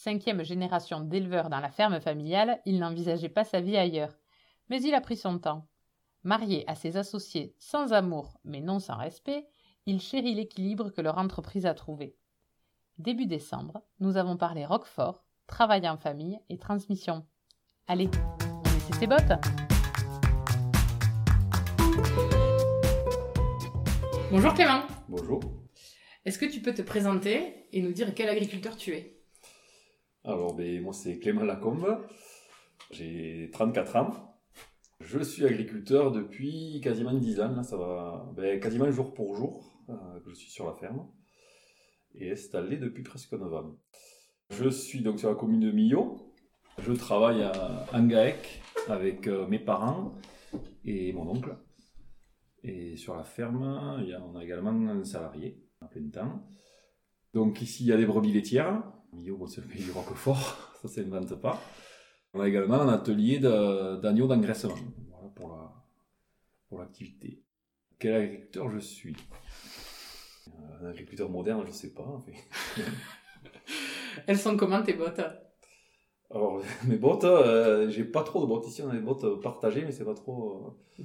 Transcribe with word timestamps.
Cinquième 0.00 0.44
génération 0.44 1.00
d'éleveurs 1.00 1.50
dans 1.50 1.58
la 1.58 1.72
ferme 1.72 2.00
familiale, 2.00 2.60
il 2.64 2.78
n'envisageait 2.78 3.28
pas 3.28 3.42
sa 3.42 3.60
vie 3.60 3.76
ailleurs. 3.76 4.16
Mais 4.70 4.80
il 4.80 4.94
a 4.94 5.00
pris 5.00 5.16
son 5.16 5.40
temps. 5.40 5.66
Marié 6.22 6.62
à 6.70 6.76
ses 6.76 6.96
associés 6.96 7.56
sans 7.58 7.92
amour, 7.92 8.38
mais 8.44 8.60
non 8.60 8.78
sans 8.78 8.96
respect, 8.96 9.48
il 9.86 10.00
chérit 10.00 10.36
l'équilibre 10.36 10.90
que 10.90 11.00
leur 11.00 11.18
entreprise 11.18 11.66
a 11.66 11.74
trouvé. 11.74 12.14
Début 12.98 13.26
décembre, 13.26 13.82
nous 13.98 14.16
avons 14.16 14.36
parlé 14.36 14.64
Roquefort, 14.64 15.24
travail 15.48 15.88
en 15.88 15.96
famille 15.96 16.38
et 16.48 16.58
transmission. 16.58 17.26
Allez, 17.88 18.08
on 18.40 18.76
essaie 18.76 19.00
ses 19.00 19.06
bottes 19.08 19.32
Bonjour 24.30 24.54
Clément 24.54 24.82
Bonjour. 25.08 25.40
Est-ce 26.24 26.38
que 26.38 26.46
tu 26.46 26.62
peux 26.62 26.72
te 26.72 26.82
présenter 26.82 27.66
et 27.72 27.82
nous 27.82 27.92
dire 27.92 28.14
quel 28.14 28.28
agriculteur 28.28 28.76
tu 28.76 28.92
es? 28.92 29.17
Alors, 30.24 30.54
ben, 30.54 30.82
moi, 30.82 30.92
c'est 30.92 31.18
Clément 31.18 31.44
Lacombe. 31.44 31.98
J'ai 32.90 33.50
34 33.52 33.96
ans. 33.96 34.10
Je 35.00 35.20
suis 35.20 35.44
agriculteur 35.46 36.10
depuis 36.12 36.80
quasiment 36.82 37.14
10 37.14 37.40
ans. 37.40 37.52
Là, 37.54 37.62
ça 37.62 37.76
va 37.76 38.30
ben, 38.36 38.58
quasiment 38.60 38.90
jour 38.90 39.14
pour 39.14 39.36
jour 39.36 39.72
euh, 39.88 40.20
que 40.24 40.30
je 40.30 40.34
suis 40.34 40.50
sur 40.50 40.66
la 40.66 40.74
ferme. 40.74 41.06
Et 42.14 42.32
installé 42.32 42.76
depuis 42.78 43.02
presque 43.02 43.32
9 43.32 43.54
ans. 43.54 43.76
Je 44.50 44.68
suis 44.68 45.02
donc 45.02 45.18
sur 45.18 45.28
la 45.28 45.34
commune 45.36 45.60
de 45.60 45.70
Millau. 45.70 46.32
Je 46.78 46.92
travaille 46.92 47.42
à 47.42 47.86
Angaec 47.92 48.62
avec 48.88 49.26
euh, 49.26 49.46
mes 49.46 49.58
parents 49.58 50.14
et 50.84 51.12
mon 51.12 51.28
oncle. 51.28 51.56
Et 52.64 52.96
sur 52.96 53.14
la 53.16 53.24
ferme, 53.24 53.98
il 54.02 54.08
y 54.08 54.14
a- 54.14 54.22
on 54.24 54.34
a 54.36 54.42
également 54.44 54.70
un 54.70 55.04
salarié 55.04 55.62
à 55.80 55.86
plein 55.86 56.08
temps. 56.08 56.42
Donc 57.34 57.62
ici, 57.62 57.84
il 57.84 57.88
y 57.88 57.92
a 57.92 57.96
des 57.96 58.06
brebis 58.06 58.32
laitières. 58.32 58.82
Millau, 59.12 59.36
bon, 59.36 59.46
c'est 59.46 59.60
le 59.62 59.66
pays 59.68 59.82
du 59.82 59.90
Roquefort, 59.90 60.72
ça 60.82 60.88
s'invente 60.88 61.34
pas. 61.40 61.60
On 62.34 62.40
a 62.40 62.48
également 62.48 62.80
un 62.82 62.88
atelier 62.88 63.38
de- 63.38 63.96
d'agneaux 64.00 64.26
d'engraissement 64.26 64.74
voilà, 65.10 65.28
pour 65.34 65.48
la- 65.48 65.72
pour 66.68 66.78
l'activité. 66.80 67.42
Quel 67.98 68.14
agriculteur 68.14 68.70
je 68.70 68.78
suis? 68.78 69.16
Euh, 70.48 70.86
Un 70.86 70.90
agriculteur 70.90 71.30
moderne, 71.30 71.62
je 71.64 71.68
ne 71.68 71.72
sais 71.74 71.92
pas. 71.94 72.24
Elles 74.26 74.38
sont 74.38 74.56
comment 74.56 74.82
tes 74.82 74.92
bottes? 74.94 75.20
Alors, 76.30 76.62
mes 76.86 76.96
bottes, 76.96 77.24
euh, 77.24 77.88
j'ai 77.88 78.04
pas 78.04 78.22
trop 78.22 78.42
de 78.42 78.46
bottes 78.46 78.66
ici, 78.68 78.82
on 78.82 78.90
a 78.90 78.94
des 78.94 79.00
bottes 79.00 79.40
partagées, 79.42 79.84
mais 79.84 79.92
c'est 79.92 80.04
pas 80.04 80.14
trop. 80.14 80.76
Euh, 80.98 81.04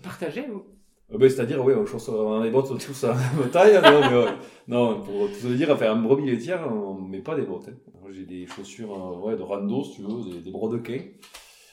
euh, 0.50 0.83
ben, 1.10 1.30
C'est-à-dire, 1.30 1.64
oui, 1.64 1.74
on, 1.76 1.86
chausse- 1.86 2.10
on 2.10 2.40
a 2.40 2.44
des 2.44 2.52
bottes 2.52 2.78
tous 2.80 3.04
à 3.04 3.14
même 3.14 3.50
taille. 3.52 3.74
non, 3.82 4.02
mais, 4.02 4.24
ouais. 4.26 4.32
non, 4.68 5.02
pour 5.02 5.28
te 5.30 5.48
dire, 5.54 5.70
enfin, 5.72 5.92
un 5.92 6.02
brebis 6.02 6.26
laitière, 6.26 6.68
on 6.72 6.96
met 6.96 7.20
pas 7.22 7.36
des 7.36 7.44
bottes. 7.44 7.70
hein. 7.70 8.08
J'ai 8.12 8.26
des 8.26 8.46
chaussures 8.46 8.94
euh, 8.94 9.28
ouais, 9.28 9.36
de 9.36 9.42
rando, 9.42 9.84
si 9.84 9.96
tu 9.96 10.02
veux, 10.04 10.32
des, 10.32 10.42
des 10.42 10.52
brodequins. 10.52 11.02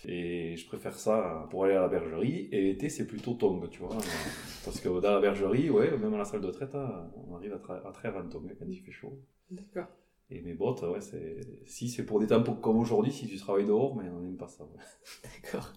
Et 0.06 0.56
je 0.56 0.66
préfère 0.66 0.94
ça 0.94 1.46
pour 1.50 1.64
aller 1.64 1.74
à 1.74 1.82
la 1.82 1.88
bergerie. 1.88 2.48
Et 2.52 2.62
l'été, 2.62 2.88
c'est 2.88 3.06
plutôt 3.06 3.34
tongue, 3.34 3.68
tu 3.70 3.80
vois. 3.80 3.90
Parce 4.64 4.80
que 4.80 4.88
dans 4.88 5.10
la 5.12 5.20
bergerie, 5.20 5.68
ouais, 5.70 5.90
même 5.98 6.14
à 6.14 6.18
la 6.18 6.24
salle 6.24 6.40
de 6.40 6.50
traite, 6.50 6.74
hein, 6.74 7.10
on 7.28 7.34
arrive 7.36 7.52
à, 7.52 7.58
tra- 7.58 7.86
à 7.86 7.92
traire 7.92 8.14
tongue 8.30 8.54
quand 8.58 8.64
il 8.68 8.80
fait 8.80 8.92
chaud. 8.92 9.18
D'accord. 9.50 9.88
Et 10.30 10.40
mes 10.42 10.54
bottes, 10.54 10.82
ouais, 10.82 11.00
c'est. 11.00 11.40
Si 11.66 11.88
c'est 11.88 12.04
pour 12.06 12.20
des 12.20 12.28
temps 12.28 12.42
comme 12.42 12.78
aujourd'hui, 12.78 13.12
si 13.12 13.26
tu 13.26 13.36
travailles 13.36 13.66
dehors, 13.66 13.94
mais 13.96 14.08
on 14.08 14.20
n'aime 14.20 14.36
pas 14.36 14.48
ça. 14.48 14.64
ouais. 14.64 15.30
D'accord. 15.42 15.72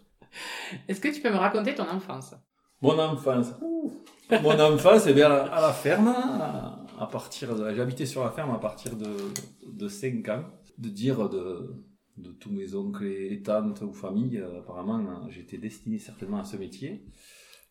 Est-ce 0.88 1.02
que 1.02 1.10
tu 1.14 1.22
peux 1.22 1.30
me 1.32 1.38
raconter 1.38 1.76
ton 1.76 1.90
enfance? 1.90 2.36
Mon 2.84 3.00
enfance. 3.00 3.54
Mon 4.30 4.60
enfance, 4.60 5.08
eh 5.08 5.14
bien, 5.14 5.32
à 5.32 5.62
la, 5.62 5.72
ferme, 5.72 6.10
à, 6.10 7.08
partir 7.10 7.56
de. 7.56 7.74
J'habitais 7.74 8.06
sur 8.06 8.26
la 8.26 8.30
ferme 8.30 8.52
à 8.52 8.60
partir 8.60 8.98
de, 8.98 9.08
de 9.66 9.88
5 9.88 10.28
ans. 10.28 10.44
De 10.78 10.90
dire 10.90 11.30
de, 11.30 11.72
tous 12.42 12.52
mes 12.52 12.76
oncles 12.76 13.06
et 13.06 13.42
tantes 13.42 13.82
ou 13.84 13.94
familles, 13.94 14.40
euh, 14.40 14.60
apparemment, 14.60 15.00
euh, 15.00 15.30
j'étais 15.30 15.58
destiné 15.58 15.98
certainement 15.98 16.40
à 16.40 16.44
ce 16.44 16.58
métier. 16.58 17.06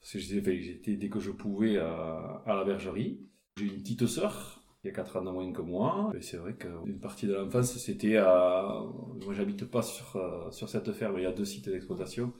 Parce 0.00 0.14
que 0.14 0.18
j'étais, 0.18 0.96
dès 0.96 1.08
que 1.10 1.20
je 1.20 1.30
pouvais 1.30 1.76
à, 1.76 2.42
la 2.46 2.64
bergerie. 2.64 3.20
J'ai 3.58 3.66
une 3.66 3.82
petite 3.82 4.06
sœur 4.06 4.62
il 4.82 4.88
y 4.88 4.90
a 4.90 4.94
4 4.94 5.18
ans 5.18 5.24
de 5.24 5.30
moins 5.30 5.52
que 5.52 5.60
moi. 5.60 6.10
Et 6.16 6.22
c'est 6.22 6.38
vrai 6.38 6.54
qu'une 6.54 6.98
partie 6.98 7.26
de 7.26 7.34
l'enfance, 7.34 7.76
c'était 7.76 8.16
à... 8.16 8.82
Moi, 9.24 9.34
j'habite 9.34 9.66
pas 9.66 9.86
euh, 10.16 10.50
sur 10.50 10.68
cette 10.68 10.90
ferme, 10.92 11.18
il 11.18 11.22
y 11.22 11.26
a 11.26 11.32
deux 11.32 11.44
sites 11.44 11.68
d'exploitation. 11.68 12.32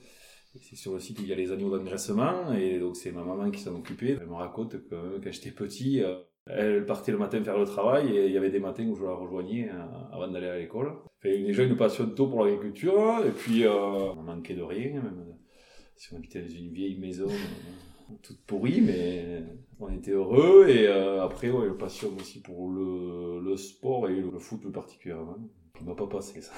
C'est 0.61 0.75
sur 0.75 0.93
le 0.93 0.99
site 0.99 1.19
où 1.19 1.23
il 1.23 1.29
y 1.29 1.33
a 1.33 1.35
les 1.35 1.51
agneaux 1.51 1.75
d'engraissement, 1.75 2.53
et 2.53 2.79
donc 2.79 2.95
c'est 2.95 3.11
ma 3.11 3.23
maman 3.23 3.49
qui 3.49 3.59
s'en 3.59 3.75
occupait. 3.75 4.17
Elle 4.21 4.27
me 4.27 4.35
raconte 4.35 4.87
que 4.87 4.93
euh, 4.93 5.19
quand 5.23 5.31
j'étais 5.31 5.51
petit, 5.51 6.03
euh, 6.03 6.15
elle 6.45 6.85
partait 6.85 7.11
le 7.11 7.17
matin 7.17 7.43
faire 7.43 7.57
le 7.57 7.65
travail, 7.65 8.15
et 8.15 8.27
il 8.27 8.31
y 8.31 8.37
avait 8.37 8.51
des 8.51 8.59
matins 8.59 8.85
où 8.85 8.95
je 8.95 9.03
la 9.03 9.13
rejoignais 9.13 9.69
euh, 9.69 9.83
avant 10.11 10.27
d'aller 10.27 10.47
à 10.47 10.59
l'école. 10.59 10.93
Déjà 11.23 11.63
une 11.63 11.75
passion 11.75 12.07
tôt 12.07 12.27
pour 12.27 12.45
l'agriculture, 12.45 13.25
et 13.25 13.31
puis 13.31 13.65
on 13.67 14.21
manquait 14.21 14.53
de 14.53 14.61
rien, 14.61 15.01
même 15.01 15.37
si 15.95 16.13
on 16.13 16.17
habitait 16.17 16.41
dans 16.41 16.49
une 16.49 16.71
vieille 16.71 16.99
maison 16.99 17.29
toute 18.21 18.45
pourrie, 18.45 18.81
mais 18.81 19.41
on 19.79 19.91
était 19.91 20.11
heureux, 20.11 20.67
et 20.67 20.87
après, 20.87 21.49
ouais, 21.49 21.67
une 21.67 21.77
passion 21.77 22.09
aussi 22.19 22.41
pour 22.41 22.69
le, 22.69 23.39
le 23.39 23.57
sport 23.57 24.09
et 24.09 24.15
le 24.15 24.37
foot 24.37 24.59
plus 24.59 24.71
particulièrement, 24.71 25.37
qui 25.77 25.85
m'a 25.85 25.95
pas 25.95 26.07
passé 26.07 26.41
ça. 26.41 26.51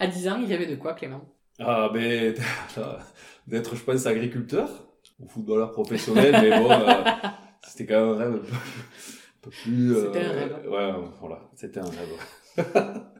À 0.00 0.08
10 0.08 0.28
ans, 0.28 0.40
il 0.42 0.48
y 0.48 0.54
avait 0.54 0.66
de 0.66 0.76
quoi 0.76 0.94
Clément? 0.94 1.35
Ah, 1.58 1.90
ben, 1.92 2.34
d'être, 3.46 3.76
je 3.76 3.82
pense, 3.84 4.06
agriculteur 4.06 4.68
ou 5.18 5.28
footballeur 5.28 5.72
professionnel, 5.72 6.32
mais 6.40 6.50
bon, 6.58 6.70
euh, 6.70 7.04
c'était 7.66 7.86
quand 7.86 8.00
même 8.00 8.14
un 8.14 8.16
rêve 8.18 8.34
un 8.34 8.38
peu, 8.38 8.52
un 8.52 9.40
peu 9.42 9.50
plus. 9.50 9.94
euh, 9.96 10.06
C'était 10.06 10.24
un 10.24 10.32
rêve. 10.32 10.68
Ouais, 10.68 10.92
voilà, 11.20 11.50
c'était 11.54 11.80
un 11.80 11.84
rêve. 11.84 12.56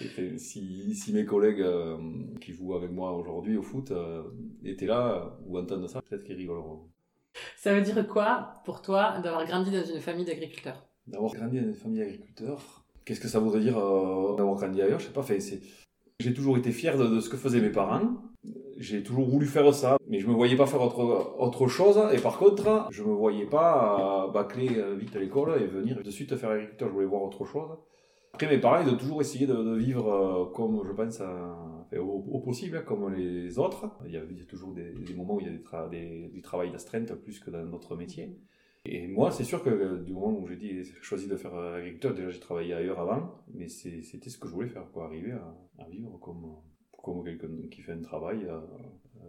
Et 0.00 0.36
si, 0.38 0.94
si 0.96 1.12
mes 1.12 1.24
collègues 1.24 1.60
euh, 1.60 1.96
qui 2.40 2.52
jouent 2.52 2.74
avec 2.74 2.90
moi 2.90 3.12
aujourd'hui 3.12 3.56
au 3.56 3.62
foot 3.62 3.92
euh, 3.92 4.24
étaient 4.64 4.86
là 4.86 5.36
ou 5.46 5.58
entendent 5.58 5.88
ça, 5.88 6.02
peut-être 6.02 6.24
qu'ils 6.24 6.36
rigoleront. 6.36 6.88
Ça 7.56 7.72
veut 7.72 7.82
dire 7.82 8.06
quoi 8.08 8.54
pour 8.64 8.82
toi 8.82 9.20
d'avoir 9.20 9.46
grandi 9.46 9.70
dans 9.70 9.84
une 9.84 10.00
famille 10.00 10.24
d'agriculteurs? 10.24 10.84
D'avoir 11.06 11.32
grandi 11.32 11.60
dans 11.60 11.66
une 11.68 11.74
famille 11.74 12.00
d'agriculteurs, 12.00 12.84
qu'est-ce 13.04 13.20
que 13.20 13.28
ça 13.28 13.38
voudrait 13.38 13.60
dire 13.60 13.78
euh, 13.78 14.34
d'avoir 14.36 14.56
grandi 14.56 14.82
ailleurs? 14.82 14.98
Je 14.98 15.06
sais 15.06 15.12
pas, 15.12 15.22
fait, 15.22 15.38
c'est... 15.38 15.60
j'ai 16.22 16.32
toujours 16.32 16.56
été 16.56 16.70
fier 16.70 16.96
de, 16.96 17.20
ce 17.20 17.28
que 17.28 17.36
faisaient 17.36 17.60
mes 17.60 17.70
parents. 17.70 18.14
J'ai 18.78 19.02
toujours 19.02 19.28
voulu 19.28 19.46
faire 19.46 19.72
ça, 19.74 19.96
mais 20.08 20.18
je 20.18 20.26
me 20.26 20.32
voyais 20.32 20.56
pas 20.56 20.66
faire 20.66 20.82
autre, 20.82 21.36
autre 21.38 21.68
chose. 21.68 22.00
Et 22.12 22.18
par 22.18 22.38
contre, 22.38 22.88
je 22.90 23.02
me 23.02 23.12
voyais 23.12 23.46
pas 23.46 24.26
euh, 24.28 24.32
bâcler 24.32 24.70
euh, 24.76 24.94
vite 24.94 25.14
à 25.14 25.20
l'école 25.20 25.60
et 25.60 25.66
venir 25.66 26.02
de 26.02 26.10
suite 26.10 26.34
faire 26.36 26.50
agriculteur. 26.50 26.88
Je 26.88 26.94
voulais 26.94 27.06
voir 27.06 27.22
autre 27.22 27.44
chose. 27.44 27.70
Après, 28.32 28.48
mes 28.48 28.58
parents, 28.58 28.82
ils 28.84 28.92
ont 28.92 28.96
toujours 28.96 29.20
essayé 29.20 29.46
de, 29.46 29.76
vivre 29.76 30.08
euh, 30.10 30.44
comme, 30.52 30.82
je 30.86 30.92
pense, 30.92 31.20
au, 31.96 32.40
possible, 32.40 32.78
hein, 32.78 32.82
comme 32.84 33.12
les 33.12 33.58
autres. 33.58 33.84
Il 34.06 34.12
y 34.12 34.16
a, 34.16 34.22
toujours 34.48 34.72
des, 34.72 34.94
moments 35.14 35.34
où 35.34 35.40
il 35.40 35.46
y 35.46 35.50
a 35.50 35.52
des 35.52 35.62
tra- 35.62 35.90
des- 35.90 36.28
du 36.32 36.40
travail 36.40 36.70
d'astreinte 36.72 37.14
plus 37.16 37.38
que 37.38 37.50
dans 37.50 37.64
notre 37.64 37.94
métier. 37.96 38.38
Et 38.84 39.06
moi, 39.06 39.30
c'est 39.30 39.44
sûr 39.44 39.62
que 39.62 39.70
euh, 39.70 39.98
du 39.98 40.12
moment 40.12 40.36
où 40.38 40.46
j'ai 40.48 40.56
dit, 40.56 40.84
choisi 41.02 41.28
de 41.28 41.36
faire 41.36 41.54
euh, 41.54 41.78
agriculteur, 41.78 42.14
déjà 42.14 42.30
j'ai 42.30 42.40
travaillé 42.40 42.74
ailleurs 42.74 42.98
avant, 42.98 43.44
mais 43.54 43.68
c'était 43.68 44.28
ce 44.28 44.38
que 44.38 44.48
je 44.48 44.52
voulais 44.52 44.68
faire, 44.68 44.90
quoi, 44.92 45.06
arriver 45.06 45.32
à, 45.32 45.54
à 45.78 45.88
vivre 45.88 46.18
comme, 46.18 46.56
comme 46.90 47.24
quelqu'un 47.24 47.48
qui 47.70 47.80
fait 47.80 47.92
un 47.92 48.02
travail 48.02 48.44
euh, 48.46 48.60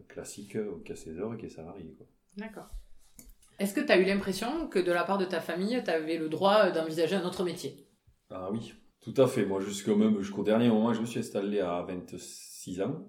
classique, 0.08 0.58
qui 0.84 0.92
a 0.92 0.96
ses 0.96 1.20
heures 1.20 1.36
et 1.36 1.38
qui 1.38 1.46
est 1.46 1.50
salarié. 1.50 1.96
D'accord. 2.36 2.70
Est-ce 3.60 3.76
que 3.76 3.82
tu 3.82 3.92
as 3.92 4.00
eu 4.00 4.06
l'impression 4.06 4.68
que 4.68 4.80
de 4.80 4.92
la 4.92 5.04
part 5.04 5.20
de 5.20 5.26
ta 5.26 5.40
famille, 5.40 5.80
tu 5.84 5.92
avais 5.92 6.18
le 6.18 6.30
droit 6.30 6.72
d'envisager 6.72 7.16
un 7.16 7.26
autre 7.26 7.44
métier? 7.44 7.88
Ah 8.32 8.50
oui, 8.52 8.74
tout 9.02 9.14
à 9.18 9.28
fait. 9.28 9.46
Moi, 9.46 9.62
jusqu'au 9.62 9.96
même 9.96 10.20
jusqu'au 10.20 10.44
dernier 10.44 10.70
moment, 10.70 10.92
je 10.94 11.02
me 11.02 11.06
suis 11.06 11.20
installé 11.20 11.60
à 11.60 11.84
26 11.84 12.82
ans. 12.82 13.08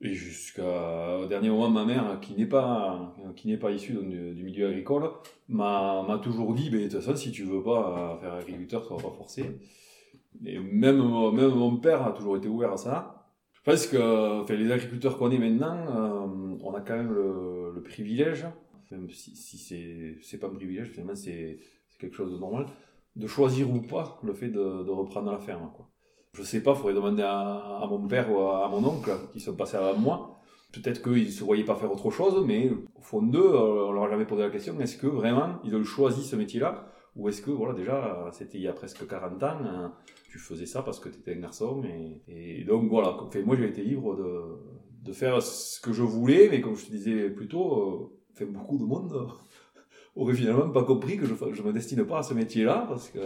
Et 0.00 0.12
jusqu'au 0.12 1.26
dernier 1.28 1.48
moment, 1.48 1.70
ma 1.70 1.84
mère, 1.84 2.20
qui 2.20 2.34
n'est 2.34 2.46
pas, 2.46 3.14
qui 3.36 3.48
n'est 3.48 3.56
pas 3.56 3.70
issue 3.70 3.94
du, 3.94 4.42
milieu 4.42 4.68
agricole, 4.68 5.10
m'a, 5.48 6.20
toujours 6.22 6.54
dit, 6.54 6.68
ben, 6.70 6.80
de 6.80 6.88
toute 6.88 7.00
façon, 7.00 7.16
si 7.16 7.32
tu 7.32 7.44
veux 7.44 7.62
pas 7.62 8.18
faire 8.20 8.34
agriculteur, 8.34 8.84
ça 8.84 8.94
va 8.94 9.02
pas 9.02 9.16
forcer. 9.16 9.58
Et 10.44 10.58
même, 10.58 10.98
même 11.32 11.54
mon 11.54 11.76
père 11.76 12.06
a 12.06 12.12
toujours 12.12 12.36
été 12.36 12.48
ouvert 12.48 12.72
à 12.72 12.76
ça. 12.76 13.30
Je 13.52 13.62
pense 13.62 13.86
que 13.86 14.42
enfin, 14.42 14.54
les 14.54 14.70
agriculteurs 14.70 15.16
qu'on 15.16 15.30
est 15.30 15.38
maintenant, 15.38 15.76
euh, 15.76 16.56
on 16.60 16.74
a 16.74 16.80
quand 16.80 16.96
même 16.96 17.12
le, 17.12 17.82
privilège, 17.82 18.46
même 18.90 19.08
si, 19.10 19.36
si 19.36 19.58
c'est, 19.58 20.16
c'est 20.22 20.38
pas 20.38 20.48
un 20.48 20.54
privilège, 20.54 20.88
finalement, 20.88 21.14
c'est, 21.14 21.58
c'est 21.88 21.98
quelque 21.98 22.16
chose 22.16 22.32
de 22.32 22.38
normal, 22.38 22.66
de 23.16 23.26
choisir 23.26 23.70
ou 23.70 23.80
pas 23.80 24.20
le 24.22 24.34
fait 24.34 24.48
de, 24.48 24.84
de 24.84 24.90
reprendre 24.90 25.30
la 25.30 25.38
ferme. 25.38 25.70
Quoi. 25.74 25.88
Je 26.34 26.42
sais 26.42 26.62
pas, 26.62 26.72
il 26.72 26.76
faudrait 26.76 26.94
demander 26.94 27.22
à, 27.22 27.86
mon 27.88 28.06
père 28.08 28.30
ou 28.30 28.40
à, 28.40 28.68
mon 28.68 28.84
oncle 28.84 29.10
qui 29.32 29.40
sont 29.40 29.54
passés 29.54 29.76
avant 29.76 29.96
moi. 29.96 30.40
Peut-être 30.72 31.00
qu'ils 31.02 31.26
ne 31.26 31.30
se 31.30 31.44
voyaient 31.44 31.64
pas 31.64 31.76
faire 31.76 31.92
autre 31.92 32.10
chose, 32.10 32.44
mais 32.44 32.70
au 32.70 33.00
fond 33.00 33.22
d'eux, 33.22 33.54
on 33.56 33.92
leur 33.92 34.04
a 34.04 34.10
jamais 34.10 34.24
posé 34.24 34.42
la 34.42 34.50
question, 34.50 34.78
est-ce 34.80 34.96
que 34.96 35.06
vraiment 35.06 35.60
ils 35.64 35.76
ont 35.76 35.84
choisi 35.84 36.24
ce 36.24 36.34
métier-là? 36.34 36.90
Ou 37.14 37.28
est-ce 37.28 37.42
que, 37.42 37.52
voilà, 37.52 37.74
déjà, 37.74 38.28
c'était 38.32 38.58
il 38.58 38.64
y 38.64 38.68
a 38.68 38.72
presque 38.72 39.06
40 39.06 39.42
ans, 39.44 39.46
hein, 39.64 39.92
tu 40.28 40.38
faisais 40.40 40.66
ça 40.66 40.82
parce 40.82 40.98
que 40.98 41.08
tu 41.08 41.20
étais 41.20 41.34
un 41.34 41.40
garçon. 41.40 41.80
Et, 42.26 42.64
donc 42.64 42.90
voilà, 42.90 43.16
enfin, 43.22 43.40
moi 43.44 43.56
j'ai 43.56 43.68
été 43.68 43.82
libre 43.82 44.16
de, 45.04 45.12
faire 45.12 45.40
ce 45.40 45.80
que 45.80 45.92
je 45.92 46.02
voulais, 46.02 46.48
mais 46.50 46.60
comme 46.60 46.74
je 46.74 46.86
te 46.86 46.90
disais 46.90 47.30
plus 47.30 47.46
tôt, 47.46 48.12
euh, 48.40 48.46
beaucoup 48.46 48.78
de 48.78 48.84
monde 48.84 49.28
aurait 50.16 50.34
finalement 50.34 50.68
pas 50.70 50.82
compris 50.82 51.16
que 51.16 51.26
je 51.26 51.34
ne 51.34 51.66
me 51.68 51.72
destine 51.72 52.04
pas 52.04 52.18
à 52.18 52.22
ce 52.24 52.34
métier-là, 52.34 52.86
parce 52.88 53.10
que 53.10 53.20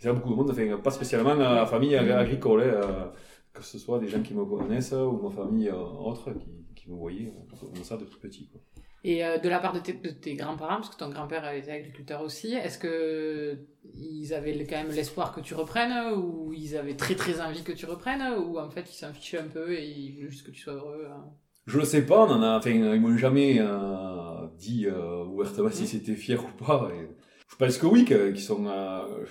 il 0.00 0.06
y 0.06 0.08
a 0.08 0.12
beaucoup 0.12 0.30
de 0.30 0.34
monde, 0.34 0.50
enfin, 0.50 0.76
pas 0.78 0.90
spécialement 0.90 1.30
à 1.30 1.54
la 1.54 1.66
famille 1.66 1.94
agricole, 1.96 2.62
hein, 2.62 2.64
euh, 2.64 3.04
que 3.52 3.62
ce 3.62 3.78
soit 3.78 3.98
des 3.98 4.08
gens 4.08 4.22
qui 4.22 4.34
me 4.34 4.44
connaissent 4.44 4.92
ou 4.92 5.20
ma 5.22 5.30
famille 5.30 5.68
euh, 5.68 5.74
autre 5.76 6.32
qui, 6.32 6.64
qui, 6.74 6.90
me 6.90 6.96
voyaient 6.96 7.32
comme 7.60 7.84
ça 7.84 7.96
depuis 7.96 8.18
petit. 8.18 8.48
Quoi. 8.48 8.60
Et 9.02 9.22
de 9.22 9.48
la 9.48 9.60
part 9.60 9.72
de 9.72 9.78
tes, 9.78 9.94
de 9.94 10.10
tes 10.10 10.34
grands-parents, 10.34 10.76
parce 10.76 10.90
que 10.90 10.96
ton 10.96 11.08
grand-père 11.08 11.50
était 11.52 11.70
agriculteur 11.70 12.20
aussi, 12.20 12.52
est-ce 12.52 12.78
que 12.78 13.58
ils 13.94 14.34
avaient 14.34 14.66
quand 14.66 14.76
même 14.76 14.90
l'espoir 14.90 15.34
que 15.34 15.40
tu 15.40 15.54
reprennes, 15.54 16.14
ou 16.18 16.52
ils 16.52 16.76
avaient 16.76 16.96
très 16.96 17.14
très 17.14 17.40
envie 17.40 17.62
que 17.62 17.72
tu 17.72 17.86
reprennes, 17.86 18.22
ou 18.38 18.58
en 18.58 18.68
fait 18.68 18.90
ils 18.90 18.96
s'en 18.96 19.12
fichaient 19.14 19.38
un 19.38 19.48
peu 19.48 19.72
et 19.72 19.86
ils 19.86 20.14
voulaient 20.14 20.28
juste 20.28 20.46
que 20.46 20.50
tu 20.50 20.60
sois 20.60 20.74
heureux 20.74 21.06
hein? 21.10 21.32
Je 21.70 21.78
le 21.78 21.84
sais 21.84 22.04
pas, 22.04 22.24
on 22.26 22.30
en 22.30 22.42
a, 22.42 22.58
enfin, 22.58 22.70
ils 22.70 23.00
m'ont 23.00 23.16
jamais 23.16 23.58
euh, 23.60 24.46
dit 24.58 24.86
euh, 24.86 25.24
ouvertement 25.24 25.70
si 25.70 25.86
c'était 25.86 26.14
fier 26.14 26.42
ou 26.44 26.64
pas. 26.64 26.90
Et 26.92 27.08
je 27.48 27.56
pense 27.56 27.78
que 27.78 27.86
oui, 27.86 28.04
qu'ils 28.04 28.40
sont, 28.40 28.66
euh, 28.66 29.24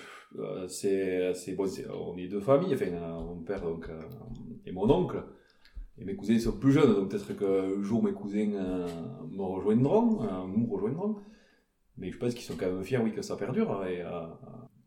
c'est, 0.68 1.34
c'est 1.34 1.54
bon, 1.54 1.66
on 1.92 2.16
est 2.16 2.28
deux 2.28 2.40
familles, 2.40 2.74
enfin, 2.74 2.90
mon 2.90 3.42
père 3.42 3.62
donc, 3.62 3.88
et 4.66 4.72
mon 4.72 4.88
oncle. 4.90 5.22
Et 5.98 6.04
mes 6.04 6.16
cousins 6.16 6.38
sont 6.38 6.52
plus 6.52 6.72
jeunes, 6.72 6.94
donc 6.94 7.10
peut-être 7.10 7.36
qu'un 7.36 7.82
jour 7.82 8.02
mes 8.02 8.12
cousins 8.12 8.46
me 8.46 9.42
rejoindront, 9.42 10.46
nous 10.46 10.66
rejoindront. 10.66 11.16
Mais 11.98 12.10
je 12.10 12.18
pense 12.18 12.32
qu'ils 12.34 12.44
sont 12.44 12.56
quand 12.56 12.72
même 12.72 12.82
fiers, 12.82 12.98
oui, 12.98 13.12
que 13.12 13.22
ça 13.22 13.36
perdure. 13.36 13.84
Et 13.84 14.02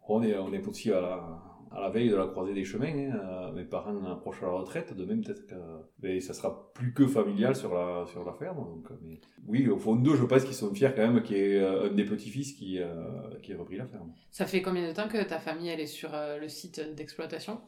on 0.08 0.24
est, 0.24 0.38
on 0.38 0.52
est 0.54 0.68
aussi 0.68 0.92
à 0.92 1.02
la, 1.02 1.53
à 1.74 1.82
la 1.82 1.90
veille 1.90 2.10
de 2.10 2.16
la 2.16 2.28
croisée 2.28 2.54
des 2.54 2.64
chemins, 2.64 2.88
hein, 2.88 3.16
euh, 3.16 3.52
mes 3.52 3.66
parents 3.66 4.04
approchent 4.06 4.44
à 4.44 4.46
la 4.46 4.54
retraite, 4.54 4.96
de 4.96 5.06
même 5.06 5.24
peut-être 5.24 5.48
que 5.48 5.56
mais 6.02 6.20
ça 6.20 6.34
sera 6.34 6.72
plus 6.74 6.94
que 6.94 7.08
familial 7.08 7.56
sur 7.56 7.74
la, 7.74 8.06
sur 8.06 8.24
la 8.24 8.34
ferme. 8.34 8.58
Donc, 8.58 8.88
mais, 9.02 9.20
oui, 9.48 9.68
au 9.68 9.78
fond 9.78 9.96
d'eux, 9.96 10.16
je 10.16 10.24
pense 10.24 10.44
qu'ils 10.44 10.54
sont 10.54 10.74
fiers 10.74 10.92
quand 10.96 11.08
même 11.08 11.24
qu'il 11.24 11.38
y 11.38 11.40
ait 11.40 11.60
euh, 11.60 11.90
un 11.90 11.94
des 11.94 12.06
petits-fils 12.06 12.54
qui, 12.54 12.80
euh, 12.80 13.40
qui 13.42 13.54
ait 13.54 13.56
repris 13.56 13.78
la 13.78 13.88
ferme. 13.88 14.14
Ça 14.30 14.46
fait 14.46 14.62
combien 14.62 14.88
de 14.88 14.94
temps 14.94 15.08
que 15.08 15.24
ta 15.24 15.40
famille 15.40 15.70
elle 15.70 15.80
est 15.80 15.88
sur 15.88 16.12
le 16.14 16.48
site 16.48 16.80
d'exploitation? 16.96 17.60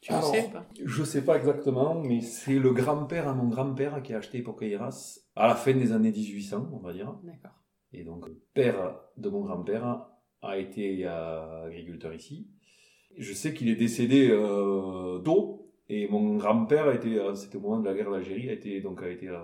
Tu 0.00 0.14
le 0.14 0.22
sais 0.22 0.50
pas? 0.50 0.66
Je 0.82 1.04
sais 1.04 1.22
pas 1.22 1.36
exactement, 1.36 1.94
mais 2.00 2.22
c'est 2.22 2.58
le 2.58 2.72
grand-père 2.72 3.28
à 3.28 3.34
mon 3.34 3.48
grand-père 3.48 4.02
qui 4.02 4.14
a 4.14 4.18
acheté 4.18 4.40
Poqueiras 4.40 5.18
à 5.36 5.48
la 5.48 5.54
fin 5.54 5.74
des 5.74 5.92
années 5.92 6.12
1800, 6.12 6.70
on 6.72 6.78
va 6.78 6.94
dire. 6.94 7.14
D'accord. 7.22 7.60
Et 7.92 8.04
donc, 8.04 8.26
le 8.26 8.40
père 8.54 8.98
de 9.18 9.28
mon 9.28 9.42
grand-père 9.42 10.06
a 10.40 10.56
été 10.56 11.06
agriculteur 11.06 12.14
ici. 12.14 12.48
Je 13.18 13.32
sais 13.32 13.52
qu'il 13.54 13.68
est 13.68 13.76
décédé 13.76 14.28
euh, 14.30 15.18
tôt, 15.18 15.60
et 15.92 16.06
mon 16.06 16.36
grand-père 16.36 16.92
était, 16.92 17.18
euh, 17.18 17.34
c'était 17.34 17.56
au 17.56 17.60
moment 17.60 17.80
de 17.80 17.88
la 17.88 17.94
guerre 17.94 18.12
d'Algérie, 18.12 18.48
a 18.48 18.52
été 18.52 18.80
donc 18.80 19.02
a 19.02 19.08
été 19.08 19.28
euh, 19.28 19.36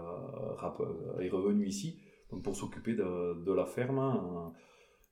euh, 0.63 1.19
est 1.19 1.29
revenu 1.29 1.67
ici, 1.67 1.99
donc 2.31 2.45
pour 2.45 2.55
s'occuper 2.55 2.95
de, 2.95 3.43
de, 3.45 3.53
la 3.53 3.67
ferme. 3.67 3.99
Hein, 3.99 4.53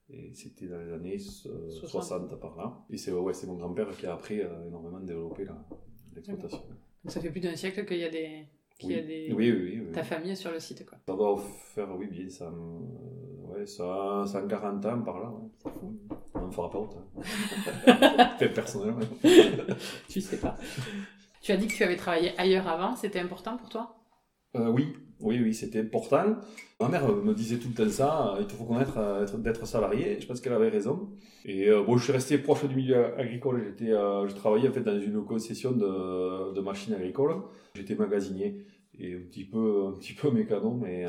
et 0.09 0.33
c'était 0.33 0.69
dans 0.69 0.79
les 0.79 0.93
années 0.93 1.19
60. 1.19 2.39
par 2.39 2.57
là. 2.57 2.79
Et 2.89 2.97
c'est 2.97 3.11
ouais, 3.11 3.35
c'est 3.35 3.49
mon 3.49 3.57
grand-père 3.57 3.91
qui 3.97 4.07
a 4.07 4.15
après 4.15 4.49
énormément 4.69 5.01
développé 5.01 5.45
l'exploitation. 6.15 6.59
Donc 6.69 7.11
ça 7.11 7.21
fait 7.21 7.31
plus 7.31 7.41
d'un 7.41 7.57
siècle 7.57 7.85
qu'il 7.85 7.99
y 7.99 8.05
a 8.05 8.11
des 8.11 8.47
qu'il 8.79 8.91
y 8.91 8.95
a 8.95 9.03
des... 9.03 9.33
Oui, 9.33 9.53
oui, 9.53 9.81
oui, 9.81 9.93
Ta 9.93 10.03
famille 10.03 10.33
est 10.33 10.37
sur 10.37 10.51
le 10.51 10.59
site, 10.59 10.85
quoi. 10.85 10.99
Ça 11.07 11.15
doit 11.15 11.37
faire, 11.75 11.97
oui, 11.97 12.09
bien, 12.09 12.29
ça, 12.29 12.53
ouais, 12.53 13.67
ça, 13.67 14.25
140 14.27 14.87
ans 14.87 15.03
par 15.03 15.21
là, 15.21 15.31
ouais. 15.31 15.49
C'est 15.59 15.71
fou. 15.71 15.97
On 16.45 16.49
ne 16.49 16.53
fera 16.53 16.71
pas 16.71 16.79
autant. 16.79 17.03
personnellement. 18.55 19.01
tu 20.09 20.21
sais 20.21 20.37
pas. 20.37 20.57
Tu 21.41 21.53
as 21.53 21.57
dit 21.57 21.67
que 21.67 21.73
tu 21.73 21.83
avais 21.83 21.97
travaillé 21.97 22.33
ailleurs 22.39 22.69
avant, 22.69 22.97
c'était 22.97 23.21
important 23.21 23.57
pour 23.57 23.69
toi? 23.71 23.97
Euh, 24.57 24.69
Oui, 24.69 24.95
oui, 25.21 25.41
oui, 25.43 25.55
c'était 25.55 25.81
important. 25.81 26.37
Ma 26.81 26.89
mère 26.89 27.09
me 27.09 27.33
disait 27.33 27.57
tout 27.59 27.69
le 27.69 27.75
temps 27.75 27.91
ça, 27.91 28.37
il 28.41 28.47
te 28.47 28.53
faut 28.53 28.65
connaître 28.65 28.99
euh, 28.99 29.27
d'être 29.39 29.67
salarié, 29.67 30.19
je 30.21 30.27
pense 30.27 30.41
qu'elle 30.41 30.53
avait 30.53 30.69
raison. 30.69 31.11
Et 31.47 31.71
euh, 31.71 31.83
bon, 31.83 31.97
je 31.97 32.05
suis 32.05 32.13
resté 32.13 32.37
proche 32.39 32.65
du 32.65 32.75
milieu 32.75 33.19
agricole, 33.19 33.63
j'étais, 33.65 33.93
je 33.93 34.35
travaillais 34.35 34.69
en 34.69 34.73
fait 34.73 34.83
dans 34.83 35.01
une 35.01 35.25
concession 35.25 35.73
de, 35.73 36.53
de 36.53 36.61
machines 36.61 36.93
agricoles, 36.95 37.37
j'étais 37.75 37.95
magasinier 37.95 38.67
et 38.99 39.15
un 39.15 39.21
petit 39.31 39.45
peu, 39.45 39.87
un 39.89 39.93
petit 39.93 40.13
peu 40.13 40.31
mécano, 40.41 40.71
mais 40.73 41.07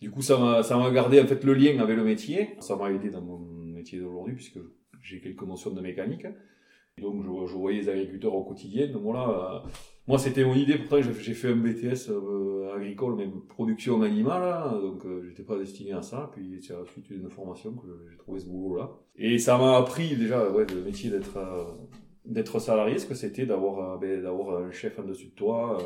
du 0.00 0.10
coup 0.10 0.22
ça 0.22 0.38
m'a, 0.38 0.62
ça 0.62 0.76
m'a 0.76 0.90
gardé 0.90 1.20
en 1.20 1.26
fait 1.26 1.42
le 1.44 1.54
lien 1.54 1.78
avec 1.80 1.96
le 1.96 2.04
métier, 2.04 2.50
ça 2.60 2.76
m'a 2.76 2.90
aidé 2.90 3.10
dans 3.10 3.22
mon 3.22 3.53
métier 3.84 4.00
d'aujourd'hui 4.00 4.34
puisque 4.34 4.58
j'ai 5.02 5.20
quelques 5.20 5.42
notions 5.42 5.70
de 5.70 5.80
mécanique. 5.82 6.26
donc 6.98 7.22
je, 7.22 7.54
voyais 7.54 7.82
les 7.82 7.88
agriculteurs 7.90 8.34
au 8.34 8.44
quotidien. 8.44 8.88
Donc 8.88 9.02
voilà, 9.02 9.28
euh, 9.28 9.68
moi 10.06 10.18
c'était 10.18 10.44
mon 10.44 10.54
idée. 10.54 10.78
Pourtant 10.78 11.02
j'ai 11.02 11.34
fait 11.34 11.48
un 11.48 11.56
BTS 11.56 12.10
euh, 12.10 12.74
agricole, 12.74 13.16
même 13.16 13.42
production 13.46 14.00
animale. 14.02 14.42
Hein, 14.42 14.80
donc 14.80 15.04
euh, 15.04 15.22
j'étais 15.28 15.42
pas 15.42 15.58
destiné 15.58 15.92
à 15.92 16.00
ça. 16.00 16.30
Puis 16.32 16.60
c'est 16.62 16.72
à 16.72 16.78
la 16.78 16.86
suite 16.86 17.12
d'une 17.12 17.28
formation 17.28 17.72
que 17.72 17.86
j'ai 18.10 18.16
trouvé 18.16 18.40
ce 18.40 18.46
boulot 18.46 18.76
là. 18.78 18.90
Et 19.16 19.38
ça 19.38 19.58
m'a 19.58 19.76
appris 19.76 20.16
déjà 20.16 20.50
ouais, 20.50 20.66
le 20.66 20.82
métier 20.82 21.10
d'être 21.10 21.38
d'être 22.24 22.58
salarié, 22.58 22.96
ce 22.98 23.06
que 23.06 23.14
c'était 23.14 23.44
d'avoir 23.44 23.98
ben, 23.98 24.22
d'avoir 24.22 24.64
un 24.64 24.70
chef 24.70 24.98
en 24.98 25.04
dessus 25.04 25.26
de 25.26 25.34
toi, 25.34 25.76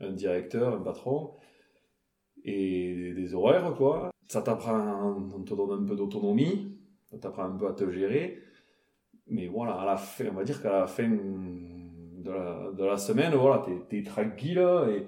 un 0.00 0.12
directeur, 0.12 0.74
un 0.74 0.80
patron 0.80 1.32
et 2.42 3.12
des 3.14 3.34
horaires 3.34 3.74
quoi. 3.76 4.10
Ça 4.28 4.40
t'apprend, 4.40 5.14
on 5.36 5.42
te 5.42 5.54
donne 5.54 5.84
un 5.84 5.86
peu 5.86 5.96
d'autonomie, 5.96 6.73
ça 7.14 7.20
t'apprend 7.20 7.44
un 7.44 7.56
peu 7.56 7.68
à 7.68 7.72
te 7.72 7.90
gérer. 7.90 8.38
Mais 9.28 9.46
voilà, 9.46 9.74
à 9.74 9.86
la 9.86 9.96
fin, 9.96 10.26
on 10.30 10.34
va 10.34 10.44
dire 10.44 10.60
qu'à 10.60 10.80
la 10.80 10.86
fin 10.86 11.08
de 11.08 12.84
la, 12.84 12.96
semaine, 12.96 13.34
voilà, 13.34 13.64
t'es 13.88 13.98
es 13.98 14.02
tranquille 14.02 14.62
et 14.88 15.06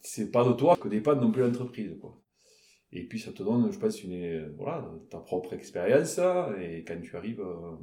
c'est 0.00 0.30
pas 0.30 0.44
de 0.44 0.52
toi 0.52 0.76
que 0.76 0.88
dépend 0.88 1.16
non 1.16 1.32
plus 1.32 1.42
l'entreprise. 1.42 1.96
Et 2.92 3.06
puis 3.08 3.18
ça 3.18 3.32
te 3.32 3.42
donne, 3.42 3.70
je 3.72 3.78
pense, 3.78 4.02
une, 4.04 4.54
voilà, 4.56 4.88
ta 5.10 5.18
propre 5.18 5.52
expérience, 5.54 6.20
et 6.60 6.84
quand 6.86 7.00
tu 7.02 7.16
arrives 7.16 7.40
euh, 7.40 7.76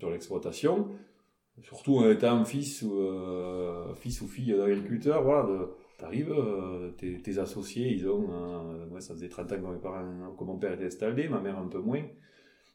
dans 0.00 0.10
l'exploitation, 0.10 0.88
surtout 1.62 1.98
en 1.98 2.10
étant 2.10 2.44
fils 2.44 2.82
ou, 2.82 2.94
euh, 2.94 3.94
fils 3.94 4.20
ou 4.20 4.26
fille 4.26 4.52
d'agriculteur, 4.52 5.22
voilà, 5.22 5.46
t'arrives, 5.98 6.32
euh, 6.32 6.90
tes, 6.92 7.38
associés, 7.38 7.92
ils 7.92 8.08
ont, 8.08 8.26
euh, 8.32 9.00
ça 9.00 9.14
faisait 9.14 9.28
30 9.28 9.52
ans 9.52 10.34
que 10.36 10.44
mon 10.44 10.58
père 10.58 10.72
était 10.72 10.86
installé, 10.86 11.28
ma 11.28 11.40
mère 11.40 11.58
un 11.58 11.68
peu 11.68 11.78
moins, 11.78 12.02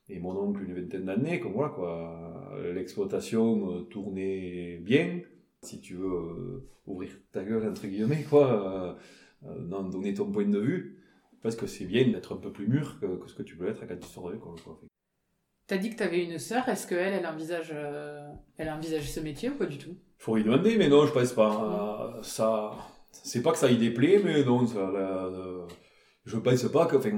et 0.09 0.19
mon 0.19 0.35
oncle 0.37 0.63
une 0.63 0.73
vingtaine 0.73 1.05
d'années, 1.05 1.39
comme 1.39 1.53
voilà 1.53 1.69
quoi. 1.69 2.53
L'exploitation 2.73 3.71
euh, 3.71 3.81
tournait 3.83 4.77
bien, 4.77 5.21
si 5.63 5.79
tu 5.81 5.95
veux 5.95 6.07
euh, 6.07 6.69
ouvrir 6.85 7.11
ta 7.31 7.43
gueule 7.43 7.67
entre 7.67 7.87
guillemets 7.87 8.23
quoi, 8.29 8.97
euh, 9.43 9.89
donner 9.89 10.13
ton 10.13 10.31
point 10.31 10.45
de 10.45 10.59
vue, 10.59 11.03
parce 11.41 11.55
que 11.55 11.67
c'est 11.67 11.85
bien 11.85 12.07
d'être 12.07 12.35
un 12.35 12.37
peu 12.37 12.51
plus 12.51 12.67
mûr 12.67 12.99
que, 12.99 13.27
ce 13.27 13.35
que 13.35 13.43
tu 13.43 13.57
peux 13.57 13.67
être 13.67 13.85
quand 13.85 13.99
tu 13.99 14.07
sors 14.07 14.27
de 14.27 14.33
l'école 14.33 14.59
quoi. 14.63 14.79
T'as 15.67 15.77
dit 15.77 15.89
que 15.89 15.97
t'avais 15.97 16.23
une 16.23 16.39
sœur, 16.39 16.67
est-ce 16.69 16.87
qu'elle, 16.87 17.13
elle 17.13 17.27
envisage, 17.27 17.75
elle 18.57 18.69
envisage 18.69 19.11
ce 19.11 19.19
métier 19.19 19.49
ou 19.49 19.55
pas 19.55 19.65
du 19.65 19.77
tout? 19.77 19.97
Faut 20.17 20.37
lui 20.37 20.45
demander, 20.45 20.77
mais 20.77 20.87
non, 20.87 21.05
je 21.05 21.11
pense 21.11 21.33
pas. 21.33 22.21
ça, 22.23 22.71
c'est 23.11 23.41
pas 23.41 23.51
que 23.51 23.57
ça 23.57 23.69
y 23.69 23.77
déplaît, 23.77 24.21
mais 24.23 24.45
non, 24.45 24.65
ça, 24.65 25.67
je 26.23 26.37
pense 26.37 26.63
pas 26.71 26.85
que, 26.85 26.95
enfin, 26.95 27.09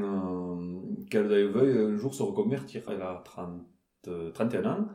qu'elle 1.09 1.27
veuille 1.27 1.77
un 1.77 1.97
jour 1.97 2.13
se 2.13 2.23
reconvertir. 2.23 2.83
Elle 2.89 3.01
a 3.01 3.21
30, 3.25 3.61
31 4.33 4.65
ans. 4.65 4.87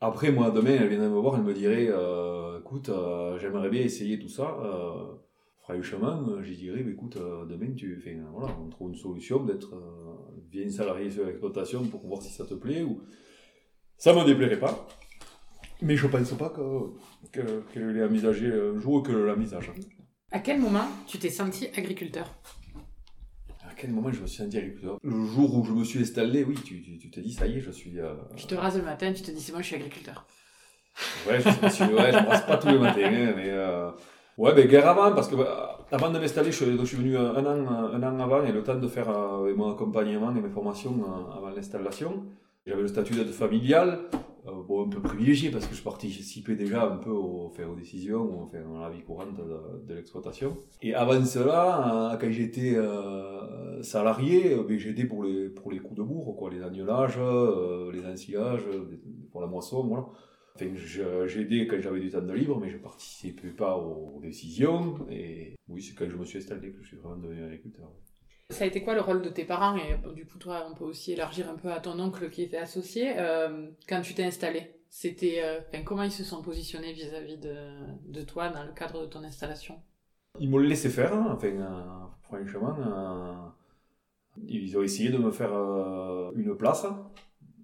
Après, 0.00 0.30
moi, 0.30 0.50
demain, 0.50 0.76
elle 0.80 0.88
viendrait 0.88 1.08
me 1.08 1.18
voir, 1.18 1.36
elle 1.36 1.44
me 1.44 1.54
dirait 1.54 1.88
euh, 1.88 2.60
Écoute, 2.60 2.88
euh, 2.88 3.38
j'aimerais 3.38 3.70
bien 3.70 3.82
essayer 3.82 4.18
tout 4.18 4.28
ça. 4.28 4.56
Euh, 4.62 5.14
fera 5.62 5.74
le 5.74 5.82
chemin. 5.82 6.42
J'y 6.42 6.56
dirais 6.56 6.84
Écoute, 6.86 7.16
euh, 7.16 7.46
demain, 7.46 7.72
tu, 7.74 8.02
voilà, 8.32 8.54
on 8.60 8.68
trouve 8.68 8.90
une 8.90 8.96
solution 8.96 9.44
d'être 9.44 9.74
bien 10.50 10.68
salarié 10.68 11.10
sur 11.10 11.24
l'exploitation 11.24 11.84
pour 11.84 12.06
voir 12.06 12.20
si 12.20 12.30
ça 12.30 12.44
te 12.44 12.54
plaît. 12.54 12.82
Ou... 12.82 13.00
Ça 13.96 14.12
me 14.12 14.24
déplairait 14.24 14.58
pas. 14.58 14.86
Mais 15.82 15.96
je 15.96 16.06
pense 16.06 16.32
pas 16.32 16.52
qu'elle 17.32 17.62
que, 17.72 17.78
l'ait 17.78 18.04
envisagé 18.04 18.52
un 18.52 18.78
jour 18.78 19.02
que 19.02 19.12
l'envisage. 19.12 19.72
À 20.30 20.40
quel 20.40 20.60
moment 20.60 20.88
tu 21.06 21.18
t'es 21.18 21.30
senti 21.30 21.68
agriculteur? 21.76 22.28
À 23.74 23.80
quel 23.80 23.90
moment 23.90 24.12
je 24.12 24.20
me 24.20 24.26
suis 24.26 24.42
agriculteur 24.42 24.98
Le 25.02 25.24
jour 25.26 25.56
où 25.56 25.64
je 25.64 25.72
me 25.72 25.84
suis 25.84 26.00
installé, 26.00 26.44
oui, 26.44 26.54
tu, 26.64 26.80
tu, 26.80 26.96
tu 26.96 27.10
te 27.10 27.18
dis, 27.18 27.32
ça 27.32 27.46
y 27.46 27.58
est, 27.58 27.60
je 27.60 27.72
suis. 27.72 27.98
Euh... 27.98 28.14
Tu 28.36 28.46
te 28.46 28.54
rases 28.54 28.76
le 28.76 28.84
matin, 28.84 29.12
tu 29.12 29.22
te 29.22 29.30
dis, 29.32 29.40
c'est 29.40 29.52
moi, 29.52 29.62
je 29.62 29.66
suis 29.66 29.76
agriculteur. 29.76 30.26
Ouais, 31.28 31.40
je, 31.40 31.48
me 31.48 31.68
suis, 31.68 31.84
ouais, 31.84 32.12
je 32.12 32.18
me 32.18 32.28
rase 32.28 32.46
pas 32.46 32.56
tous 32.56 32.68
les 32.68 32.78
matins, 32.78 33.00
hein, 33.02 33.32
mais. 33.36 33.50
Euh... 33.50 33.90
Ouais, 34.38 34.54
ben, 34.54 34.68
guerre 34.68 34.88
avant, 34.88 35.12
parce 35.12 35.28
que 35.28 35.34
bah, 35.36 35.86
avant 35.90 36.10
de 36.10 36.18
m'installer, 36.18 36.52
je, 36.52 36.64
je, 36.64 36.84
suis 36.84 36.96
venu 36.96 37.16
un 37.16 37.44
an, 37.44 37.68
un 37.68 38.02
an 38.02 38.20
avant, 38.20 38.44
et 38.44 38.52
le 38.52 38.62
temps 38.62 38.76
de 38.76 38.88
faire 38.88 39.08
euh, 39.10 39.54
mon 39.56 39.72
accompagnement 39.72 40.34
et 40.34 40.40
mes 40.40 40.50
formations 40.50 40.96
euh, 41.02 41.36
avant 41.36 41.50
l'installation. 41.50 42.24
J'avais 42.66 42.82
le 42.82 42.88
statut 42.88 43.14
d'aide 43.14 43.30
familiale, 43.30 44.00
euh, 44.46 44.62
bon, 44.66 44.86
un 44.86 44.88
peu 44.90 45.00
privilégié 45.00 45.50
parce 45.50 45.66
que 45.66 45.74
je 45.74 45.82
participais 45.82 46.54
déjà 46.54 46.84
un 46.84 46.96
peu 46.96 47.10
aux, 47.10 47.46
enfin, 47.46 47.64
aux 47.64 47.74
décisions, 47.74 48.42
enfin, 48.42 48.58
dans 48.60 48.78
la 48.78 48.90
vie 48.90 49.00
courante 49.00 49.34
de, 49.34 49.86
de 49.86 49.94
l'exploitation. 49.94 50.58
Et 50.82 50.94
avant 50.94 51.24
cela, 51.24 52.12
euh, 52.12 52.16
quand 52.18 52.30
j'étais 52.30 52.74
euh, 52.76 53.53
salarié, 53.84 54.56
ben, 54.66 54.78
j'aidais 54.78 55.04
pour 55.04 55.24
les, 55.24 55.48
pour 55.48 55.70
les 55.70 55.78
coups 55.78 55.96
de 55.96 56.02
bourre, 56.02 56.36
quoi, 56.36 56.50
les 56.50 56.62
agnelages, 56.62 57.18
les 57.92 58.06
ensillages, 58.06 58.64
pour 59.30 59.40
la 59.40 59.46
moisson, 59.46 59.86
voilà. 59.86 60.06
Enfin, 60.56 60.72
j'aidais 61.26 61.66
quand 61.66 61.80
j'avais 61.80 62.00
du 62.00 62.10
temps 62.10 62.22
de 62.22 62.32
libre, 62.32 62.60
mais 62.60 62.70
je 62.70 62.78
participais 62.78 63.48
pas 63.48 63.76
aux, 63.76 64.20
décisions. 64.22 65.06
Et 65.10 65.56
oui, 65.68 65.82
c'est 65.82 65.94
quand 65.94 66.08
je 66.08 66.16
me 66.16 66.24
suis 66.24 66.38
installé 66.38 66.70
que 66.70 66.80
je 66.82 66.88
suis 66.88 66.96
vraiment 66.96 67.16
devenu 67.16 67.44
agriculteur. 67.44 67.90
Ça 68.50 68.64
a 68.64 68.66
été 68.66 68.82
quoi 68.82 68.94
le 68.94 69.00
rôle 69.00 69.22
de 69.22 69.30
tes 69.30 69.44
parents? 69.44 69.76
Et 69.76 69.96
du 70.14 70.26
coup, 70.26 70.38
toi, 70.38 70.66
on 70.70 70.74
peut 70.74 70.84
aussi 70.84 71.12
élargir 71.12 71.50
un 71.50 71.56
peu 71.56 71.72
à 71.72 71.80
ton 71.80 71.98
oncle 71.98 72.30
qui 72.30 72.42
était 72.42 72.58
associé. 72.58 73.14
Euh, 73.18 73.68
quand 73.88 74.00
tu 74.02 74.14
t'es 74.14 74.24
installé, 74.24 74.76
c'était, 74.90 75.40
euh, 75.42 75.60
comment 75.84 76.04
ils 76.04 76.12
se 76.12 76.22
sont 76.22 76.40
positionnés 76.40 76.92
vis-à-vis 76.92 77.38
de, 77.38 77.56
de, 78.06 78.22
toi 78.22 78.50
dans 78.50 78.62
le 78.62 78.72
cadre 78.72 79.02
de 79.02 79.06
ton 79.06 79.24
installation? 79.24 79.80
Ils 80.38 80.48
m'ont 80.48 80.58
laissé 80.58 80.88
faire, 80.88 81.12
hein, 81.12 81.32
enfin, 81.34 81.48
euh, 81.48 82.06
franchement. 82.22 82.76
Ils 84.46 84.76
ont 84.76 84.82
essayé 84.82 85.10
de 85.10 85.18
me 85.18 85.30
faire 85.30 85.52
une 86.34 86.56
place. 86.56 86.86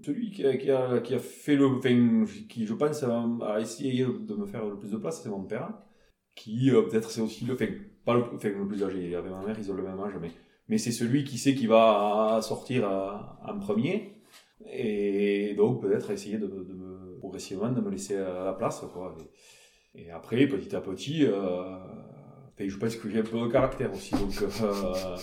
Celui 0.02 0.30
qui 0.30 0.46
a, 0.46 0.56
qui 1.00 1.14
a, 1.14 1.18
fait 1.18 1.56
le. 1.56 1.66
Enfin, 1.66 2.24
qui, 2.48 2.66
je 2.66 2.74
pense, 2.74 3.02
a 3.02 3.60
essayé 3.60 4.04
de 4.04 4.34
me 4.34 4.46
faire 4.46 4.64
le 4.64 4.78
plus 4.78 4.90
de 4.90 4.96
place, 4.96 5.22
c'est 5.22 5.28
mon 5.28 5.44
père. 5.44 5.72
Qui, 6.34 6.70
peut-être, 6.70 7.10
c'est 7.10 7.20
aussi 7.20 7.44
le. 7.44 7.54
Enfin, 7.54 7.66
pas 8.04 8.14
le, 8.14 8.24
enfin, 8.34 8.48
le 8.48 8.66
plus 8.66 8.82
âgé. 8.82 9.14
Avec 9.14 9.30
ma 9.30 9.44
mère, 9.44 9.56
ils 9.58 9.70
ont 9.70 9.74
le 9.74 9.82
même 9.82 10.00
âge, 10.00 10.14
mais 10.20 10.30
mais 10.70 10.78
c'est 10.78 10.92
celui 10.92 11.24
qui 11.24 11.36
sait 11.36 11.54
qui 11.54 11.66
va 11.66 12.38
sortir 12.42 12.88
en 13.44 13.58
premier. 13.58 14.22
Et 14.72 15.54
donc, 15.54 15.82
peut-être 15.82 16.10
essayer 16.12 16.38
de, 16.38 16.46
de, 16.46 17.16
progressivement 17.18 17.70
de 17.72 17.80
me 17.80 17.90
laisser 17.90 18.16
la 18.16 18.52
place. 18.52 18.80
Quoi. 18.92 19.16
Et, 19.96 20.10
après, 20.12 20.46
petit 20.46 20.74
à 20.76 20.80
petit, 20.80 21.24
euh, 21.26 21.76
je 22.68 22.76
pense 22.76 22.96
que 22.96 23.08
j'ai 23.08 23.20
un 23.20 23.22
peu 23.22 23.40
de 23.40 23.46
caractère 23.46 23.92
aussi. 23.92 24.12
Donc, 24.12 24.34
euh, 24.42 25.16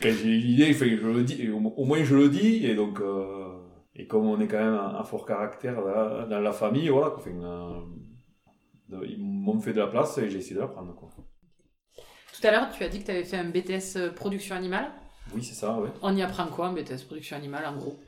quand 0.00 0.10
j'ai 0.10 0.28
une 0.28 0.50
idée, 0.50 0.72
je 0.72 0.84
le 0.84 1.22
dis, 1.22 1.48
au, 1.50 1.84
moins 1.84 2.02
je 2.04 2.14
le 2.14 2.28
dis. 2.28 2.66
Et 2.66 2.74
donc, 2.74 3.00
euh, 3.00 3.48
et 3.94 4.06
comme 4.06 4.26
on 4.26 4.40
est 4.40 4.48
quand 4.48 4.58
même 4.58 4.74
un, 4.74 5.04
fort 5.04 5.26
caractère 5.26 5.76
dans 6.28 6.40
la 6.40 6.52
famille, 6.52 6.88
voilà, 6.88 7.14
enfin, 7.16 7.30
euh, 7.30 9.06
ils 9.08 9.18
m'ont 9.18 9.60
fait 9.60 9.72
de 9.72 9.78
la 9.78 9.86
place 9.86 10.18
et 10.18 10.28
j'ai 10.28 10.38
essayé 10.38 10.56
de 10.56 10.60
la 10.60 10.68
prendre. 10.68 10.94
Quoi. 10.94 11.08
Tout 11.96 12.46
à 12.46 12.50
l'heure, 12.50 12.70
tu 12.70 12.82
as 12.84 12.88
dit 12.88 13.00
que 13.00 13.04
tu 13.04 13.10
avais 13.10 13.24
fait 13.24 13.36
un 13.36 13.48
BTS 13.48 14.14
production 14.14 14.54
animale. 14.54 14.90
Oui, 15.34 15.42
c'est 15.42 15.54
ça. 15.54 15.78
On 16.02 16.14
y 16.16 16.22
apprend 16.22 16.46
quoi, 16.48 16.66
un 16.66 16.72
BTS 16.72 17.04
production 17.06 17.36
animale, 17.36 17.64
en 17.66 17.76
gros? 17.76 17.98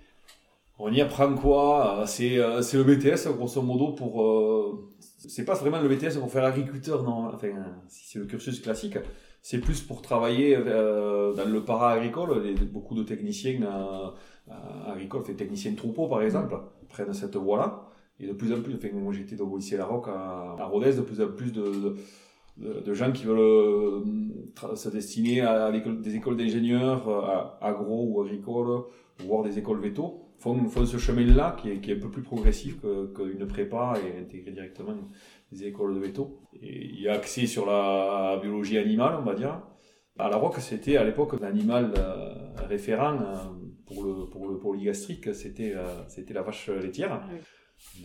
On 0.78 0.92
y 0.92 1.00
apprend 1.00 1.32
quoi? 1.34 2.04
C'est 2.06 2.36
le 2.36 2.82
BTS, 2.82 3.28
grosso 3.34 3.62
modo, 3.62 3.92
pour... 3.92 4.92
c'est 5.28 5.44
pas 5.44 5.54
vraiment 5.54 5.80
le 5.80 5.88
BTS 5.88 6.18
pour 6.18 6.30
faire 6.30 6.44
agriculteur, 6.44 7.02
non. 7.02 7.30
Enfin, 7.32 7.48
si 7.88 8.08
c'est 8.08 8.18
le 8.18 8.26
cursus 8.26 8.60
classique, 8.60 8.98
c'est 9.42 9.58
plus 9.58 9.82
pour 9.82 10.02
travailler 10.02 10.56
dans 10.56 11.48
le 11.48 11.60
para-agricole. 11.64 12.42
Beaucoup 12.72 12.94
de 12.94 13.02
techniciens 13.02 13.60
agricoles, 14.86 15.24
fait 15.24 15.34
techniciens 15.34 15.72
de 15.72 15.76
troupeau, 15.76 16.08
par 16.08 16.22
exemple, 16.22 16.56
prennent 16.88 17.12
cette 17.12 17.36
voie-là. 17.36 17.88
Et 18.20 18.26
de 18.26 18.32
plus 18.32 18.52
en 18.52 18.62
plus, 18.62 18.74
enfin, 18.74 18.88
moi 18.92 19.12
j'étais 19.12 19.40
au 19.40 19.56
lycée 19.56 19.76
La 19.76 19.86
Roque 19.86 20.08
à, 20.08 20.64
Rodez, 20.66 20.94
de 20.94 21.00
plus 21.00 21.20
en 21.20 21.28
plus 21.28 21.52
de 21.52 21.96
de, 22.56 22.94
gens 22.94 23.12
qui 23.12 23.24
veulent 23.24 23.38
euh, 23.38 24.76
se 24.76 24.88
destiner 24.88 25.40
à, 25.40 25.70
des 25.72 26.16
écoles 26.16 26.36
d'ingénieurs, 26.36 27.08
euh, 27.08 27.44
agro 27.60 28.06
ou 28.08 28.22
agricoles, 28.22 28.84
voire 29.20 29.42
des 29.42 29.58
écoles 29.58 29.80
veto, 29.80 30.23
font, 30.44 30.68
font 30.68 30.84
ce 30.84 30.98
chemin-là 30.98 31.56
qui 31.58 31.70
est, 31.70 31.80
qui 31.80 31.90
est, 31.90 31.96
un 31.96 32.00
peu 32.00 32.10
plus 32.10 32.22
progressif 32.22 32.80
qu'une 33.14 33.46
prépa 33.46 33.94
et 34.04 34.20
intégrer 34.20 34.50
directement 34.52 34.94
des 35.50 35.66
écoles 35.66 35.94
de 35.94 36.00
veto. 36.00 36.40
Et 36.60 36.84
il 36.84 37.00
y 37.00 37.08
a 37.08 37.14
accès 37.14 37.46
sur 37.46 37.64
la 37.66 38.38
biologie 38.42 38.76
animale, 38.76 39.16
on 39.18 39.24
va 39.24 39.34
dire. 39.34 39.60
À 40.18 40.28
la 40.28 40.36
Roque, 40.36 40.58
c'était 40.60 40.96
à 40.96 41.04
l'époque 41.04 41.40
l'animal 41.40 41.92
euh, 41.98 42.34
référent 42.68 43.18
pour 43.86 44.04
le, 44.04 44.26
pour 44.30 44.48
le 44.48 44.58
polygastrique, 44.58 45.34
c'était 45.34 45.74
c'était 46.08 46.34
la 46.34 46.42
vache 46.42 46.68
laitière. 46.68 47.20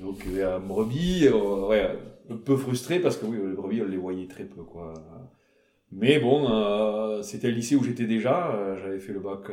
Donc 0.02 0.26
un 0.42 0.60
brebis, 0.60 1.28
euh, 1.28 1.68
ouais, 1.68 1.98
un 2.30 2.38
peu 2.38 2.56
frustré 2.58 3.00
parce 3.00 3.18
que 3.18 3.26
oui, 3.26 3.38
les 3.38 3.56
brebis, 3.56 3.82
on 3.82 3.88
les 3.88 3.98
voyait 3.98 4.28
très 4.28 4.46
peu, 4.46 4.64
quoi. 4.64 4.94
Mais 5.92 6.20
bon, 6.20 6.48
euh, 6.52 7.22
c'était 7.24 7.48
le 7.48 7.56
lycée 7.56 7.76
où 7.76 7.84
j'étais 7.84 8.06
déjà. 8.06 8.52
Euh, 8.52 8.78
j'avais 8.80 9.00
fait 9.00 9.12
le 9.12 9.20
bac, 9.20 9.50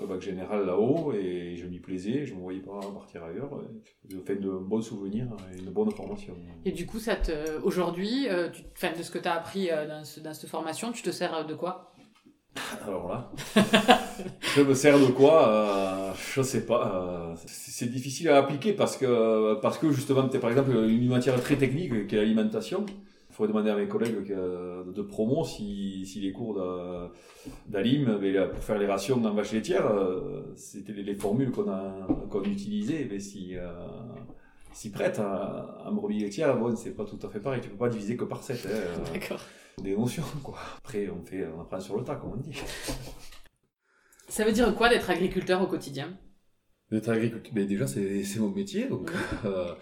le 0.00 0.06
bac 0.06 0.20
général 0.20 0.64
là-haut 0.64 1.12
et 1.12 1.56
je 1.56 1.66
m'y 1.66 1.80
plaisais. 1.80 2.24
Je 2.24 2.32
ne 2.32 2.38
me 2.38 2.42
voyais 2.42 2.60
pas 2.60 2.78
partir 2.94 3.24
ailleurs. 3.24 3.50
J'ai 4.08 4.20
fait 4.20 4.36
de 4.36 4.50
bons 4.50 4.80
souvenirs 4.80 5.28
et 5.52 5.58
une 5.58 5.70
bonne 5.70 5.90
formation. 5.90 6.34
Et 6.64 6.72
du 6.72 6.86
coup, 6.86 6.98
aujourd'hui, 7.64 8.28
de 8.28 9.02
ce 9.02 9.10
que 9.10 9.18
tu 9.18 9.28
as 9.28 9.34
appris 9.34 9.68
dans, 9.68 10.02
dans, 10.22 10.34
cette 10.34 10.50
formation, 10.50 10.92
tu 10.92 11.02
te 11.02 11.10
sers 11.10 11.46
de 11.46 11.54
quoi? 11.54 11.92
Alors 12.86 13.08
là, 13.08 13.32
je 14.56 14.62
me 14.62 14.74
sers 14.74 14.98
de 14.98 15.06
quoi 15.06 15.48
euh, 15.48 16.12
Je 16.34 16.42
sais 16.42 16.66
pas. 16.66 17.32
Euh, 17.34 17.34
c'est 17.46 17.90
difficile 17.90 18.28
à 18.28 18.36
appliquer 18.38 18.72
parce 18.74 18.96
que, 18.96 19.54
parce 19.60 19.78
que 19.78 19.90
justement, 19.90 20.28
par 20.28 20.50
exemple, 20.50 20.70
une 20.70 21.08
matière 21.08 21.40
très 21.40 21.56
technique 21.56 22.06
qui 22.06 22.14
est 22.14 22.18
l'alimentation. 22.18 22.84
Il 23.32 23.34
faudrait 23.34 23.52
demander 23.52 23.70
à 23.70 23.76
mes 23.76 23.88
collègues 23.88 24.28
de 24.28 25.02
promo 25.02 25.42
si, 25.42 26.04
si 26.04 26.20
les 26.20 26.32
cours 26.32 26.62
d'Alim, 27.66 28.20
pour 28.52 28.62
faire 28.62 28.78
les 28.78 28.86
rations 28.86 29.24
en 29.24 29.32
vache 29.32 29.52
laitière, 29.52 29.86
euh, 29.86 30.52
c'était 30.54 30.92
les, 30.92 31.14
formules 31.14 31.50
qu'on 31.50 31.64
qu'on 32.28 32.42
utilisait, 32.44 33.08
mais 33.10 33.20
si 33.20 33.54
si 34.74 34.90
prête 34.90 35.18
à, 35.18 35.90
brebis 35.92 36.20
laitière, 36.20 36.58
bon, 36.58 36.76
c'est 36.76 36.94
pas 36.94 37.06
tout 37.06 37.18
à 37.22 37.30
fait 37.30 37.40
pareil. 37.40 37.62
Tu 37.62 37.70
peux 37.70 37.76
pas 37.76 37.88
diviser 37.88 38.16
que 38.18 38.24
par 38.24 38.42
7. 38.42 38.68
Hein, 38.70 39.02
D'accord 39.14 39.40
des 39.80 39.96
notions, 39.96 40.24
quoi. 40.42 40.58
Après, 40.78 41.08
on, 41.08 41.24
fait, 41.24 41.46
on 41.46 41.60
apprend 41.60 41.80
sur 41.80 41.96
le 41.96 42.04
tas, 42.04 42.16
comme 42.16 42.32
on 42.32 42.36
dit. 42.36 42.52
Ça 44.28 44.44
veut 44.44 44.52
dire 44.52 44.74
quoi 44.74 44.88
d'être 44.88 45.10
agriculteur 45.10 45.62
au 45.62 45.66
quotidien? 45.66 46.16
D'être 46.90 47.08
agriculteur, 47.08 47.52
ben 47.54 47.66
déjà, 47.66 47.86
c'est 47.86 48.38
mon 48.38 48.50
métier, 48.50 48.86
donc. 48.88 49.10
Euh, 49.44 49.74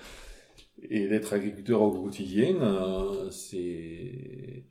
et 0.89 1.09
d'être 1.09 1.33
agriculteur 1.33 1.83
au 1.83 1.91
quotidien, 1.91 2.57
euh, 2.57 3.31
c'est. 3.31 4.65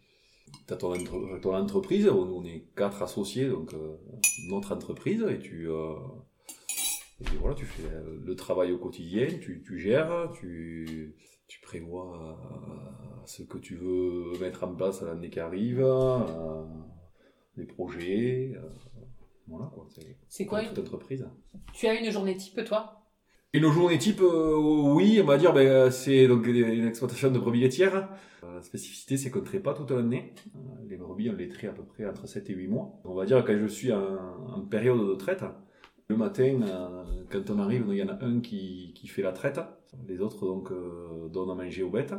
T'as 0.67 0.75
ton, 0.75 0.93
ton, 1.41 1.55
entreprise, 1.55 2.07
on 2.07 2.43
est 2.45 2.65
quatre 2.75 3.01
associés, 3.01 3.49
donc 3.49 3.73
euh, 3.73 3.97
notre 4.49 4.73
entreprise, 4.73 5.25
et 5.29 5.39
tu. 5.39 5.67
et 5.67 7.37
voilà, 7.39 7.55
tu 7.55 7.65
fais 7.65 7.83
le 8.23 8.35
travail 8.35 8.71
au 8.71 8.77
quotidien, 8.77 9.27
tu, 9.41 9.63
tu 9.65 9.79
gères, 9.79 10.31
tu, 10.39 11.15
tu 11.47 11.59
prévois 11.61 12.37
ce 13.29 13.43
que 13.43 13.59
tu 13.59 13.75
veux 13.75 14.37
mettre 14.39 14.63
en 14.63 14.73
place 14.73 15.03
à 15.03 15.05
l'année 15.05 15.29
qui 15.29 15.39
arrive, 15.39 15.81
euh, 15.81 16.63
les 17.55 17.65
projets. 17.65 18.53
Euh, 18.55 18.69
voilà 19.47 19.67
quoi. 19.67 19.87
C'est 20.27 20.45
quoi 20.45 20.63
toute 20.63 20.79
entreprise. 20.79 21.27
Tu 21.73 21.87
as 21.87 21.93
une 21.93 22.11
journée 22.11 22.35
type, 22.35 22.63
toi? 22.65 22.98
Une 23.53 23.67
journée 23.71 23.97
type, 23.97 24.21
euh, 24.21 24.55
oui, 24.57 25.19
on 25.23 25.25
va 25.25 25.37
dire, 25.37 25.53
ben, 25.53 25.89
c'est 25.89 26.27
donc 26.27 26.45
une 26.45 26.87
exploitation 26.87 27.31
de 27.31 27.39
brebis 27.39 27.61
laitières. 27.61 28.09
la 28.43 28.61
spécificité, 28.61 29.17
c'est 29.17 29.31
qu'on 29.31 29.39
ne 29.39 29.45
traite 29.45 29.63
pas 29.63 29.73
toute 29.73 29.91
l'année. 29.91 30.33
les 30.87 30.97
brebis, 30.97 31.29
on 31.29 31.35
les 31.35 31.49
traite 31.49 31.71
à 31.71 31.73
peu 31.73 31.83
près 31.83 32.05
entre 32.05 32.27
7 32.27 32.49
et 32.49 32.53
8 32.53 32.67
mois. 32.67 33.01
On 33.05 33.15
va 33.15 33.25
dire, 33.25 33.43
quand 33.43 33.57
je 33.57 33.65
suis 33.67 33.91
en, 33.91 34.61
période 34.69 34.99
de 34.99 35.15
traite, 35.15 35.43
le 36.07 36.17
matin, 36.17 36.59
quand 37.31 37.49
on 37.49 37.59
arrive, 37.59 37.85
il 37.89 37.95
y 37.95 38.03
en 38.03 38.09
a 38.09 38.23
un 38.23 38.39
qui, 38.39 38.93
fait 39.07 39.23
la 39.23 39.31
traite. 39.31 39.59
Les 40.07 40.21
autres 40.21 40.45
donc 40.45 40.71
donnent 41.31 41.49
à 41.49 41.55
manger 41.55 41.83
aux 41.83 41.89
bêtes. 41.89 42.13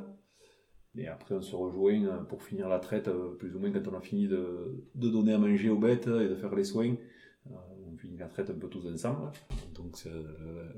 Et 0.97 1.07
après, 1.07 1.35
on 1.35 1.43
se 1.43 1.55
rejoint 1.55 2.05
euh, 2.05 2.23
pour 2.25 2.43
finir 2.43 2.69
la 2.69 2.79
traite, 2.79 3.09
euh, 3.09 3.37
plus 3.39 3.55
ou 3.55 3.61
moins 3.61 3.71
quand 3.71 3.87
on 3.89 3.97
a 3.97 4.01
fini 4.01 4.27
de 4.27 4.83
donner 4.95 5.35
à 5.35 5.39
manger 5.39 5.71
aux 5.71 5.79
bêtes 5.79 6.09
et 6.09 6.29
de 6.29 6.35
faire 6.35 6.55
les 6.55 6.65
soins. 6.65 6.95
Euh, 8.21 8.25
la 8.25 8.29
traite 8.29 8.51
un 8.51 8.59
peu 8.59 8.69
tous 8.69 8.87
ensemble. 8.87 9.31
Donc 9.75 9.97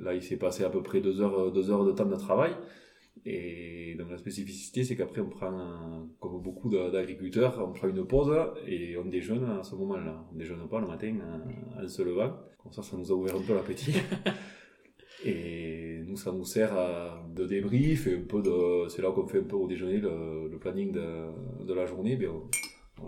là, 0.01 0.15
il 0.15 0.23
s'est 0.23 0.37
passé 0.37 0.65
à 0.65 0.71
peu 0.71 0.83
près 0.83 1.01
deux 1.01 1.21
heures, 1.21 1.53
deux 1.53 1.71
heures 1.71 1.85
de 1.85 1.93
temps 1.93 2.07
de 2.07 2.17
travail. 2.17 2.53
Et 3.25 3.95
donc 3.99 4.11
la 4.11 4.19
spécificité, 4.19 4.85
c'est 4.85 4.97
qu'après, 4.97 5.21
on 5.21 5.29
prend, 5.29 6.09
comme 6.19 6.41
beaucoup 6.41 6.69
d'agriculteurs, 6.69 7.63
on 7.67 7.73
prend 7.73 7.89
une 7.89 8.05
pause 8.07 8.33
et 8.67 8.97
on 8.97 9.05
déjeune 9.05 9.45
à 9.45 9.63
ce 9.63 9.75
moment-là. 9.77 10.25
On 10.33 10.37
déjeune 10.37 10.67
pas 10.69 10.81
le 10.81 10.87
matin 10.87 11.15
en 11.79 11.87
se 11.87 12.03
levant. 12.03 12.33
Comme 12.63 12.73
ça, 12.73 12.83
ça 12.83 12.97
nous 12.97 13.11
a 13.11 13.15
ouvert 13.15 13.37
un 13.37 13.43
peu 13.43 13.55
l'appétit. 13.55 13.95
Et 15.25 16.03
nous, 16.05 16.17
ça 16.17 16.33
nous 16.33 16.45
sert 16.45 16.75
de 17.33 17.47
débrief 17.47 18.09
et 18.09 18.17
un 18.17 18.23
peu 18.23 18.43
de. 18.43 18.89
C'est 18.89 19.03
là 19.03 19.13
qu'on 19.13 19.25
fait 19.25 19.39
un 19.39 19.45
peu 19.45 19.55
au 19.55 19.69
déjeuner 19.69 19.99
le, 19.99 20.59
planning 20.59 20.91
de, 20.91 21.65
de, 21.65 21.75
la 21.75 21.87
journée. 21.87 22.19
On, 22.27 22.51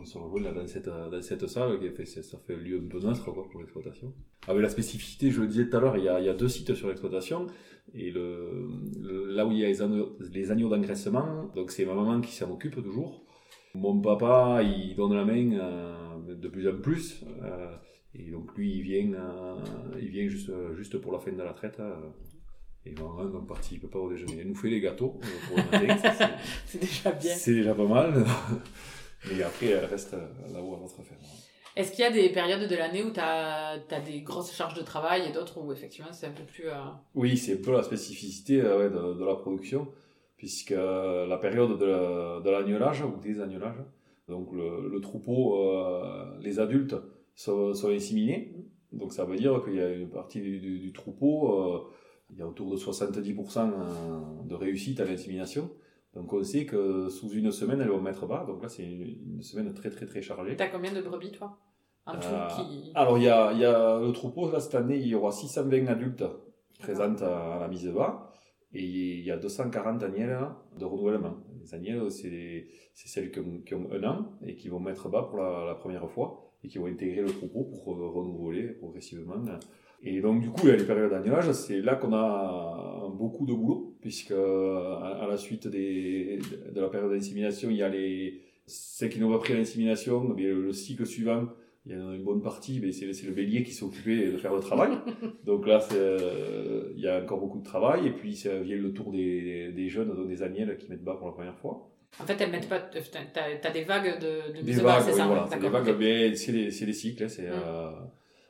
se 0.05 0.19
rejoint 0.19 0.43
là 0.43 0.53
dans 0.53 0.67
cette, 0.67 0.89
dans 0.89 1.23
cette 1.23 1.47
salle 1.47 1.79
qui 1.79 1.91
fait, 1.91 2.07
ça 2.07 2.39
fait 2.47 2.57
lieu 2.57 2.81
un 2.85 2.89
peu 2.89 2.99
neutre 3.01 3.25
quoi, 3.25 3.49
pour 3.49 3.61
l'exploitation. 3.61 4.13
Avec 4.49 4.63
la 4.63 4.69
spécificité, 4.69 5.31
je 5.31 5.41
le 5.41 5.47
disais 5.47 5.69
tout 5.69 5.77
à 5.77 5.81
l'heure, 5.81 5.97
il 5.97 6.05
y 6.05 6.09
a, 6.09 6.19
il 6.21 6.27
y 6.27 6.29
a 6.29 6.35
deux 6.35 6.49
sites 6.49 6.75
sur 6.75 6.89
l'exploitation. 6.89 7.47
Et 7.95 8.11
le, 8.11 8.67
là 9.29 9.47
où 9.47 9.53
il 9.53 9.59
y 9.59 9.65
a 9.65 9.69
les 9.69 9.83
agneaux, 9.83 10.17
les 10.33 10.51
agneaux 10.51 10.69
d'engraissement, 10.69 11.51
donc 11.55 11.71
c'est 11.71 11.85
ma 11.85 11.95
maman 11.95 12.21
qui 12.21 12.33
s'en 12.33 12.51
occupe 12.51 12.83
toujours. 12.83 13.25
Mon 13.75 14.01
papa, 14.01 14.63
il 14.63 14.95
donne 14.97 15.15
la 15.15 15.25
main 15.25 15.53
euh, 15.53 16.35
de 16.35 16.49
plus 16.49 16.69
en 16.69 16.77
plus. 16.81 17.25
Euh, 17.43 17.75
et 18.15 18.31
donc 18.31 18.57
lui, 18.57 18.77
il 18.79 18.83
vient, 18.83 19.13
euh, 19.15 19.57
il 20.01 20.09
vient 20.09 20.29
juste, 20.29 20.51
juste 20.77 20.97
pour 20.99 21.13
la 21.13 21.19
fin 21.19 21.33
de 21.33 21.43
la 21.43 21.53
traite. 21.53 21.79
Euh, 21.81 21.95
Et 22.87 22.93
maman 22.93 23.25
ne 23.25 23.47
participe 23.47 23.91
pas 23.91 23.99
au 23.99 24.11
déjeuner. 24.11 24.41
Elle 24.41 24.49
nous 24.49 24.55
fait 24.55 24.69
les 24.69 24.81
gâteaux 24.81 25.19
pour 25.49 25.57
le 25.57 25.87
matin. 25.87 26.29
c'est 26.67 26.81
déjà 26.81 27.13
bien. 27.13 27.35
C'est 27.35 27.55
déjà 27.55 27.75
pas 27.75 27.87
mal. 27.87 28.25
Mais 29.31 29.43
après, 29.43 29.67
elle 29.67 29.85
reste 29.85 30.13
là-haut 30.53 30.75
à 30.75 30.79
votre 30.79 31.03
ferme. 31.03 31.21
Est-ce 31.77 31.91
qu'il 31.91 32.05
y 32.05 32.07
a 32.07 32.13
des 32.13 32.29
périodes 32.29 32.69
de 32.69 32.77
l'année 32.77 33.03
où 33.03 33.11
tu 33.11 33.19
as, 33.19 33.79
des 34.07 34.21
grosses 34.21 34.55
charges 34.55 34.75
de 34.75 34.83
travail 34.83 35.29
et 35.29 35.33
d'autres 35.33 35.61
où 35.61 35.73
effectivement 35.73 36.13
c'est 36.13 36.27
un 36.27 36.33
peu 36.33 36.45
plus... 36.45 36.69
Euh, 36.69 36.75
oui, 37.15 37.37
c'est 37.37 37.55
un 37.55 37.63
peu 37.63 37.73
la 37.73 37.83
spécificité 37.83 38.61
euh, 38.61 38.89
de, 38.89 39.19
de, 39.19 39.25
la 39.25 39.35
production, 39.35 39.89
puisque 40.37 40.71
la 40.71 41.39
période 41.41 41.77
de 41.79 42.51
l'agnelage 42.51 43.03
ou 43.03 43.19
des 43.21 43.41
agnelages, 43.41 43.83
donc 44.29 44.53
le, 44.53 44.89
le 44.89 45.01
troupeau, 45.01 45.69
euh, 45.69 46.39
les 46.41 46.61
adultes 46.61 46.95
sont, 47.35 47.75
sont, 47.75 47.91
inséminés, 47.91 48.55
donc 48.93 49.13
ça 49.13 49.25
veut 49.25 49.37
dire 49.37 49.61
qu'il 49.65 49.75
y 49.75 49.81
a 49.81 49.91
une 49.91 50.11
partie 50.11 50.41
du, 50.41 50.61
du, 50.61 50.93
troupeau, 50.93 51.91
il 52.31 52.37
y 52.39 52.43
a 52.43 52.47
autour 52.47 52.71
de 52.71 52.77
70% 52.77 54.47
de 54.47 54.55
réussite 54.55 55.01
à 55.01 55.05
l'insémination. 55.05 55.69
Donc 56.15 56.33
on 56.33 56.43
sait 56.43 56.65
que 56.65 57.09
sous 57.09 57.31
une 57.31 57.51
semaine, 57.51 57.81
elles 57.81 57.89
vont 57.89 58.01
mettre 58.01 58.27
bas. 58.27 58.45
Donc 58.47 58.63
là, 58.63 58.69
c'est 58.69 58.85
une 58.85 59.43
semaine 59.43 59.73
très 59.75 59.91
très 59.91 60.07
très 60.07 60.23
chargée. 60.23 60.57
T'as 60.57 60.69
combien 60.69 60.93
de 60.93 61.01
brebis, 61.01 61.33
toi? 61.33 61.59
Euh, 62.09 62.49
Alors 62.95 63.19
il 63.19 63.25
y 63.25 63.29
a, 63.29 63.53
y 63.53 63.65
a, 63.65 63.99
le 63.99 64.13
troupeau, 64.13 64.51
là, 64.51 64.61
cette 64.61 64.75
année, 64.75 64.99
il 64.99 65.09
y 65.09 65.15
aura 65.15 65.33
620 65.33 65.87
adultes 65.89 66.25
présentes 66.79 67.23
à, 67.23 67.59
la 67.61 67.69
mise 67.69 67.89
bas. 67.89 68.31
Et 68.73 68.83
il 68.83 69.25
y 69.25 69.31
a 69.31 69.37
240 69.37 70.03
agnelles 70.03 70.37
de 70.79 70.85
renouvellement. 70.85 71.37
Les 71.63 71.75
agnelles, 71.75 72.11
c'est 72.11 72.67
celles 72.93 73.31
qui 73.31 73.39
ont, 73.39 73.61
qui 73.65 73.75
ont, 73.75 73.89
un 73.93 74.03
an 74.05 74.33
et 74.45 74.57
qui 74.57 74.69
vont 74.69 74.81
mettre 74.81 75.09
bas 75.09 75.23
pour 75.23 75.39
la, 75.39 75.65
la, 75.65 75.75
première 75.77 76.11
fois 76.11 76.53
et 76.63 76.69
qui 76.69 76.79
vont 76.79 76.87
intégrer 76.87 77.23
le 77.23 77.31
troupeau 77.31 77.65
pour 77.65 77.85
renouveler 77.85 78.71
progressivement 78.73 79.45
et 80.07 80.21
donc, 80.21 80.43
du 80.43 80.51
coup, 80.51 80.61
il 80.65 80.69
y 80.69 80.73
a 80.73 80.77
les 80.77 80.85
périodes 80.85 81.11
d'agnelage, 81.11 81.51
c'est 81.53 81.81
là 81.81 81.95
qu'on 81.97 82.13
a 82.13 83.04
beaucoup 83.15 83.47
de 83.47 83.53
boulot, 83.53 83.97
puisque 84.01 84.33
à, 84.33 85.27
la 85.29 85.37
suite 85.37 85.67
des, 85.69 86.39
de 86.75 86.81
la 86.81 86.89
période 86.89 87.13
d'insémination, 87.13 87.71
il 87.71 87.77
y 87.77 87.83
a 87.83 87.89
les, 87.89 88.41
ceux 88.67 89.09
qui 89.09 89.21
n'ont 89.21 89.31
pas 89.31 89.39
pris 89.39 89.55
l'insémination, 89.55 90.23
mais 90.37 90.43
le, 90.45 90.73
cycle 90.73 91.07
suivant, 91.07 91.49
il 91.87 91.93
y 91.93 91.95
a 91.95 91.99
une 91.99 92.25
bonne 92.25 92.43
partie, 92.43 92.81
mais 92.81 92.93
c'est, 92.93 93.07
le 93.07 93.33
bélier 93.33 93.63
qui 93.63 93.73
s'est 93.73 93.85
occupé 93.85 94.33
de 94.33 94.37
faire 94.37 94.55
le 94.55 94.61
travail. 94.61 94.93
donc 95.45 95.67
là, 95.67 95.87
il 96.95 97.01
y 97.01 97.09
a 97.09 97.23
encore 97.23 97.41
beaucoup 97.41 97.59
de 97.59 97.65
travail, 97.65 98.07
et 98.07 98.13
puis 98.13 98.37
ça 98.37 98.59
vient 98.61 98.77
le 98.77 98.93
tour 98.93 99.13
des, 99.13 99.73
des 99.73 99.89
jeunes, 99.89 100.15
donc 100.15 100.29
des 100.29 100.43
agnelles 100.43 100.77
qui 100.79 100.91
mettent 100.91 101.05
bas 101.05 101.15
pour 101.15 101.27
la 101.27 101.33
première 101.33 101.57
fois. 101.57 101.91
En 102.21 102.27
fait, 102.27 102.41
elles 102.41 102.51
mettent 102.51 102.69
pas. 102.69 102.79
T'as, 102.79 103.69
as 103.69 103.73
des 103.73 103.83
vagues 103.83 104.21
de, 104.21 104.57
de 104.57 104.63
des 104.63 104.73
vagues, 104.75 105.03
c'est 105.05 105.13
ça 105.13 105.27
voilà, 105.27 105.49
des 105.49 105.69
vagues, 105.69 105.97
mais 105.99 106.35
c'est 106.37 106.53
des, 106.53 106.93
cycles. 106.93 107.25
Hein, 107.25 107.29
c'est, 107.29 107.43
mm. 107.43 107.53
euh, 107.53 107.91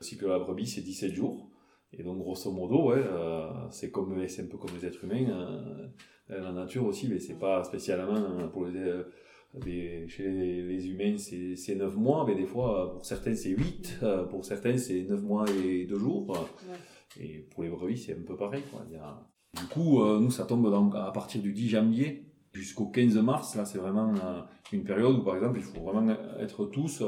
le 0.01 0.05
cycle 0.05 0.25
de 0.25 0.29
la 0.29 0.39
brebis, 0.39 0.67
c'est 0.67 0.83
17 0.83 1.15
jours. 1.15 1.49
Et 1.99 2.03
donc, 2.03 2.19
grosso 2.19 2.51
modo, 2.51 2.91
ouais, 2.91 3.03
euh, 3.05 3.49
c'est 3.71 3.91
comme, 3.91 4.27
c'est 4.29 4.43
un 4.43 4.47
peu 4.47 4.57
comme 4.57 4.71
les 4.77 4.87
êtres 4.87 5.05
humains. 5.05 5.31
Euh, 5.31 6.41
la 6.41 6.53
nature 6.53 6.85
aussi, 6.87 7.09
mais 7.09 7.19
c'est 7.19 7.39
pas 7.39 7.63
spécialement 7.65 8.15
hein, 8.15 8.49
pour 8.53 8.67
les, 8.67 9.03
les 9.65 10.09
chez 10.09 10.29
les, 10.29 10.89
humains, 10.89 11.19
c'est, 11.19 11.55
c'est 11.55 11.75
9 11.75 11.97
mois, 11.97 12.25
mais 12.27 12.35
des 12.35 12.47
fois, 12.47 12.93
pour 12.93 13.05
certains, 13.05 13.35
c'est 13.35 13.51
8, 13.51 14.01
pour 14.31 14.45
certains, 14.45 14.77
c'est 14.79 15.03
9 15.03 15.23
mois 15.23 15.45
et 15.51 15.85
2 15.85 15.99
jours. 15.99 16.49
Et 17.21 17.47
pour 17.51 17.63
les 17.63 17.69
brebis, 17.69 17.99
c'est 17.99 18.15
un 18.15 18.23
peu 18.27 18.37
pareil. 18.37 18.63
Quoi. 18.73 18.83
Il 18.89 18.95
y 18.95 18.97
a... 18.97 19.23
Du 19.55 19.67
coup, 19.67 20.03
nous, 20.03 20.31
ça 20.31 20.47
tombe 20.47 20.67
à 20.97 21.13
partir 21.13 21.43
du 21.43 21.53
10 21.53 21.69
janvier 21.69 22.25
jusqu'au 22.53 22.87
15 22.87 23.19
mars. 23.19 23.55
Là, 23.55 23.65
c'est 23.67 23.79
vraiment 23.79 24.13
une 24.73 24.83
période 24.83 25.17
où, 25.19 25.23
par 25.23 25.37
exemple, 25.37 25.59
il 25.59 25.63
faut 25.63 25.83
vraiment 25.83 26.17
être 26.41 26.65
tous 26.65 27.05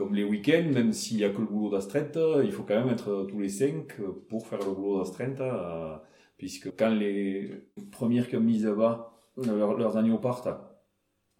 comme 0.00 0.14
les 0.14 0.24
week-ends, 0.24 0.72
même 0.72 0.94
s'il 0.94 1.18
n'y 1.18 1.24
a 1.24 1.28
que 1.28 1.42
le 1.42 1.46
boulot 1.46 1.68
d'astreinte, 1.68 2.18
il 2.42 2.50
faut 2.52 2.62
quand 2.62 2.74
même 2.74 2.88
être 2.88 3.26
tous 3.28 3.38
les 3.38 3.50
cinq 3.50 4.00
pour 4.30 4.46
faire 4.46 4.58
le 4.60 4.72
boulot 4.72 4.98
d'astreinte, 5.00 5.42
euh, 5.42 5.94
puisque 6.38 6.74
quand 6.74 6.88
les 6.88 7.68
premières 7.92 8.26
qui 8.26 8.36
ont 8.36 8.40
mis 8.40 8.64
bas, 8.64 9.12
leurs 9.36 9.98
agneaux 9.98 10.16
partent, 10.16 10.48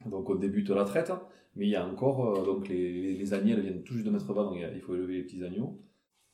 donc 0.05 0.29
on 0.29 0.35
débute 0.35 0.69
la 0.69 0.85
traite, 0.85 1.11
mais 1.57 1.69
il 1.69 1.71
y 1.71 1.77
a 1.77 1.87
encore, 1.87 2.19
euh, 2.27 2.45
donc 2.45 2.69
les, 2.69 3.15
les, 3.15 3.35
elles 3.35 3.61
viennent 3.63 3.83
tout 3.83 3.95
juste 3.95 4.05
de 4.05 4.11
mettre 4.11 4.35
bas, 4.35 4.45
donc 4.45 4.59
il 4.59 4.81
faut 4.83 4.95
élever 4.95 5.15
les 5.15 5.23
petits 5.23 5.43
agneaux. 5.43 5.81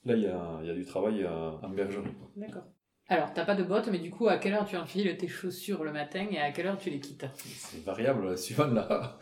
Là, 0.05 0.17
il 0.17 0.25
y 0.25 0.27
a, 0.27 0.59
il 0.63 0.67
y 0.67 0.71
a 0.71 0.75
du 0.75 0.85
travail 0.85 1.23
euh, 1.23 1.53
en 1.63 1.71
bergerie. 1.71 2.11
D'accord. 2.35 2.65
Alors, 3.09 3.33
t'as 3.33 3.45
pas 3.45 3.55
de 3.55 3.63
bottes, 3.63 3.89
mais 3.93 4.01
du 4.01 4.11
coup, 4.11 4.27
à 4.27 4.39
quelle 4.39 4.55
heure 4.55 4.67
tu 4.67 4.77
enfiles 4.77 5.17
tes 5.17 5.29
chaussures 5.29 5.85
le 5.85 5.93
matin 5.93 6.27
et 6.29 6.39
à 6.39 6.51
quelle 6.51 6.67
heure 6.67 6.77
tu 6.77 6.91
les 6.91 6.99
quittes? 6.99 7.25
C'est 7.37 7.85
variable, 7.85 8.37
suivant 8.39 8.67
la, 8.67 9.17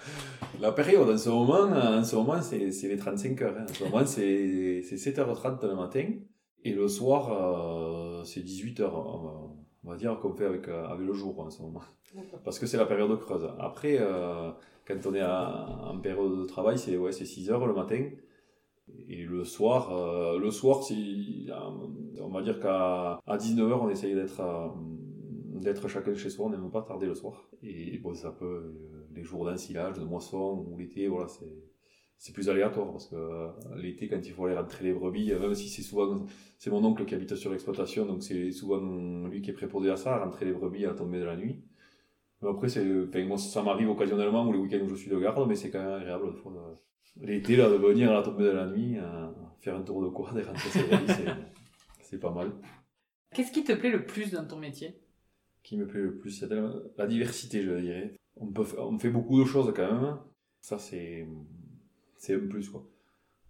la 0.59 0.73
période. 0.73 1.11
En 1.11 1.19
ce 1.19 1.29
moment, 1.29 1.65
en 1.65 2.03
ce 2.03 2.17
moment 2.17 2.41
c'est, 2.41 2.59
les 2.59 2.97
35 2.97 3.43
heures. 3.43 3.55
Hein. 3.59 3.67
En 3.69 3.75
ce 3.75 3.85
moment, 3.85 4.07
c'est, 4.07 4.81
7h30 4.81 5.67
le 5.69 5.75
matin. 5.75 6.07
Et 6.65 6.73
le 6.73 6.89
soir, 6.89 7.31
euh, 7.31 8.25
c'est 8.25 8.41
18h. 8.41 8.91
On 8.91 9.91
va 9.91 9.97
dire 9.97 10.19
qu'on 10.19 10.33
fait 10.33 10.47
avec, 10.47 10.67
euh, 10.69 10.87
avec 10.87 11.07
le 11.07 11.13
jour 11.13 11.39
en 11.41 11.51
ce 11.51 11.61
moment. 11.61 11.83
Parce 12.43 12.59
que 12.59 12.65
c'est 12.65 12.79
la 12.79 12.87
période 12.87 13.19
creuse. 13.21 13.51
Après, 13.61 13.99
euh, 14.01 14.51
quand 14.87 14.95
on 15.05 15.15
est 15.15 15.23
en 15.23 15.99
période 15.99 16.39
de 16.39 16.45
travail, 16.47 16.79
c'est, 16.79 16.97
ouais, 16.97 17.13
c'est 17.13 17.25
6h 17.25 17.67
le 17.67 17.75
matin. 17.75 18.03
Et 19.09 19.25
le 19.25 19.45
soir, 19.45 19.93
euh, 19.93 20.39
le 20.39 20.51
soir, 20.51 20.81
on 22.21 22.29
va 22.29 22.43
dire 22.43 22.61
qu'à 22.61 23.21
à 23.27 23.37
19h, 23.37 23.79
on 23.81 23.89
essaye 23.89 24.15
d'être 24.15 24.41
euh, 24.41 24.69
d'être 25.61 25.89
chacun 25.89 26.15
chez 26.15 26.31
soi, 26.31 26.47
on 26.47 26.51
n'aime 26.51 26.71
pas 26.71 26.83
tarder 26.83 27.07
le 27.07 27.15
soir. 27.15 27.49
Et 27.63 27.99
bon, 27.99 28.15
ça 28.15 28.31
peut, 28.31 28.45
euh, 28.45 29.09
les 29.15 29.23
jours 29.23 29.45
d'ensilage, 29.47 29.99
de 29.99 30.05
moisson 30.05 30.67
ou 30.69 30.77
l'été, 30.79 31.09
voilà, 31.09 31.29
c'est 31.29 31.53
c'est 32.17 32.33
plus 32.33 32.49
aléatoire 32.49 32.91
parce 32.93 33.09
que 33.09 33.49
l'été 33.77 34.09
quand 34.09 34.21
il 34.25 34.33
faut 34.33 34.47
aller 34.47 34.57
rentrer 34.57 34.85
les 34.85 34.93
brebis 34.95 35.33
même 35.33 35.55
si 35.55 35.69
c'est 35.69 35.83
souvent 35.83 36.25
c'est 36.59 36.71
mon 36.71 36.83
oncle 36.85 37.05
qui 37.05 37.15
habite 37.15 37.35
sur 37.35 37.51
l'exploitation 37.51 38.07
donc 38.07 38.23
c'est 38.23 38.53
souvent 38.53 39.27
lui 39.27 39.43
qui 39.43 39.51
est 39.51 39.55
préposé 39.55 39.91
à 39.91 39.97
ça 39.97 40.19
rentrer 40.25 40.47
les 40.47 40.53
brebis 40.53 40.87
à 40.87 40.93
la 40.93 40.95
de 40.95 41.25
la 41.25 41.37
nuit 41.37 41.61
mais 42.41 42.49
après 42.49 42.69
c'est 42.69 42.87
enfin, 43.09 43.37
ça 43.37 43.63
m'arrive 43.63 43.91
occasionnellement 43.91 44.47
ou 44.47 44.53
les 44.53 44.59
week-ends 44.59 44.85
où 44.85 44.89
je 44.89 44.95
suis 44.95 45.11
de 45.11 45.19
garde 45.19 45.47
mais 45.49 45.57
c'est 45.57 45.71
quand 45.71 45.83
même 45.83 46.01
agréable 46.01 46.29
de, 46.29 46.39
l'été, 47.21 47.57
là, 47.57 47.69
de 47.69 47.77
venir 47.77 48.11
à 48.11 48.15
la 48.15 48.23
tombée 48.23 48.45
de 48.45 48.51
la 48.51 48.67
nuit, 48.67 48.99
euh, 48.99 49.31
faire 49.61 49.77
un 49.77 49.83
tour 49.83 50.03
de 50.03 50.09
quad 50.09 50.37
et 50.37 50.43
rentrer 50.43 50.71
c'est, 50.71 51.27
c'est 52.03 52.21
pas 52.21 52.31
mal. 52.31 52.53
Qu'est-ce 53.35 53.53
qui 53.53 53.65
te 53.65 53.73
plaît 53.73 53.91
le 53.91 54.05
plus 54.07 54.33
dans 54.33 54.47
ton 54.47 54.59
métier? 54.59 55.01
Qui 55.63 55.77
me 55.77 55.87
plaît 55.87 56.03
le 56.03 56.19
plus 56.19 56.31
C'est 56.31 56.49
la 56.97 57.07
diversité, 57.07 57.63
je 57.63 57.73
dirais. 57.81 58.17
On, 58.37 58.47
peut, 58.53 58.67
on 58.79 58.99
fait 58.99 59.11
beaucoup 59.11 59.41
de 59.41 59.47
choses 59.47 59.73
quand 59.75 59.93
même. 59.93 60.19
Ça, 60.61 60.79
c'est, 60.79 61.27
c'est 62.17 62.35
un 62.35 62.47
plus, 62.47 62.69
quoi. 62.69 62.87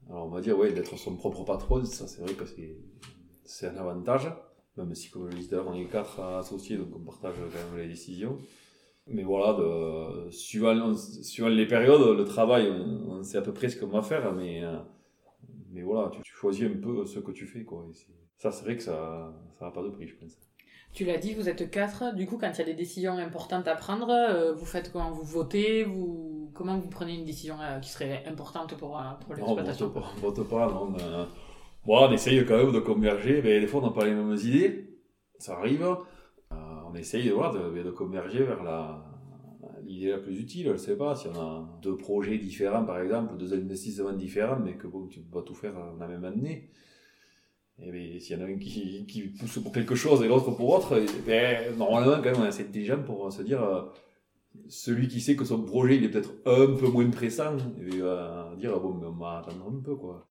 Alors, 0.08 0.26
on 0.26 0.30
va 0.30 0.40
dire, 0.40 0.58
ouais, 0.58 0.72
d'être 0.72 0.96
son 0.96 1.16
propre 1.16 1.44
patron, 1.44 1.84
ça, 1.84 2.06
c'est 2.06 2.20
vrai 2.20 2.34
que 2.34 2.46
c'est, 2.46 2.76
c'est 3.44 3.66
un 3.66 3.76
avantage. 3.76 4.30
Même 4.76 4.94
si, 4.94 5.08
comme 5.10 5.30
je 5.30 5.36
le 5.36 5.40
disais 5.40 5.56
on 5.56 5.74
est 5.74 5.86
quatre 5.86 6.20
associés, 6.20 6.76
donc 6.76 6.88
on 6.96 7.00
partage 7.00 7.34
quand 7.36 7.70
même 7.70 7.78
les 7.78 7.88
décisions. 7.88 8.38
Mais 9.06 9.22
voilà, 9.22 9.52
de, 9.52 10.30
suivant, 10.30 10.94
suivant 10.94 11.48
les 11.48 11.66
périodes, 11.66 12.16
le 12.16 12.24
travail, 12.24 12.70
on, 12.70 13.22
sait 13.22 13.36
à 13.36 13.42
peu 13.42 13.52
près 13.52 13.68
ce 13.68 13.78
qu'on 13.78 13.88
va 13.88 14.00
faire, 14.00 14.32
mais, 14.32 14.64
euh, 14.64 14.78
mais 15.70 15.82
voilà, 15.82 16.10
tu, 16.10 16.22
choisis 16.24 16.64
un 16.64 16.80
peu 16.80 17.04
ce 17.04 17.18
que 17.18 17.30
tu 17.32 17.46
fais. 17.46 17.64
Quoi. 17.64 17.86
ça, 18.38 18.50
c'est 18.50 18.64
vrai 18.64 18.76
que 18.76 18.82
ça 18.82 19.34
n'a 19.60 19.70
pas 19.70 19.82
de 19.82 19.90
prix, 19.90 20.08
je 20.08 20.16
pense. 20.16 20.38
Tu 20.94 21.04
l'as 21.04 21.18
dit, 21.18 21.34
vous 21.34 21.48
êtes 21.48 21.70
quatre. 21.70 22.14
Du 22.14 22.26
coup, 22.26 22.38
quand 22.38 22.50
il 22.52 22.58
y 22.58 22.62
a 22.62 22.64
des 22.64 22.74
décisions 22.74 23.18
importantes 23.18 23.68
à 23.68 23.74
prendre, 23.74 24.08
euh, 24.10 24.54
vous 24.54 24.64
faites 24.64 24.90
comment? 24.92 25.10
Vous 25.10 25.24
votez? 25.24 25.84
Vous... 25.84 26.50
Comment 26.54 26.78
vous 26.78 26.88
prenez 26.88 27.18
une 27.18 27.24
décision 27.24 27.56
euh, 27.60 27.80
qui 27.80 27.90
serait 27.90 28.22
importante 28.26 28.76
pour, 28.76 29.02
pour 29.26 29.34
l'exploitation? 29.34 29.92
on 29.94 30.20
vote 30.20 30.48
pas, 30.48 30.68
non. 30.68 30.92
bon, 31.84 32.08
on 32.08 32.12
essaye 32.12 32.46
quand 32.46 32.56
même 32.56 32.72
de 32.72 32.78
converger. 32.78 33.42
Mais 33.42 33.60
des 33.60 33.66
fois, 33.66 33.82
on 33.82 33.86
n'a 33.86 33.92
pas 33.92 34.04
les 34.04 34.14
mêmes 34.14 34.36
idées. 34.36 34.88
Ça 35.38 35.58
arrive 35.58 35.84
on 36.94 36.96
essaye 36.96 37.28
de, 37.28 37.82
de 37.82 37.90
converger 37.90 38.44
vers 38.44 38.62
la, 38.62 39.04
l'idée 39.84 40.10
la 40.10 40.18
plus 40.18 40.38
utile. 40.40 40.66
Je 40.66 40.72
ne 40.72 40.76
sais 40.76 40.96
pas 40.96 41.14
si 41.14 41.26
on 41.28 41.34
a 41.34 41.78
deux 41.82 41.96
projets 41.96 42.38
différents, 42.38 42.84
par 42.84 43.00
exemple, 43.00 43.36
deux 43.36 43.52
investissements 43.52 44.12
différents, 44.12 44.60
mais 44.60 44.76
que 44.76 44.86
bon, 44.86 45.06
tu 45.08 45.20
ne 45.20 45.24
peux 45.24 45.40
pas 45.40 45.42
tout 45.42 45.54
faire 45.54 45.74
la 45.98 46.06
même 46.06 46.24
année. 46.24 46.70
Et 47.80 47.90
bien, 47.90 48.20
s'il 48.20 48.38
y 48.38 48.40
en 48.40 48.44
a 48.44 48.48
un 48.48 48.56
qui, 48.56 49.34
pousse 49.38 49.58
pour 49.58 49.72
quelque 49.72 49.96
chose 49.96 50.22
et 50.22 50.28
l'autre 50.28 50.52
pour 50.52 50.68
autre, 50.68 51.00
ben, 51.26 51.76
normalement, 51.76 52.16
quand 52.22 52.30
même, 52.30 52.36
on 52.40 52.44
est 52.44 52.48
assez 52.48 52.62
intelligent 52.62 53.02
pour 53.02 53.32
se 53.32 53.42
dire, 53.42 53.62
euh, 53.62 53.82
celui 54.68 55.08
qui 55.08 55.20
sait 55.20 55.34
que 55.34 55.44
son 55.44 55.64
projet 55.64 55.96
il 55.96 56.04
est 56.04 56.08
peut-être 56.08 56.32
un 56.46 56.76
peu 56.76 56.86
moins 56.88 57.10
pressant, 57.10 57.56
il 57.76 58.00
va 58.02 58.54
dire, 58.56 58.78
bon, 58.78 58.94
mais 58.94 59.06
on 59.06 59.16
va 59.16 59.38
attendre 59.38 59.66
un 59.66 59.82
peu, 59.82 59.96
quoi. 59.96 60.28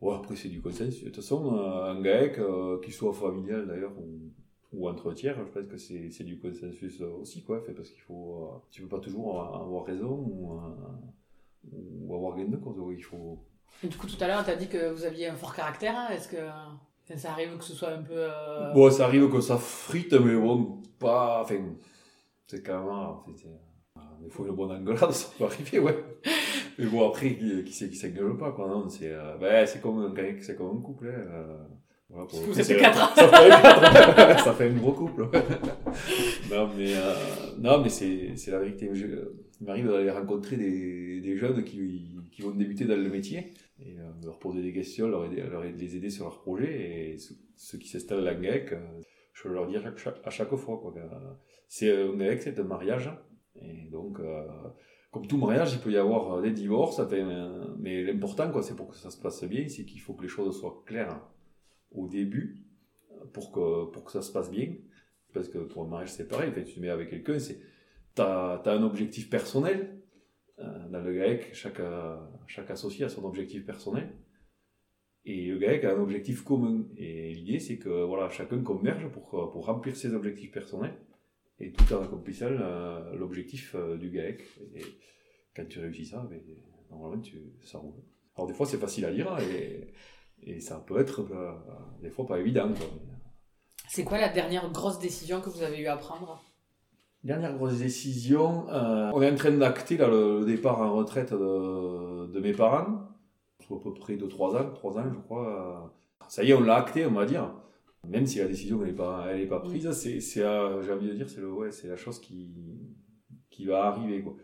Bon, 0.00 0.12
après, 0.12 0.36
c'est 0.36 0.48
du 0.48 0.62
consensus. 0.62 1.00
De 1.00 1.06
toute 1.06 1.16
façon, 1.16 1.58
euh, 1.58 1.90
un 1.90 2.00
GAEC, 2.00 2.38
euh, 2.38 2.80
qui 2.80 2.92
soit 2.92 3.12
familial 3.12 3.66
d'ailleurs, 3.66 3.92
ou 4.72 4.78
ou 4.78 4.88
entre 4.88 5.12
tiers, 5.12 5.36
je 5.36 5.42
pense 5.42 5.66
que 5.66 5.76
c'est 5.76 6.24
du 6.24 6.38
consensus 6.38 7.00
aussi, 7.00 7.42
quoi, 7.42 7.60
fait, 7.60 7.72
parce 7.72 7.90
qu'il 7.90 8.02
faut, 8.02 8.52
euh, 8.54 8.58
tu 8.70 8.82
peux 8.82 8.88
pas 8.88 9.00
toujours 9.00 9.42
avoir 9.42 9.84
raison 9.84 10.10
ou, 10.10 10.52
euh, 10.52 11.72
ou 11.72 12.14
avoir 12.14 12.36
gain 12.36 12.46
de 12.46 12.56
cause, 12.56 12.76
il 12.96 13.02
faut... 13.02 13.38
Et 13.82 13.88
du 13.88 13.96
coup, 13.96 14.06
tout 14.06 14.22
à 14.22 14.26
l'heure, 14.26 14.44
tu 14.44 14.50
as 14.50 14.56
dit 14.56 14.68
que 14.68 14.90
vous 14.90 15.04
aviez 15.04 15.28
un 15.28 15.34
fort 15.34 15.54
caractère, 15.54 15.96
hein. 15.96 16.08
est-ce 16.10 16.28
que 16.28 17.16
ça 17.16 17.30
arrive 17.30 17.56
que 17.56 17.64
ce 17.64 17.74
soit 17.74 17.90
un 17.90 18.02
peu... 18.02 18.14
Euh... 18.14 18.72
Bon, 18.74 18.90
ça 18.90 19.04
arrive 19.06 19.30
que 19.30 19.40
ça 19.40 19.56
frite, 19.56 20.12
mais 20.12 20.36
bon, 20.36 20.82
pas, 20.98 21.42
enfin, 21.42 21.56
c'est 22.46 22.62
quand 22.62 22.80
même, 22.80 22.88
en 22.88 23.22
fait, 23.24 23.48
il 24.24 24.30
faut 24.30 24.46
une 24.46 24.54
bonne 24.54 24.72
engueulade, 24.72 25.10
ça 25.12 25.28
peut 25.38 25.44
arriver, 25.44 25.78
ouais. 25.78 26.04
mais 26.78 26.86
bon, 26.86 27.08
après, 27.08 27.36
qui, 27.36 27.64
qui 27.64 27.88
qui 27.88 27.96
s'engueule 27.96 28.36
pas, 28.36 28.52
quoi, 28.52 28.68
non, 28.68 28.88
c'est, 28.88 29.12
euh, 29.12 29.36
ben, 29.38 29.66
c'est 29.66 29.80
comme 29.80 29.98
un 30.00 30.14
c'est 30.40 30.56
comme 30.56 30.76
un 30.76 30.80
couple, 30.80 31.08
hein, 31.08 31.66
Voilà, 32.10 32.26
pour 32.26 32.40
Vous 32.40 32.58
êtes 32.60 32.78
quatre. 32.78 33.14
Ça 33.16 33.28
fait, 33.28 33.48
quatre. 33.50 34.40
ça 34.44 34.52
fait 34.54 34.70
un 34.70 34.74
gros 34.74 34.92
couple. 34.92 35.22
non, 36.50 36.68
mais, 36.76 36.94
euh, 36.96 37.14
non, 37.58 37.82
mais 37.82 37.88
c'est, 37.90 38.36
c'est 38.36 38.50
la 38.50 38.58
vérité. 38.60 38.88
Je, 38.94 39.06
il 39.60 39.66
m'arrive 39.66 39.88
d'aller 39.88 40.10
rencontrer 40.10 40.56
des, 40.56 41.20
des 41.20 41.36
jeunes 41.36 41.62
qui, 41.64 42.16
qui 42.32 42.42
vont 42.42 42.52
débuter 42.52 42.84
dans 42.86 42.96
le 42.96 43.08
métier 43.10 43.52
et 43.80 43.98
euh, 43.98 44.10
leur 44.24 44.38
poser 44.38 44.62
des 44.62 44.72
questions, 44.72 45.06
leur 45.08 45.26
aider, 45.26 45.42
leur 45.42 45.64
aider- 45.64 45.78
les 45.84 45.96
aider 45.96 46.10
sur 46.10 46.24
leur 46.24 46.40
projet. 46.40 47.10
Et 47.12 47.18
ceux, 47.18 47.34
ceux 47.56 47.78
qui 47.78 47.88
s'installent 47.88 48.26
à 48.26 48.34
GAEC, 48.34 48.72
euh, 48.72 48.78
je 49.34 49.48
leur 49.48 49.66
dis 49.66 49.76
à 49.76 49.82
chaque, 49.82 49.98
chaque- 49.98 50.20
à 50.24 50.30
chaque 50.30 50.54
fois. 50.56 50.78
Quoi, 50.80 50.94
euh, 50.96 51.08
c'est 51.68 51.92
un 51.92 52.14
GAEC, 52.16 52.42
c'est 52.42 52.58
un 52.58 52.64
mariage. 52.64 53.10
Et 53.60 53.88
donc, 53.90 54.18
euh, 54.20 54.46
comme 55.10 55.26
tout 55.26 55.36
mariage, 55.36 55.74
il 55.74 55.80
peut 55.80 55.90
y 55.92 55.96
avoir 55.98 56.36
euh, 56.38 56.42
des 56.42 56.52
divorces. 56.52 57.00
euh, 57.00 57.64
mais 57.78 58.02
l'important, 58.02 58.50
quoi, 58.50 58.62
c'est 58.62 58.76
pour 58.76 58.88
que 58.88 58.96
ça 58.96 59.10
se 59.10 59.20
passe 59.20 59.44
bien, 59.44 59.68
c'est 59.68 59.84
qu'il 59.84 60.00
faut 60.00 60.14
que 60.14 60.22
les 60.22 60.28
choses 60.28 60.58
soient 60.58 60.82
claires 60.86 61.20
au 61.92 62.06
début 62.08 62.64
pour 63.32 63.52
que, 63.52 63.90
pour 63.90 64.04
que 64.04 64.12
ça 64.12 64.22
se 64.22 64.32
passe 64.32 64.50
bien. 64.50 64.74
Parce 65.32 65.48
que 65.48 65.58
pour 65.58 65.84
un 65.84 65.88
mariage, 65.88 66.12
c'est 66.12 66.28
pareil. 66.28 66.52
Tu 66.54 66.74
te 66.74 66.80
mets 66.80 66.88
avec 66.88 67.10
quelqu'un, 67.10 67.38
c'est, 67.38 67.60
t'as, 68.14 68.58
t'as 68.58 68.74
un 68.74 68.82
objectif 68.82 69.28
personnel. 69.28 70.00
Euh, 70.58 70.88
dans 70.88 71.00
le 71.00 71.12
GAEC, 71.12 71.54
chaque, 71.54 71.80
chaque 72.46 72.70
associé 72.70 73.04
a 73.04 73.08
son 73.08 73.24
objectif 73.24 73.64
personnel. 73.64 74.08
Et 75.24 75.46
le 75.46 75.58
GAEC 75.58 75.84
a 75.84 75.94
un 75.94 76.00
objectif 76.00 76.42
commun. 76.42 76.86
Et 76.96 77.34
l'idée, 77.34 77.60
c'est 77.60 77.78
que 77.78 78.04
voilà, 78.04 78.30
chacun 78.30 78.62
converge 78.62 79.08
pour, 79.08 79.28
pour 79.28 79.66
remplir 79.66 79.94
ses 79.96 80.14
objectifs 80.14 80.50
personnels. 80.50 80.94
Et 81.60 81.72
tout 81.72 81.92
en 81.92 82.02
accomplissant 82.02 82.46
euh, 82.50 83.14
l'objectif 83.14 83.74
euh, 83.74 83.96
du 83.96 84.10
GAEC. 84.10 84.42
Et 84.74 84.84
quand 85.54 85.66
tu 85.68 85.80
réussis 85.80 86.06
ça, 86.06 86.26
ben, 86.30 86.40
normalement, 86.90 87.20
tu, 87.20 87.36
ça 87.62 87.78
roule. 87.78 87.94
Alors 88.36 88.46
des 88.46 88.54
fois, 88.54 88.64
c'est 88.64 88.78
facile 88.78 89.04
à 89.04 89.12
dire. 89.12 89.36
Et, 89.40 89.92
et 90.42 90.60
ça 90.60 90.82
peut 90.86 90.98
être 90.98 91.20
euh, 91.20 91.52
des 92.02 92.10
fois 92.10 92.26
pas 92.26 92.38
évident. 92.38 92.68
Quoi. 92.68 92.86
C'est 93.88 94.04
quoi 94.04 94.18
la 94.18 94.28
dernière 94.28 94.70
grosse 94.70 94.98
décision 94.98 95.40
que 95.40 95.50
vous 95.50 95.62
avez 95.62 95.78
eu 95.80 95.86
à 95.86 95.96
prendre? 95.96 96.42
Dernière 97.24 97.56
grosse 97.56 97.78
décision, 97.78 98.68
euh, 98.70 99.10
on 99.12 99.22
est 99.22 99.30
en 99.30 99.34
train 99.34 99.50
d'acter 99.50 99.96
là, 99.96 100.08
le, 100.08 100.44
départ 100.44 100.80
en 100.80 100.94
retraite 100.94 101.32
de, 101.32 102.26
de 102.26 102.40
mes 102.40 102.52
parents, 102.52 103.08
à 103.70 103.74
peu 103.82 103.92
près 103.94 104.16
de 104.16 104.26
3 104.26 104.56
ans, 104.56 104.70
3 104.72 104.98
ans 104.98 105.04
je 105.12 105.18
crois. 105.18 105.92
Ça 106.28 106.44
y 106.44 106.50
est, 106.50 106.54
on 106.54 106.60
l'a 106.60 106.76
acté, 106.76 107.06
on 107.06 107.12
va 107.12 107.26
dire. 107.26 107.50
Même 108.06 108.26
si 108.26 108.38
la 108.38 108.46
décision 108.46 108.78
n'est 108.78 108.92
pas, 108.92 109.26
elle 109.30 109.40
est 109.40 109.46
pas 109.46 109.60
prise, 109.60 109.90
c'est, 109.92 110.20
c'est, 110.20 110.42
euh, 110.42 110.82
j'ai 110.82 110.92
envie 110.92 111.08
de 111.08 111.14
dire, 111.14 111.28
c'est, 111.28 111.40
le, 111.40 111.52
ouais, 111.52 111.72
c'est 111.72 111.88
la 111.88 111.96
chose 111.96 112.20
qui, 112.20 112.54
qui 113.50 113.66
va 113.66 113.86
arriver. 113.86 114.22
Quoi. 114.22 114.36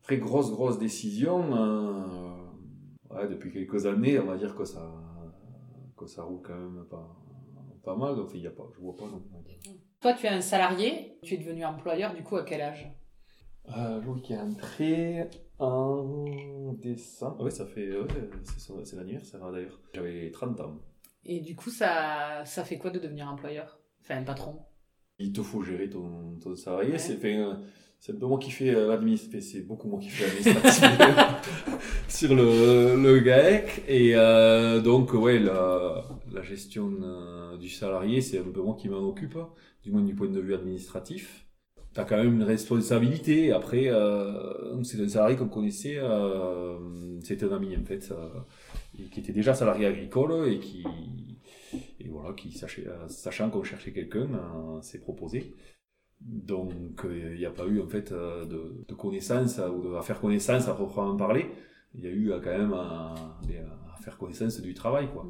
Après, 0.00 0.18
grosse, 0.18 0.50
grosse 0.50 0.78
décision, 0.78 1.54
euh, 1.54 3.14
ouais, 3.14 3.28
depuis 3.28 3.52
quelques 3.52 3.86
années, 3.86 4.18
on 4.18 4.26
va 4.26 4.36
dire 4.36 4.54
que 4.54 4.64
ça, 4.64 4.92
que 5.96 6.06
ça 6.06 6.22
roule 6.22 6.42
quand 6.42 6.54
même 6.56 6.84
pas, 6.90 7.16
pas 7.82 7.96
mal. 7.96 8.16
Donc, 8.16 8.30
il 8.34 8.40
y 8.40 8.46
a 8.46 8.50
pas, 8.50 8.68
je 8.74 8.80
vois 8.80 8.96
pas. 8.96 9.06
non. 9.06 9.22
Toi, 10.00 10.12
tu 10.12 10.26
es 10.26 10.28
un 10.28 10.40
salarié, 10.40 11.18
tu 11.22 11.34
es 11.34 11.38
devenu 11.38 11.64
employeur, 11.64 12.14
du 12.14 12.22
coup, 12.22 12.36
à 12.36 12.44
quel 12.44 12.60
âge? 12.60 12.88
Euh, 13.76 14.00
Louis 14.00 14.22
qui 14.22 14.32
est 14.32 14.38
entré 14.38 15.28
en 15.58 16.72
décembre. 16.74 17.44
Oui, 17.44 17.50
ça 17.50 17.66
fait. 17.66 17.98
ouais, 17.98 18.06
c'est, 18.84 18.96
l'anniversaire 18.96 19.44
hein, 19.44 19.52
d'ailleurs. 19.52 19.80
J'avais 19.94 20.30
30 20.30 20.60
ans. 20.60 20.76
Et 21.24 21.40
du 21.40 21.56
coup, 21.56 21.70
ça, 21.70 22.44
ça 22.44 22.64
fait 22.64 22.78
quoi 22.78 22.90
de 22.90 23.00
devenir 23.00 23.28
employeur? 23.28 23.80
Enfin, 24.00 24.22
patron? 24.22 24.60
Il 25.18 25.32
te 25.32 25.42
faut 25.42 25.62
gérer 25.62 25.88
ton, 25.88 26.36
ton 26.42 26.54
salarié. 26.56 26.92
Ouais. 26.92 26.98
C'est, 26.98 27.16
fait, 27.16 27.38
c'est 27.98 28.12
un 28.12 28.16
peu 28.16 28.26
moi 28.26 28.38
qui 28.38 28.50
fais 28.50 28.74
euh, 28.74 28.88
l'administration. 28.88 29.50
C'est 29.58 29.66
beaucoup 29.66 29.88
moi 29.88 29.98
qui 30.00 30.08
fais 30.10 30.26
l'administratif 30.26 30.84
sur 32.08 32.34
le, 32.34 33.02
le 33.02 33.20
GAEC. 33.20 33.84
Et 33.88 34.12
euh, 34.14 34.80
donc, 34.80 35.12
ouais, 35.14 35.38
la, 35.38 36.04
la 36.32 36.42
gestion 36.42 36.92
euh, 37.02 37.56
du 37.56 37.68
salarié, 37.68 38.20
c'est 38.20 38.38
un 38.38 38.50
peu 38.52 38.60
moi 38.60 38.76
qui 38.78 38.88
m'en 38.88 38.98
occupe, 38.98 39.38
du 39.82 39.90
moins 39.90 40.02
du 40.02 40.14
point 40.14 40.28
de 40.28 40.40
vue 40.40 40.54
administratif. 40.54 41.46
T'as 41.94 42.04
quand 42.04 42.18
même 42.18 42.34
une 42.34 42.42
responsabilité. 42.42 43.52
Après, 43.52 43.88
euh, 43.88 44.82
c'est 44.84 45.00
un 45.00 45.08
salarié 45.08 45.36
qu'on 45.36 45.48
connaissait, 45.48 45.96
euh, 45.96 46.76
c'était 47.22 47.46
un 47.46 47.52
ami 47.56 47.74
en 47.74 47.84
fait, 47.84 48.12
et 48.98 49.04
qui 49.04 49.20
était 49.20 49.32
déjà 49.32 49.54
salarié 49.54 49.86
agricole 49.86 50.46
et 50.52 50.58
qui, 50.58 50.84
et 52.06 52.08
voilà, 52.08 52.34
qui 52.34 52.58
euh, 52.86 53.08
sachant 53.08 53.50
qu'on 53.50 53.62
cherchait 53.62 53.92
quelqu'un, 53.92 54.28
euh, 54.32 54.80
s'est 54.80 55.00
proposé. 55.00 55.54
Donc, 56.20 57.04
euh, 57.04 57.32
il 57.34 57.38
n'y 57.38 57.46
a 57.46 57.50
pas 57.50 57.66
eu 57.66 57.80
en 57.80 57.88
fait 57.88 58.12
de, 58.12 58.84
de 58.86 58.94
connaissance 58.94 59.58
ou 59.58 59.82
de, 59.82 59.94
à 59.96 60.02
faire 60.02 60.20
connaissance 60.20 60.68
à 60.68 60.74
proprement 60.74 61.16
parler. 61.16 61.46
Il 61.94 62.04
y 62.04 62.06
a 62.06 62.10
eu 62.10 62.32
quand 62.42 62.58
même 62.58 62.72
à, 62.74 63.14
à 63.94 64.02
faire 64.02 64.16
connaissance 64.18 64.60
du 64.60 64.74
travail, 64.74 65.08
quoi. 65.12 65.26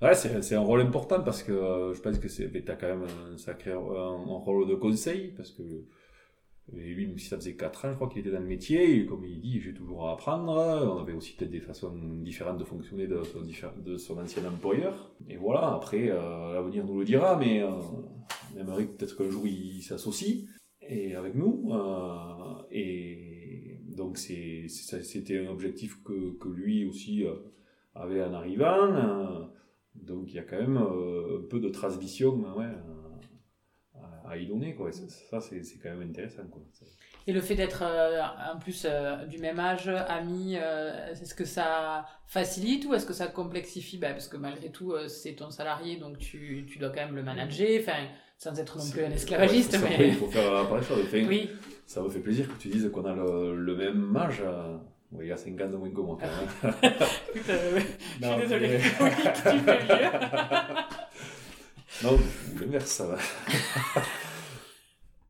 Ouais, 0.00 0.14
c'est, 0.14 0.54
un 0.54 0.60
rôle 0.60 0.80
important 0.82 1.22
parce 1.22 1.42
que 1.42 1.92
je 1.94 2.00
pense 2.00 2.18
que 2.20 2.28
c'est, 2.28 2.48
t'as 2.64 2.76
quand 2.76 2.86
même 2.86 3.04
un 3.32 3.36
sacré 3.36 3.72
un, 3.72 3.78
un 3.78 4.38
rôle 4.38 4.68
de 4.68 4.76
conseil 4.76 5.34
parce 5.36 5.50
que 5.50 5.62
et 6.76 6.94
lui, 6.94 7.06
même 7.06 7.18
si 7.18 7.28
ça 7.28 7.36
faisait 7.36 7.54
4 7.54 7.86
ans, 7.86 7.90
je 7.90 7.94
crois 7.94 8.08
qu'il 8.08 8.20
était 8.20 8.30
dans 8.30 8.40
le 8.40 8.46
métier, 8.46 8.98
et 8.98 9.06
comme 9.06 9.24
il 9.24 9.40
dit, 9.40 9.60
j'ai 9.60 9.72
toujours 9.72 10.08
à 10.08 10.12
apprendre. 10.12 10.52
On 10.94 11.00
avait 11.00 11.14
aussi 11.14 11.34
peut-être 11.34 11.50
des 11.50 11.60
façons 11.60 11.92
différentes 12.22 12.58
de 12.58 12.64
fonctionner 12.64 13.06
de 13.06 13.96
son, 13.96 14.18
ancien 14.18 14.44
employeur. 14.44 15.12
Et 15.28 15.36
voilà, 15.36 15.72
après, 15.72 16.10
euh, 16.10 16.52
l'avenir 16.52 16.84
nous 16.84 16.98
le 16.98 17.04
dira, 17.06 17.36
mais 17.36 17.62
euh, 17.62 17.70
on 18.54 18.58
aimerait 18.60 18.84
peut-être 18.84 19.16
qu'un 19.16 19.30
jour 19.30 19.46
il 19.46 19.82
s'associe 19.82 20.44
et 20.88 21.14
avec 21.14 21.34
nous. 21.34 21.70
euh, 21.72 22.62
et 22.70 23.80
donc, 23.96 24.18
c'était 24.18 25.38
un 25.38 25.50
objectif 25.50 26.02
que, 26.04 26.36
que 26.38 26.48
lui 26.48 26.86
aussi 26.86 27.24
euh, 27.24 27.34
avait 27.94 28.22
en 28.22 28.32
arrivant. 28.32 29.48
donc, 29.94 30.28
il 30.28 30.34
y 30.34 30.38
a 30.38 30.42
quand 30.42 30.58
même 30.58 30.76
un 30.76 31.42
peu 31.48 31.60
de 31.60 31.68
transition 31.68 32.36
ouais, 32.56 32.64
euh, 32.64 32.97
à, 34.30 34.36
y 34.36 34.46
donner. 34.46 34.74
Quoi. 34.74 34.90
Ça, 34.92 35.40
c'est, 35.40 35.62
c'est 35.62 35.78
quand 35.78 35.90
même 35.90 36.08
intéressant. 36.08 36.42
Quoi. 36.50 36.62
Et 37.26 37.32
le 37.32 37.40
fait 37.40 37.54
d'être 37.54 37.82
euh, 37.82 38.22
en 38.54 38.58
plus 38.58 38.86
euh, 38.88 39.26
du 39.26 39.38
même 39.38 39.58
âge, 39.58 39.88
ami, 40.08 40.56
euh, 40.56 41.10
est-ce 41.12 41.34
que 41.34 41.44
ça 41.44 42.06
facilite 42.26 42.86
ou 42.86 42.94
est-ce 42.94 43.04
que 43.04 43.12
ça 43.12 43.26
complexifie? 43.26 43.98
Bah, 43.98 44.12
Parce 44.12 44.28
que 44.28 44.38
malgré 44.38 44.70
tout, 44.70 44.94
c'est 45.08 45.34
ton 45.34 45.50
salarié, 45.50 45.96
donc 45.96 46.18
tu, 46.18 46.64
tu 46.66 46.78
dois 46.78 46.88
quand 46.88 47.04
même 47.04 47.14
le 47.14 47.22
manager, 47.22 47.80
enfin, 47.80 48.06
sans 48.38 48.58
être 48.58 48.78
non 48.78 48.90
plus 48.90 49.04
un 49.04 49.10
esclavagiste. 49.10 49.74
ouais. 49.74 50.08
Il 50.08 50.14
faut 50.14 50.28
faire 50.28 50.66
choses. 50.82 51.04
Enfin, 51.04 51.24
Oui, 51.28 51.50
Ça 51.86 52.02
me 52.02 52.08
fait 52.08 52.20
plaisir 52.20 52.48
que 52.48 52.58
tu 52.60 52.68
dises 52.68 52.90
qu'on 52.90 53.04
a 53.04 53.14
le, 53.14 53.56
le 53.56 53.76
même 53.76 54.16
âge. 54.16 54.42
Oui, 55.10 55.26
il 55.26 55.28
y 55.28 55.32
a 55.32 55.36
5 55.38 55.58
ans 55.62 55.68
de 55.70 55.76
moins 55.76 55.90
que 55.90 56.00
moi, 56.00 56.18
quand 56.20 56.26
même. 56.26 56.94
Je 57.34 58.26
suis 58.26 58.40
désolée. 58.40 58.78
Oui, 59.00 59.10
tu 59.24 59.40
fais 59.40 59.54
mieux. 59.54 60.08
Non, 62.02 62.16
l'inverse, 62.60 62.90
ça 62.90 63.06
va. 63.06 63.16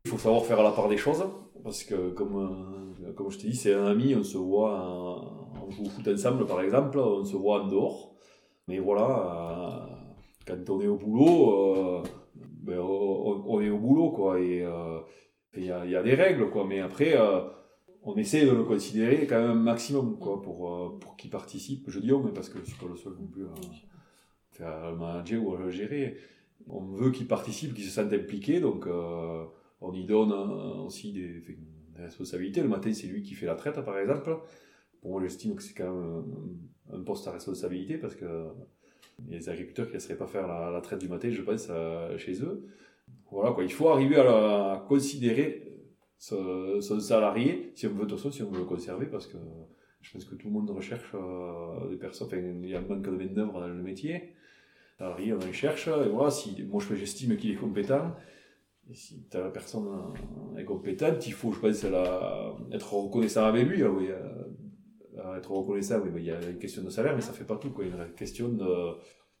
Il 0.05 0.11
faut 0.11 0.19
savoir 0.19 0.45
faire 0.45 0.61
la 0.61 0.71
part 0.71 0.87
des 0.87 0.97
choses, 0.97 1.23
parce 1.63 1.83
que 1.83 2.11
comme, 2.11 2.93
euh, 3.03 3.11
comme 3.13 3.31
je 3.31 3.39
t'ai 3.39 3.49
dit, 3.49 3.55
c'est 3.55 3.73
un 3.73 3.87
ami, 3.87 4.13
on 4.15 4.23
se 4.23 4.37
voit, 4.37 4.79
en- 4.79 5.51
on 5.65 5.71
joue 5.71 5.85
au 5.85 5.89
foot 5.89 6.07
ensemble 6.07 6.45
par 6.45 6.61
exemple, 6.61 6.99
on 6.99 7.25
se 7.25 7.35
voit 7.35 7.63
en 7.63 7.67
dehors. 7.67 8.13
Mais 8.67 8.77
voilà, 8.77 9.89
euh, 9.89 9.95
quand 10.47 10.69
on 10.69 10.81
est 10.81 10.87
au 10.87 10.97
boulot, 10.97 11.75
euh, 11.75 12.03
ben, 12.35 12.79
on, 12.79 13.61
est 13.61 13.69
au 13.71 13.79
boulot, 13.79 14.11
quoi. 14.11 14.39
Et 14.39 14.63
euh, 14.63 14.99
il 15.55 15.65
y, 15.65 15.71
a, 15.71 16.03
des 16.03 16.13
règles, 16.13 16.51
quoi. 16.51 16.65
Mais 16.67 16.79
après, 16.81 17.19
euh, 17.19 17.41
on 18.03 18.15
essaie 18.15 18.45
de 18.45 18.51
le 18.51 18.63
considérer 18.63 19.25
quand 19.27 19.41
même 19.41 19.59
maximum, 19.63 20.19
quoi, 20.19 20.39
pour, 20.41 20.71
euh, 20.71 20.99
pour 20.99 21.17
qu'il 21.17 21.31
participe. 21.31 21.89
Je 21.89 21.99
dis 21.99 22.11
mais 22.11 22.31
parce 22.31 22.49
que 22.49 22.59
je 22.59 22.65
suis 22.65 22.77
pas 22.77 22.87
le 22.87 22.95
seul 22.95 23.13
non 23.13 23.25
plus 23.27 23.45
à 24.63 24.91
le 24.91 24.97
manager 24.97 25.43
ou 25.43 25.55
à 25.55 25.59
le 25.59 25.71
gérer. 25.71 26.17
On 26.67 26.81
veut 26.81 27.11
qu'il 27.11 27.27
participe, 27.27 27.73
qu'il 27.73 27.85
se 27.85 27.91
sente 27.91 28.13
impliqué, 28.13 28.59
donc 28.59 28.85
euh, 28.85 29.45
on 29.81 29.93
y 29.93 30.05
donne 30.05 30.31
aussi 30.31 31.11
des, 31.11 31.39
des 31.41 31.57
responsabilités. 32.03 32.61
Le 32.61 32.69
matin, 32.69 32.93
c'est 32.93 33.07
lui 33.07 33.23
qui 33.23 33.33
fait 33.33 33.45
la 33.45 33.55
traite, 33.55 33.79
par 33.81 33.97
exemple. 33.97 34.37
Pour 35.01 35.11
moi, 35.11 35.21
j'estime 35.21 35.55
que 35.55 35.63
c'est 35.63 35.73
quand 35.73 35.93
même 35.93 36.59
un, 36.91 37.01
poste 37.01 37.27
à 37.27 37.31
responsabilité 37.31 37.97
parce 37.97 38.15
que 38.15 38.47
il 39.29 39.49
agriculteurs 39.49 39.85
qui 39.87 39.91
ne 39.91 39.97
laisseraient 39.97 40.17
pas 40.17 40.27
faire 40.27 40.47
la, 40.47 40.79
traite 40.81 40.99
du 40.99 41.09
matin, 41.09 41.29
je 41.29 41.41
pense, 41.41 41.67
euh, 41.69 42.17
chez 42.17 42.41
eux. 42.41 42.65
Voilà, 43.31 43.51
quoi. 43.51 43.63
Il 43.63 43.71
faut 43.71 43.89
arriver 43.89 44.15
à, 44.17 44.23
la- 44.23 44.71
à 44.73 44.85
considérer 44.87 45.65
son 46.17 46.99
salarié, 46.99 47.71
si 47.75 47.87
on 47.87 47.93
veut, 47.93 48.07
façon, 48.07 48.31
si 48.31 48.43
on 48.43 48.51
veut 48.51 48.59
le 48.59 48.65
conserver, 48.65 49.05
parce 49.05 49.27
que 49.27 49.37
je 50.01 50.11
pense 50.11 50.25
que 50.25 50.35
tout 50.35 50.47
le 50.47 50.53
monde 50.53 50.69
recherche 50.69 51.11
euh, 51.13 51.89
des 51.89 51.97
personnes, 51.97 52.27
enfin, 52.27 52.37
il 52.37 52.69
y 52.69 52.75
a 52.75 52.79
un 52.79 52.81
manque 52.81 53.01
de 53.03 53.11
main-d'œuvre 53.11 53.59
dans 53.59 53.67
le 53.67 53.81
métier. 53.83 54.33
Salarié, 54.99 55.33
on 55.33 55.51
cherche, 55.53 55.87
et 55.87 56.09
voilà, 56.09 56.29
si, 56.29 56.61
moi, 56.69 56.81
je- 56.87 56.93
j'estime 56.95 57.37
qu'il 57.37 57.51
est 57.51 57.55
compétent. 57.55 58.11
Et 58.91 58.93
si 58.93 59.25
la 59.33 59.49
personne 59.49 59.87
est 60.57 60.65
compétente, 60.65 61.25
il 61.25 61.31
faut, 61.33 61.53
je 61.53 61.59
pense, 61.59 61.83
la, 61.83 62.53
être 62.73 62.93
reconnaissant 62.93 63.45
avec 63.45 63.65
lui. 63.67 63.81
ah 63.83 63.89
oui, 63.89 64.07
euh, 64.09 65.37
être 65.37 65.51
reconnaissant, 65.51 65.99
oui, 66.03 66.09
mais 66.13 66.21
il 66.21 66.25
y 66.27 66.31
a 66.31 66.41
une 66.49 66.57
question 66.59 66.83
de 66.83 66.89
salaire, 66.89 67.15
mais 67.15 67.21
ça 67.21 67.31
fait 67.33 67.45
pas 67.45 67.55
tout. 67.55 67.69
Quoi. 67.71 67.85
Il 67.85 67.95
y 67.95 67.99
a 67.99 68.05
une 68.05 68.13
question 68.13 68.49
de, 68.49 68.95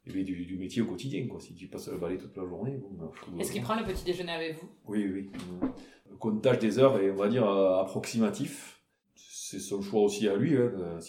eh 0.05 0.23
du, 0.23 0.45
du 0.45 0.57
métier 0.57 0.81
au 0.81 0.85
quotidien. 0.85 1.27
Quoi. 1.27 1.39
Si 1.41 1.53
tu 1.55 1.67
passes 1.67 1.89
le 1.91 1.97
balai 1.97 2.17
toute 2.17 2.37
la 2.37 2.45
journée, 2.45 2.77
bon, 2.77 2.91
ben, 2.91 3.39
Est-ce 3.39 3.51
qu'il 3.51 3.61
prend 3.61 3.75
le 3.79 3.85
petit 3.85 4.05
déjeuner 4.05 4.31
avec 4.31 4.61
vous? 4.61 4.69
Oui, 4.87 5.05
oui. 5.11 5.29
Le 6.09 6.15
comptage 6.17 6.59
des 6.59 6.79
heures 6.79 6.97
est, 6.99 7.11
on 7.11 7.15
va 7.15 7.27
dire, 7.27 7.49
euh, 7.49 7.81
approximatif. 7.81 8.78
C'est 9.49 9.59
son 9.59 9.81
choix 9.81 10.01
aussi 10.01 10.27
à 10.27 10.35
lui. 10.35 10.55
Hein, 10.55 10.99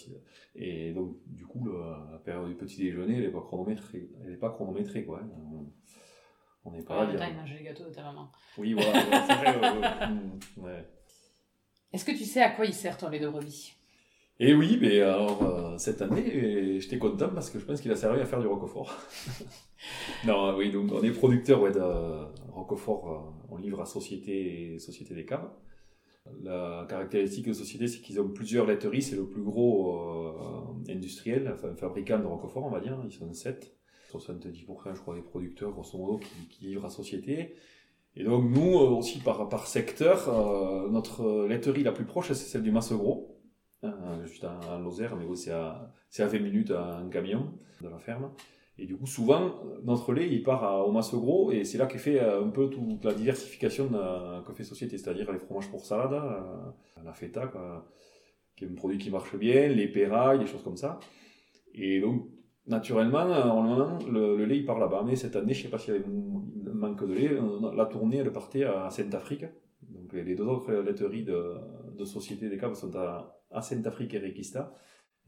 et 0.55 0.93
donc, 0.93 1.17
du 1.27 1.45
coup, 1.45 1.69
la 1.69 2.19
période 2.23 2.47
du 2.47 2.55
petit 2.55 2.77
déjeuner, 2.77 3.17
elle 3.17 3.25
n'est 3.25 3.31
pas 3.31 3.41
chronométrée. 3.41 4.09
Elle 4.23 4.33
est 4.33 4.37
pas 4.37 4.49
chronométrée, 4.49 5.05
quoi. 5.05 5.19
Hein. 5.23 5.65
On 6.63 6.71
n'est 6.71 6.83
pas 6.83 7.05
là. 7.05 7.29
il 7.29 7.35
mange 7.35 7.53
les 7.53 7.63
gâteaux 7.63 7.85
de 7.85 7.93
ta 7.93 8.03
maman. 8.03 8.31
Oui, 8.57 8.73
voilà. 8.73 8.93
c'est 9.27 9.51
vrai. 9.51 10.09
Mm, 10.09 10.85
Est-ce 11.93 12.05
que 12.05 12.11
tu 12.11 12.25
sais 12.25 12.41
à 12.41 12.51
quoi 12.51 12.65
il 12.65 12.73
sert 12.73 12.97
ton 12.97 13.09
lait 13.09 13.19
de 13.19 13.27
brebis? 13.27 13.73
Et 14.39 14.55
oui, 14.55 14.79
mais 14.81 15.01
alors 15.01 15.43
euh, 15.43 15.77
cette 15.77 16.01
année, 16.01 16.79
j'étais 16.79 16.97
content 16.97 17.29
parce 17.29 17.51
que 17.51 17.59
je 17.59 17.65
pense 17.65 17.79
qu'il 17.79 17.91
a 17.91 17.95
servi 17.95 18.21
à 18.21 18.25
faire 18.25 18.39
du 18.39 18.47
roquefort. 18.47 18.91
non, 20.25 20.55
oui, 20.57 20.71
donc 20.71 20.91
on 20.91 21.03
est 21.03 21.11
producteur 21.11 21.61
ouais, 21.61 21.71
de 21.71 21.79
roquefort, 22.51 23.11
euh, 23.11 23.53
on 23.53 23.57
livre 23.57 23.81
à 23.81 23.85
Société, 23.85 24.79
Société 24.79 25.13
des 25.13 25.25
Caves. 25.25 25.49
La 26.43 26.85
caractéristique 26.87 27.47
de 27.47 27.53
Société, 27.53 27.87
c'est 27.87 27.99
qu'ils 27.99 28.19
ont 28.19 28.29
plusieurs 28.29 28.65
laiteries, 28.65 29.01
c'est 29.01 29.15
le 29.15 29.27
plus 29.27 29.41
gros 29.41 29.99
euh, 29.99 30.91
industriel, 30.91 31.51
enfin 31.53 31.75
fabricant 31.75 32.19
de 32.19 32.25
roquefort, 32.25 32.63
on 32.63 32.69
va 32.69 32.79
dire, 32.79 32.99
ils 33.05 33.11
sont 33.11 33.31
7. 33.33 33.75
70% 34.11 34.93
je 34.93 34.99
crois 34.99 35.15
des 35.15 35.21
producteurs 35.21 35.71
grosso 35.71 35.97
modo 35.97 36.17
qui, 36.17 36.47
qui 36.49 36.65
livrent 36.65 36.85
à 36.85 36.89
Société. 36.89 37.55
Et 38.15 38.25
donc 38.25 38.43
nous 38.49 38.73
aussi 38.73 39.19
par, 39.19 39.67
secteur, 39.67 40.89
notre 40.91 41.47
laiterie 41.47 41.83
la 41.83 41.93
plus 41.93 42.03
proche 42.03 42.27
c'est 42.27 42.35
celle 42.35 42.63
du 42.63 42.71
Massegros 42.71 43.31
euh, 43.83 44.25
juste 44.25 44.43
à, 44.43 44.79
Lozère, 44.79 45.15
mais 45.15 45.25
c'est 45.35 45.51
à, 45.51 45.91
à 46.19 46.25
20 46.25 46.39
minutes 46.39 46.71
un 46.71 47.09
camion 47.09 47.53
de 47.81 47.87
la 47.87 47.97
ferme. 47.97 48.31
Et 48.77 48.85
du 48.85 48.97
coup, 48.97 49.05
souvent, 49.05 49.53
notre 49.83 50.13
lait, 50.13 50.27
il 50.31 50.43
part 50.43 50.63
à, 50.63 50.85
au 50.85 50.91
Massegros, 50.91 51.51
et 51.51 51.63
c'est 51.65 51.77
là 51.77 51.85
qu'est 51.85 51.97
fait 51.97 52.19
euh, 52.19 52.43
un 52.43 52.49
peu 52.49 52.69
toute 52.69 53.03
la 53.03 53.13
diversification 53.13 53.89
que 54.45 54.53
fait 54.53 54.63
Société, 54.63 54.97
c'est-à-dire 54.97 55.31
les 55.31 55.39
fromages 55.39 55.69
pour 55.69 55.85
salade, 55.85 56.13
euh, 56.13 57.03
la 57.03 57.13
feta, 57.13 57.51
qui 58.55 58.65
est 58.65 58.67
un 58.67 58.73
produit 58.75 58.97
qui 58.97 59.11
marche 59.11 59.35
bien, 59.35 59.67
les 59.67 59.87
pérailles, 59.87 60.39
des 60.39 60.45
choses 60.47 60.63
comme 60.63 60.77
ça. 60.77 60.99
Et 61.73 61.99
donc, 61.99 62.27
naturellement, 62.67 63.25
le, 64.09 64.37
le 64.37 64.45
lait, 64.45 64.57
il 64.57 64.65
part 64.65 64.79
là-bas. 64.79 65.03
Mais 65.05 65.15
cette 65.15 65.35
année, 65.35 65.53
je 65.53 65.59
ne 65.59 65.63
sais 65.63 65.69
pas 65.69 65.77
s'il 65.77 65.93
y 65.93 65.97
avait 65.97 66.05
manque 66.81 67.05
de 67.05 67.13
lait, 67.13 67.31
la 67.75 67.85
tournée, 67.85 68.17
elle 68.17 68.31
partait 68.31 68.63
à 68.63 68.89
Sainte-Afrique. 68.89 69.45
Donc, 69.81 70.13
les 70.13 70.35
deux 70.35 70.45
autres 70.45 70.71
laiteries 70.73 71.23
de, 71.23 71.57
Société 72.03 72.49
des 72.49 72.57
Caves 72.57 72.73
sont 72.73 72.95
à, 72.95 73.39
à 73.51 73.61
Saint-Afrique 73.61 74.15
et 74.15 74.19
Requista. 74.19 74.73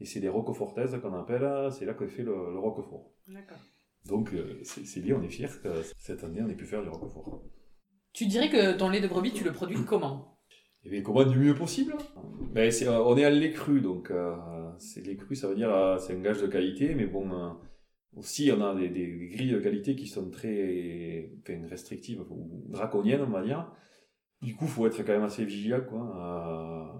Et 0.00 0.06
c'est 0.06 0.20
des 0.20 0.28
roquefortaises 0.28 0.98
qu'on 1.00 1.14
appelle, 1.14 1.70
c'est 1.70 1.84
là 1.84 1.94
qu'on 1.94 2.08
fait 2.08 2.22
le, 2.22 2.52
le 2.52 2.58
roquefort. 2.58 3.12
D'accord. 3.28 3.58
Donc 4.06 4.34
euh, 4.34 4.60
c'est 4.62 5.00
bien, 5.00 5.16
on 5.16 5.22
est 5.22 5.28
fiers 5.28 5.48
que 5.62 5.68
cette 5.98 6.24
année 6.24 6.42
on 6.42 6.48
ait 6.48 6.54
pu 6.54 6.66
faire 6.66 6.82
du 6.82 6.88
roquefort. 6.88 7.42
Tu 8.12 8.26
dirais 8.26 8.50
que 8.50 8.76
ton 8.76 8.90
lait 8.90 9.00
de 9.00 9.08
brebis, 9.08 9.32
tu 9.32 9.44
le 9.44 9.52
produis 9.52 9.78
comment? 9.86 10.38
Eh 10.84 10.90
bien, 10.90 11.02
comment 11.02 11.24
du 11.24 11.38
mieux 11.38 11.54
possible 11.54 11.94
ben, 12.52 12.70
euh, 12.82 13.02
On 13.06 13.16
est 13.16 13.24
à 13.24 13.30
lait 13.30 13.52
cru, 13.52 13.80
donc 13.80 14.10
euh, 14.10 14.36
c'est 14.78 15.00
lait 15.06 15.16
cru, 15.16 15.34
ça 15.34 15.48
veut 15.48 15.54
dire 15.54 15.96
c'est 15.98 16.14
un 16.14 16.20
gage 16.20 16.42
de 16.42 16.46
qualité, 16.46 16.94
mais 16.94 17.06
bon, 17.06 17.56
aussi 18.14 18.52
on 18.52 18.60
a 18.60 18.74
des, 18.74 18.90
des, 18.90 19.28
grilles 19.32 19.52
de 19.52 19.60
qualité 19.60 19.96
qui 19.96 20.06
sont 20.06 20.30
très 20.30 21.30
restrictives 21.70 22.20
ou 22.30 22.66
draconiennes, 22.68 23.22
on 23.22 23.30
va 23.30 23.42
dire. 23.42 23.72
Du 24.44 24.54
coup, 24.54 24.66
faut 24.66 24.86
être 24.86 24.98
quand 24.98 25.12
même 25.12 25.24
assez 25.24 25.44
vigilant, 25.44 25.80
quoi 25.88 26.94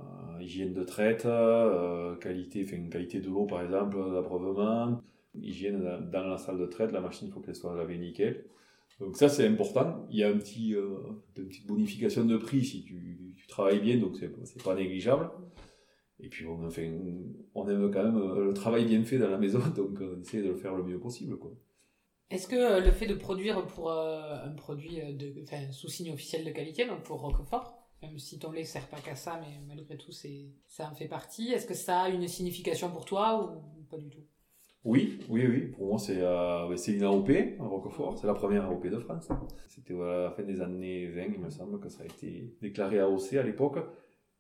hygiène 0.45 0.73
de 0.73 0.85
traite, 0.85 1.27
euh, 1.27 2.15
qualité, 2.17 2.65
enfin, 2.65 2.89
qualité 2.89 3.21
de 3.21 3.29
l'eau 3.29 3.47
par 3.47 3.63
exemple, 3.63 3.97
d'abreuvement, 4.13 5.01
hygiène 5.35 5.83
dans 6.13 6.27
la 6.27 6.39
salle 6.39 6.59
de 6.59 6.67
traite, 6.67 6.93
la 6.93 7.01
machine 7.01 7.29
il 7.29 7.33
faut 7.33 7.41
qu'elle 7.41 7.57
soit 7.57 7.75
lavée 7.77 7.99
nickel. 7.99 8.45
Donc 9.01 9.17
ça 9.17 9.29
c'est 9.29 9.47
important. 9.47 10.07
Il 10.11 10.19
y 10.19 10.25
a 10.25 10.29
un 10.29 10.39
petit, 10.39 10.75
euh, 10.75 10.97
une 11.37 11.49
petite 11.49 11.67
bonification 11.67 12.25
de 12.25 12.37
prix 12.37 12.65
si 12.65 12.85
tu, 12.85 13.35
travailles 13.49 13.81
bien, 13.81 13.99
donc 13.99 14.17
c'est 14.17 14.63
pas 14.63 14.75
négligeable. 14.75 15.31
Et 16.21 16.29
puis 16.29 16.47
on, 16.47 16.65
enfin, 16.65 16.91
on 17.55 17.69
aime 17.69 17.91
quand 17.91 18.03
même 18.03 18.17
euh, 18.17 18.47
le 18.47 18.55
travail 18.55 18.85
bien 18.85 19.03
fait 19.05 19.19
dans 19.19 19.31
la 19.31 19.39
maison, 19.39 19.61
donc 19.77 19.99
on 20.01 20.21
essaie 20.21 20.43
de 20.43 20.49
le 20.49 20.57
faire 20.57 20.75
le 20.75 20.83
mieux 20.83 20.99
possible. 20.99 21.37
Quoi. 21.37 21.53
Est-ce 22.35 22.49
que 22.49 22.85
le 22.85 22.91
fait 22.91 23.07
de 23.07 23.15
produire 23.15 23.65
pour 23.67 23.93
un 23.93 24.51
produit 24.57 24.97
de, 24.97 25.43
enfin, 25.45 25.71
sous 25.71 25.89
signe 25.89 26.13
officiel 26.13 26.45
de 26.45 26.51
qualité, 26.51 26.85
donc 26.85 27.03
pour 27.03 27.21
Roquefort, 27.21 27.79
même 28.03 28.19
si 28.19 28.39
ton 28.39 28.51
lait 28.51 28.65
sert 28.65 28.89
pas 28.89 28.99
qu'à 28.99 29.15
ça, 29.15 29.41
mais 29.41 29.61
malgré 29.69 29.97
tout, 29.97 30.11
ça 30.11 30.91
en 30.91 30.95
fait 30.95 31.07
partie. 31.07 31.53
Est-ce 31.53 31.67
que 31.67 31.75
ça 31.75 32.03
a 32.03 32.09
une 32.09 32.27
signification 32.27 32.91
pour 32.91 33.05
toi 33.05 33.57
ou 33.79 33.85
pas 33.85 33.99
du 33.99 34.11
tout? 34.11 34.25
Oui, 34.85 35.19
oui, 35.31 35.47
oui. 35.47 35.61
Pour 35.69 35.87
moi, 35.87 35.99
c'est, 35.99 36.19
euh, 36.21 36.77
une 36.77 37.03
AOP, 37.05 37.31
Roquefort. 37.59 38.19
C'est 38.19 38.27
la 38.27 38.35
première 38.35 38.65
AOP 38.65 38.89
de 38.89 38.99
France. 38.99 39.29
C'était 39.69 39.95
à 39.95 40.25
la 40.25 40.31
fin 40.31 40.43
des 40.43 40.61
années 40.61 41.07
20, 41.07 41.23
il 41.35 41.41
me 41.41 41.51
semble, 41.51 41.81
que 41.81 41.89
ça 41.89 42.03
a 42.03 42.07
été 42.07 42.55
déclaré 42.61 42.99
AOC 42.99 43.35
à 43.35 43.43
l'époque. 43.43 43.79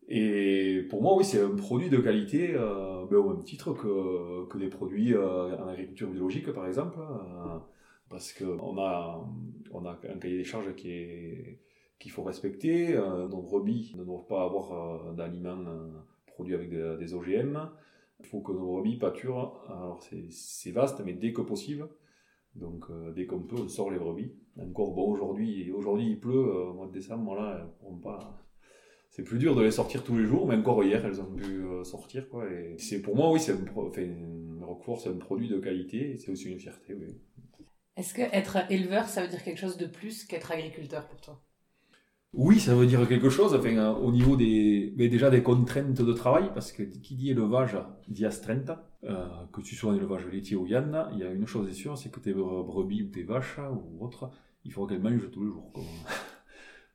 Et 0.06 0.82
pour 0.90 1.00
moi, 1.00 1.16
oui, 1.16 1.24
c'est 1.24 1.40
un 1.40 1.56
produit 1.56 1.88
de 1.88 1.96
qualité, 1.96 2.54
euh, 2.54 3.06
ben, 3.10 3.16
au 3.16 3.34
même 3.34 3.42
titre 3.42 3.72
que, 3.72 4.46
que 4.46 4.58
des 4.58 4.68
produits 4.68 5.14
euh, 5.14 5.56
en 5.56 5.68
agriculture 5.68 6.10
biologique, 6.10 6.52
par 6.52 6.66
exemple. 6.66 6.98
Euh, 6.98 7.58
parce 8.14 8.32
qu'on 8.32 8.78
a, 8.78 9.28
un 9.74 10.18
cahier 10.20 10.36
des 10.36 10.44
charges 10.44 10.72
qui 10.76 11.58
qu'il 11.98 12.12
faut 12.12 12.22
respecter. 12.22 12.94
Euh, 12.94 13.26
nos 13.26 13.42
brebis 13.42 13.92
ne 13.96 14.04
doivent 14.04 14.26
pas 14.28 14.44
avoir 14.44 14.72
euh, 14.72 15.12
d'aliments 15.14 15.66
euh, 15.66 15.88
produits 16.26 16.54
avec 16.54 16.70
des 16.70 17.12
OGM. 17.12 17.58
Il 18.20 18.26
faut 18.26 18.40
que 18.40 18.52
nos 18.52 18.66
brebis 18.66 18.98
pâturent. 18.98 19.64
Alors 19.68 20.00
c'est 20.30 20.70
vaste, 20.70 21.02
mais 21.04 21.12
dès 21.12 21.32
que 21.32 21.40
possible. 21.40 21.88
Donc 22.54 22.86
dès 23.16 23.26
qu'on 23.26 23.40
peut, 23.40 23.56
on 23.58 23.68
sort 23.68 23.90
les 23.90 23.98
brebis. 23.98 24.32
Encore 24.60 24.92
bon 24.92 25.10
aujourd'hui, 25.10 25.72
aujourd'hui 25.72 26.06
il 26.10 26.20
pleut 26.20 26.68
au 26.68 26.74
mois 26.74 26.86
de 26.86 26.92
décembre, 26.92 27.34
là. 27.34 27.68
C'est 29.10 29.24
plus 29.24 29.38
dur 29.38 29.56
de 29.56 29.62
les 29.62 29.72
sortir 29.72 30.04
tous 30.04 30.16
les 30.16 30.24
jours, 30.24 30.46
mais 30.46 30.54
encore 30.54 30.84
hier 30.84 31.04
elles 31.04 31.20
ont 31.20 31.34
pu 31.34 31.64
sortir 31.82 32.28
pour 32.28 33.16
moi 33.16 33.32
oui, 33.32 33.40
c'est 33.40 33.52
un, 33.52 33.64
enfin, 33.76 34.06
Roquefort 34.60 35.00
c'est 35.00 35.10
un 35.10 35.16
produit 35.16 35.48
de 35.48 35.58
qualité, 35.58 36.16
c'est 36.16 36.30
aussi 36.30 36.48
une 36.52 36.60
fierté. 36.60 36.94
Oui. 36.94 37.16
Est-ce 37.96 38.14
que 38.14 38.22
être 38.22 38.58
éleveur, 38.70 39.08
ça 39.08 39.22
veut 39.22 39.28
dire 39.28 39.42
quelque 39.42 39.60
chose 39.60 39.76
de 39.76 39.86
plus 39.86 40.24
qu'être 40.24 40.50
agriculteur 40.50 41.06
pour 41.06 41.20
toi? 41.20 41.40
Oui, 42.32 42.58
ça 42.58 42.74
veut 42.74 42.86
dire 42.86 43.06
quelque 43.06 43.30
chose. 43.30 43.54
Enfin, 43.54 43.76
euh, 43.76 43.92
au 43.92 44.10
niveau 44.10 44.36
des, 44.36 44.92
mais 44.96 45.08
déjà 45.08 45.30
des 45.30 45.42
contraintes 45.42 46.02
de 46.02 46.12
travail, 46.12 46.50
parce 46.52 46.72
que 46.72 46.82
qui 46.82 47.14
dit 47.14 47.30
élevage 47.30 47.78
dit 48.08 48.26
astreinte. 48.26 48.72
Euh, 49.04 49.28
que 49.52 49.60
tu 49.60 49.76
sois 49.76 49.92
un 49.92 49.96
élevage 49.96 50.26
laitier 50.26 50.56
ou 50.56 50.66
yann, 50.66 51.08
il 51.12 51.18
y 51.18 51.24
a 51.24 51.30
une 51.30 51.46
chose 51.46 51.68
est 51.68 51.74
sûre, 51.74 51.98
c'est 51.98 52.10
que 52.10 52.20
tes 52.20 52.32
brebis 52.32 53.02
ou 53.02 53.08
tes 53.08 53.22
vaches 53.22 53.58
ou 53.58 54.02
autres, 54.02 54.30
il 54.64 54.72
faudra 54.72 54.94
qu'elles 54.94 55.02
mangent 55.02 55.30
tous 55.30 55.44
les 55.44 55.50
jours. 55.50 55.70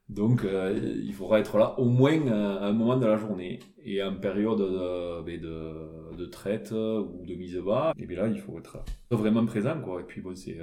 Donc, 0.09 0.43
euh, 0.43 0.77
il 1.03 1.13
faudra 1.13 1.39
être 1.39 1.57
là 1.57 1.79
au 1.79 1.85
moins 1.85 2.27
à 2.27 2.67
un 2.67 2.73
moment 2.73 2.97
de 2.97 3.05
la 3.05 3.17
journée. 3.17 3.59
Et 3.83 4.03
en 4.03 4.15
période 4.15 4.59
de, 4.59 5.21
ben, 5.21 5.39
de, 5.39 6.15
de 6.17 6.25
traite 6.25 6.71
ou 6.71 7.25
de 7.25 7.35
mise 7.35 7.57
bas, 7.57 7.93
et 7.97 8.05
bien 8.05 8.23
là, 8.23 8.27
il 8.27 8.39
faut 8.39 8.57
être 8.57 8.83
vraiment 9.11 9.45
présent. 9.45 9.79
Quoi. 9.81 10.01
Et 10.01 10.03
puis, 10.03 10.21
bon, 10.21 10.35
c'est 10.35 10.57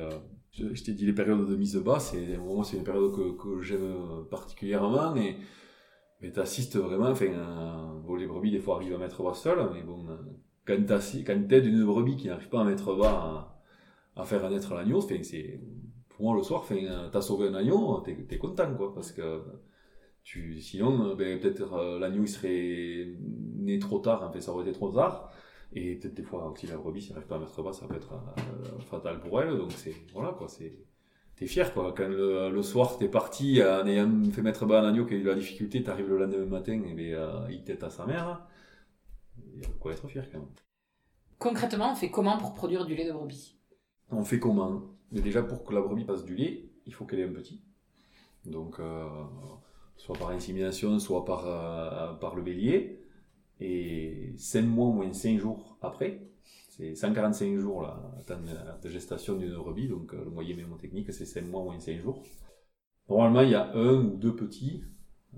je, 0.53 0.83
t'ai 0.83 0.93
dit 0.93 1.07
les 1.07 1.13
périodes 1.13 1.49
de 1.49 1.57
mise 1.57 1.77
bas, 1.77 1.99
c'est 1.99 2.39
moi 2.39 2.65
c'est 2.65 2.79
une 2.79 2.85
période 2.85 3.13
que, 3.15 3.37
que 3.37 3.61
j'aime 3.61 4.25
particulièrement 4.31 5.15
et 5.17 5.37
mais 6.21 6.31
t'assistes 6.33 6.77
vraiment, 6.77 7.11
enfin, 7.11 7.27
euh, 7.27 8.01
bon, 8.07 8.17
les 8.17 8.27
brebis 8.27 8.51
des 8.51 8.59
fois 8.59 8.77
arrivent 8.77 8.95
à 8.95 8.99
mettre 8.99 9.23
bas 9.23 9.35
seul, 9.35 9.59
mais 9.75 9.83
bon, 9.83 10.07
euh, 10.09 10.17
quand 10.67 11.47
t'aides 11.49 11.67
une 11.67 11.85
brebis 11.85 12.17
qui 12.17 12.29
n'arrive 12.29 12.49
pas 12.49 12.61
à 12.63 12.65
mettre 12.65 12.95
bas 12.97 13.59
à, 14.17 14.23
à 14.23 14.25
faire 14.25 14.49
naître 14.51 14.75
l'agneau, 14.75 15.01
c'est 15.01 15.61
pour 16.17 16.25
moi 16.25 16.37
le 16.37 16.43
soir, 16.43 16.65
t'as 17.13 17.21
sauvé 17.21 17.49
un 17.49 17.55
agneau, 17.55 18.01
t'es 18.01 18.17
es 18.31 18.39
content 18.39 18.75
quoi, 18.75 18.95
parce 18.95 19.13
que 19.13 19.43
tu, 20.23 20.61
sinon, 20.61 21.15
ben, 21.15 21.39
peut-être 21.39 21.75
euh, 21.75 21.99
l'agneau 21.99 22.23
il 22.23 22.29
serait 22.29 23.15
né 23.57 23.79
trop 23.79 24.01
tard, 24.01 24.23
en 24.25 24.33
fait 24.33 24.41
ça 24.41 24.53
aurait 24.53 24.65
été 24.65 24.73
trop 24.73 24.91
tard. 24.91 25.31
Et 25.73 25.97
peut-être 25.97 26.15
des 26.15 26.23
fois 26.23 26.51
aussi 26.51 26.67
la 26.67 26.77
brebis, 26.79 27.03
si 27.03 27.09
elle 27.09 27.17
n'arrive 27.17 27.29
pas 27.29 27.37
à 27.37 27.39
mettre 27.39 27.63
bas, 27.63 27.73
ça 27.73 27.87
peut 27.87 27.97
être 27.97 28.13
euh, 28.13 28.79
fatal 28.91 29.21
pour 29.21 29.43
elle. 29.43 29.57
Donc 29.57 29.73
c'est 29.73 29.95
voilà 30.13 30.31
quoi, 30.31 30.49
c'est 30.49 30.79
t'es 31.37 31.47
fier 31.47 31.73
quoi. 31.75 31.93
Quand 31.93 32.09
le, 32.09 32.51
le 32.51 32.63
soir 32.63 32.97
t'es 32.99 33.09
parti 33.09 33.63
en 33.63 33.87
ayant 33.87 34.11
fait 34.33 34.43
mettre 34.43 34.65
bas 34.65 34.81
un 34.81 34.89
agneau 34.89 35.05
qui 35.05 35.15
a 35.15 35.17
eu 35.19 35.23
de 35.23 35.29
la 35.29 35.35
difficulté, 35.35 35.83
t'arrives 35.83 36.09
le 36.09 36.19
lendemain 36.19 36.47
matin 36.47 36.81
et 36.97 37.15
euh, 37.15 37.51
il 37.51 37.63
tête 37.63 37.83
à 37.83 37.91
sa 37.91 38.07
mère. 38.07 38.47
Il 39.55 39.61
y 39.61 39.65
a 39.65 39.69
quoi 39.79 39.93
être 39.93 40.09
fier 40.09 40.27
quand 40.31 40.39
même. 40.39 40.49
Concrètement, 41.39 41.93
on 41.93 41.95
fait 41.95 42.11
comment 42.11 42.39
pour 42.39 42.55
produire 42.55 42.87
du 42.87 42.95
lait 42.95 43.07
de 43.07 43.13
brebis? 43.13 43.59
On 44.11 44.25
fait 44.25 44.39
comment? 44.39 44.96
Mais 45.13 45.21
déjà 45.21 45.43
pour 45.43 45.65
que 45.65 45.75
la 45.75 45.81
brebis 45.81 46.05
passe 46.05 46.25
du 46.25 46.35
lait, 46.35 46.69
il 46.87 46.95
faut 46.95 47.05
qu'elle 47.05 47.21
ait 47.21 47.29
un 47.29 47.33
petit. 47.33 47.61
Donc 48.45 48.81
euh, 48.81 49.05
soit 49.97 50.17
par 50.17 50.31
insémination, 50.31 50.99
soit 50.99 51.25
par, 51.25 51.47
euh, 51.47 52.15
par 52.15 52.35
le 52.35 52.43
bélier. 52.43 53.01
Et 53.61 54.35
5 54.37 54.63
mois 54.63 54.93
moins 54.93 55.13
5 55.13 55.39
jours 55.39 55.79
après, 55.81 56.21
c'est 56.69 56.95
145 56.95 57.59
jours 57.59 57.83
là, 57.83 57.99
de 58.83 58.89
gestation 58.91 59.37
d'une 59.37 59.55
brebis, 59.55 59.89
donc 59.89 60.13
euh, 60.13 60.25
le 60.25 60.31
moyen 60.31 60.55
mémotechnique 60.55 61.11
c'est 61.11 61.25
5 61.25 61.47
mois 61.47 61.65
moins 61.65 61.81
5 61.81 62.03
jours. 62.03 62.23
Normalement 63.09 63.41
il 63.41 63.51
y 63.51 63.55
a 63.55 63.73
un 63.75 63.95
ou 63.95 64.17
deux 64.17 64.37
petits, 64.37 64.85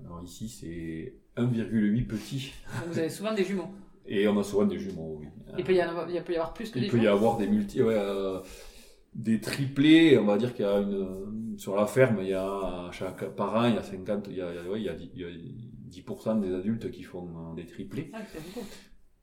alors 0.03 0.21
ici 0.21 0.49
c'est 0.49 1.15
1,8 1.37 2.07
petits. 2.07 2.53
Vous 2.87 2.99
avez 2.99 3.09
souvent 3.09 3.33
des 3.33 3.45
jumeaux 3.45 3.69
Et 4.05 4.27
on 4.27 4.37
a 4.37 4.43
souvent 4.43 4.65
des 4.65 4.79
jumeaux, 4.79 5.19
oui. 5.21 5.27
Il 5.57 5.63
peut 5.63 5.73
y 5.73 5.79
avoir, 5.79 6.09
il 6.09 6.21
peut 6.21 6.33
y 6.33 6.35
avoir 6.35 6.53
plus 6.53 6.69
que 6.71 6.79
des 6.79 6.87
jumeaux 6.87 6.97
Il 6.97 6.99
peut 6.99 7.05
y 7.05 7.07
avoir 7.07 7.37
des 7.37 7.47
multi, 7.47 7.81
ouais, 7.81 7.95
euh, 7.95 8.41
des 9.13 9.39
triplés, 9.39 10.17
on 10.17 10.25
va 10.25 10.37
dire 10.37 10.53
qu'il 10.53 10.65
y 10.65 10.67
a 10.67 10.77
une, 10.77 11.57
sur 11.57 11.75
la 11.75 11.85
ferme, 11.87 12.19
il 12.21 12.29
y 12.29 12.33
a, 12.33 12.89
chaque 12.91 13.35
parent, 13.35 13.65
il 13.65 13.75
y 13.75 13.77
a 13.77 13.83
50, 13.83 14.27
il 14.29 14.37
y 14.37 14.41
a, 14.41 14.47
ouais, 14.69 14.79
il 14.79 14.85
y 14.85 14.89
a, 14.89 14.95
il 14.95 15.19
y 15.19 15.23
a 15.23 15.29
10% 15.89 16.39
des 16.39 16.53
adultes 16.53 16.89
qui 16.91 17.03
font 17.03 17.27
euh, 17.27 17.55
des 17.55 17.65
triplés. 17.65 18.11
Ah. 18.13 18.19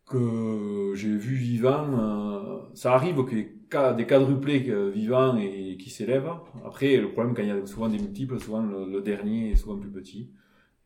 Que 0.04 0.92
j'ai 0.94 1.16
vu 1.16 1.34
vivant, 1.34 1.98
euh, 1.98 2.60
ça 2.74 2.94
arrive 2.94 3.26
qu'il 3.26 3.38
y 3.38 3.40
ait 3.40 3.94
des 3.96 4.06
quadruplés 4.06 4.64
euh, 4.68 4.90
vivants 4.90 5.36
et 5.36 5.76
qui 5.78 5.90
s'élèvent. 5.90 6.30
Après, 6.64 6.96
le 6.96 7.10
problème, 7.10 7.34
quand 7.34 7.42
il 7.42 7.48
y 7.48 7.50
a 7.50 7.66
souvent 7.66 7.88
des 7.88 7.98
multiples, 7.98 8.38
souvent 8.38 8.62
le, 8.62 8.88
le 8.88 9.02
dernier 9.02 9.50
est 9.50 9.56
souvent 9.56 9.78
plus 9.78 9.90
petit. 9.90 10.30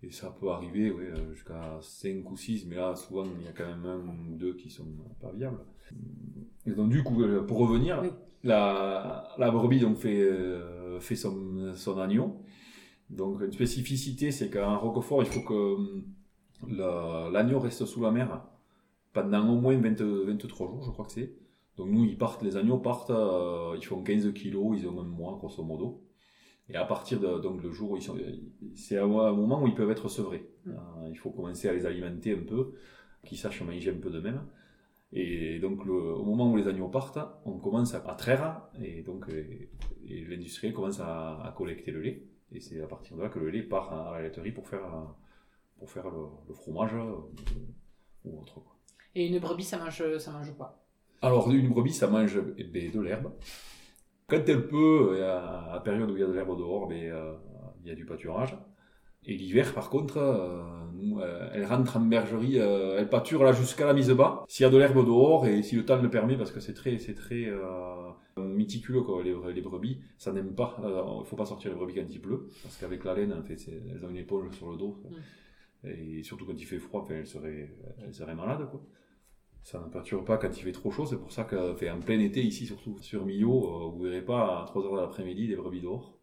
Et 0.02 0.10
ça 0.10 0.34
peut 0.40 0.48
arriver 0.48 0.90
ouais, 0.90 1.12
jusqu'à 1.34 1.78
5 1.82 2.30
ou 2.30 2.36
6, 2.36 2.64
mais 2.66 2.76
là, 2.76 2.94
souvent, 2.96 3.26
il 3.38 3.44
y 3.44 3.48
a 3.48 3.52
quand 3.52 3.66
même 3.66 3.84
un 3.84 3.98
ou 3.98 4.36
deux 4.38 4.54
qui 4.54 4.70
sont 4.70 4.86
pas 5.20 5.32
viables. 5.32 5.60
Et 6.64 6.70
donc, 6.70 6.88
du 6.88 7.02
coup, 7.02 7.22
pour 7.46 7.58
revenir, 7.58 8.00
Oui. 8.02 8.08
La, 8.44 9.28
la 9.38 9.50
brebis 9.50 9.80
donc, 9.80 9.96
fait, 9.98 10.20
euh, 10.20 11.00
fait 11.00 11.16
son, 11.16 11.74
son 11.74 11.98
agneau. 11.98 12.42
Donc, 13.10 13.40
une 13.42 13.52
spécificité, 13.52 14.30
c'est 14.32 14.50
qu'en 14.50 14.78
Roquefort, 14.78 15.22
il 15.22 15.28
faut 15.28 15.42
que 15.42 15.54
hum, 15.76 16.04
la- 16.68 17.28
l'agneau 17.32 17.58
reste 17.60 17.84
sous 17.86 18.02
la 18.02 18.10
mer 18.10 18.42
pendant 19.12 19.48
au 19.50 19.60
moins 19.60 19.76
20 19.76 20.00
23 20.26 20.68
jours, 20.68 20.82
je 20.84 20.90
crois 20.90 21.06
que 21.06 21.12
c'est. 21.12 21.34
Donc, 21.76 21.90
nous, 21.90 22.04
ils 22.04 22.18
partent, 22.18 22.42
les 22.42 22.56
agneaux 22.56 22.78
partent, 22.78 23.10
euh, 23.10 23.76
ils 23.78 23.84
font 23.84 24.02
15 24.02 24.32
kilos, 24.34 24.78
ils 24.78 24.88
ont 24.88 25.00
un 25.00 25.04
mois, 25.04 25.36
grosso 25.38 25.62
modo. 25.64 26.02
Et 26.68 26.76
à 26.76 26.84
partir 26.84 27.20
de, 27.20 27.40
donc, 27.40 27.62
le 27.62 27.72
jour 27.72 27.92
où 27.92 27.96
ils 27.96 28.02
sont, 28.02 28.16
c'est 28.76 28.98
à 28.98 29.04
un 29.04 29.08
moment 29.32 29.62
où 29.62 29.66
ils 29.66 29.74
peuvent 29.74 29.90
être 29.90 30.08
sevrés. 30.08 30.48
Mm. 30.66 30.70
Euh, 30.70 31.08
il 31.10 31.16
faut 31.18 31.30
commencer 31.30 31.68
à 31.68 31.72
les 31.72 31.86
alimenter 31.86 32.34
un 32.34 32.42
peu, 32.44 32.72
qu'ils 33.24 33.38
sachent 33.38 33.62
manger 33.62 33.90
un 33.90 34.00
peu 34.00 34.10
de 34.10 34.20
même. 34.20 34.42
Et 35.12 35.58
donc, 35.58 35.84
le- 35.84 35.92
au 36.14 36.24
moment 36.24 36.50
où 36.52 36.56
les 36.56 36.68
agneaux 36.68 36.88
partent, 36.88 37.18
on 37.44 37.58
commence 37.58 37.94
à, 37.94 37.98
à 38.08 38.14
traire, 38.14 38.62
et 38.80 39.02
donc, 39.02 39.26
et 39.28 40.24
l'industriel 40.26 40.72
commence 40.72 41.00
à, 41.00 41.40
à 41.42 41.52
collecter 41.52 41.90
le 41.90 42.00
lait. 42.00 42.22
Et 42.52 42.60
c'est 42.60 42.80
à 42.80 42.86
partir 42.86 43.16
de 43.16 43.22
là 43.22 43.28
que 43.28 43.38
le 43.38 43.50
lait 43.50 43.62
part 43.62 43.92
à 43.92 44.12
la 44.16 44.22
laiterie 44.22 44.52
pour 44.52 44.66
faire, 44.68 44.84
euh, 44.84 45.04
pour 45.78 45.90
faire 45.90 46.08
le, 46.10 46.26
le 46.48 46.54
fromage 46.54 46.94
euh, 46.94 47.16
ou 48.24 48.40
autre. 48.40 48.54
quoi. 48.60 48.76
Et 49.14 49.26
une 49.26 49.38
brebis, 49.40 49.64
ça 49.64 49.78
mange, 49.78 50.18
ça 50.18 50.30
mange 50.32 50.54
quoi? 50.56 50.80
Alors, 51.22 51.50
une 51.50 51.68
brebis, 51.68 51.92
ça 51.92 52.06
mange 52.08 52.40
eh 52.56 52.64
ben, 52.64 52.90
de 52.90 53.00
l'herbe. 53.00 53.32
Quand 54.28 54.42
elle 54.48 54.68
peut, 54.68 55.24
à 55.24 55.70
la 55.74 55.80
période 55.80 56.10
où 56.10 56.16
il 56.16 56.20
y 56.20 56.22
a 56.22 56.26
de 56.26 56.32
l'herbe 56.32 56.56
dehors, 56.56 56.86
ben, 56.88 57.02
euh, 57.10 57.34
il 57.82 57.88
y 57.88 57.90
a 57.90 57.94
du 57.96 58.06
pâturage. 58.06 58.56
Et 59.26 59.34
l'hiver, 59.36 59.74
par 59.74 59.90
contre, 59.90 60.16
euh, 60.16 60.62
nous, 60.94 61.20
euh, 61.20 61.50
elle 61.52 61.64
rentre 61.64 61.96
en 61.96 62.00
bergerie, 62.00 62.58
euh, 62.58 62.96
elle 62.98 63.08
pâture 63.08 63.44
là 63.44 63.52
jusqu'à 63.52 63.86
la 63.86 63.94
mise 63.94 64.10
bas. 64.10 64.44
S'il 64.48 64.64
y 64.64 64.66
a 64.66 64.70
de 64.70 64.78
l'herbe 64.78 65.04
dehors 65.04 65.46
et 65.46 65.62
si 65.62 65.76
le 65.76 65.84
temps 65.84 66.00
le 66.00 66.10
permet, 66.10 66.36
parce 66.36 66.52
que 66.52 66.60
c'est 66.60 66.74
très, 66.74 66.98
c'est 66.98 67.14
très 67.14 67.44
euh, 67.46 68.10
méticuleux 68.38 69.02
quoi, 69.02 69.22
les, 69.22 69.34
les 69.54 69.60
brebis, 69.60 70.00
ça 70.16 70.32
n'aime 70.32 70.54
pas. 70.54 70.76
Il 71.20 71.26
faut 71.26 71.36
pas 71.36 71.46
sortir 71.46 71.70
les 71.70 71.76
brebis 71.76 71.94
quand 71.94 72.06
il 72.10 72.20
pleut, 72.20 72.48
parce 72.62 72.76
qu'avec 72.78 73.04
la 73.04 73.14
laine, 73.14 73.32
en 73.32 73.42
fait, 73.42 73.58
elles 73.68 74.04
ont 74.04 74.10
une 74.10 74.16
éponge 74.16 74.50
sur 74.52 74.70
le 74.70 74.76
dos. 74.76 75.02
Et 75.84 76.22
surtout 76.22 76.44
quand 76.46 76.58
il 76.58 76.66
fait 76.66 76.78
froid, 76.78 77.02
enfin, 77.02 77.14
elles 77.14 77.26
seraient, 77.26 77.70
elles 78.04 78.14
seraient 78.14 78.34
malades 78.34 78.68
quoi. 78.70 78.82
Ça 79.62 79.78
ne 79.78 79.90
pâture 79.90 80.24
pas 80.24 80.38
quand 80.38 80.56
il 80.56 80.62
fait 80.62 80.72
trop 80.72 80.90
chaud, 80.90 81.06
c'est 81.06 81.18
pour 81.18 81.32
ça 81.32 81.44
que 81.44 81.74
fait, 81.74 81.90
en 81.90 82.00
plein 82.00 82.18
été 82.18 82.42
ici, 82.42 82.66
surtout 82.66 82.98
sur 83.00 83.26
Millau, 83.26 83.64
euh, 83.64 83.90
vous 83.90 84.02
verrez 84.02 84.22
pas 84.22 84.62
à 84.62 84.64
3h 84.66 84.92
de 84.92 84.96
l'après-midi 84.96 85.48
des 85.48 85.56
brebis 85.56 85.80
dehors. 85.80 86.18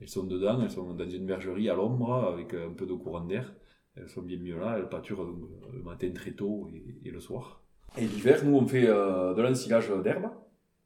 Elles 0.00 0.08
sont 0.08 0.24
dedans, 0.24 0.60
elles 0.62 0.70
sont 0.70 0.92
dans 0.92 1.08
une 1.08 1.26
bergerie 1.26 1.68
à 1.70 1.74
l'ombre 1.74 2.12
avec 2.14 2.54
un 2.54 2.72
peu 2.72 2.86
de 2.86 2.92
courant 2.94 3.24
d'air. 3.24 3.54
Elles 3.96 4.08
sont 4.08 4.22
bien 4.22 4.38
mieux 4.38 4.58
là, 4.58 4.76
elles 4.78 4.88
pâturent 4.88 5.24
donc, 5.24 5.48
le 5.72 5.82
matin 5.82 6.10
très 6.12 6.32
tôt 6.32 6.68
et, 7.02 7.10
le 7.10 7.20
soir. 7.20 7.62
Et 7.96 8.02
l'hiver, 8.02 8.44
nous 8.44 8.56
on 8.56 8.66
fait 8.66 8.86
euh, 8.88 9.32
de 9.32 9.40
l'ensilage 9.40 9.90
d'herbe 10.04 10.26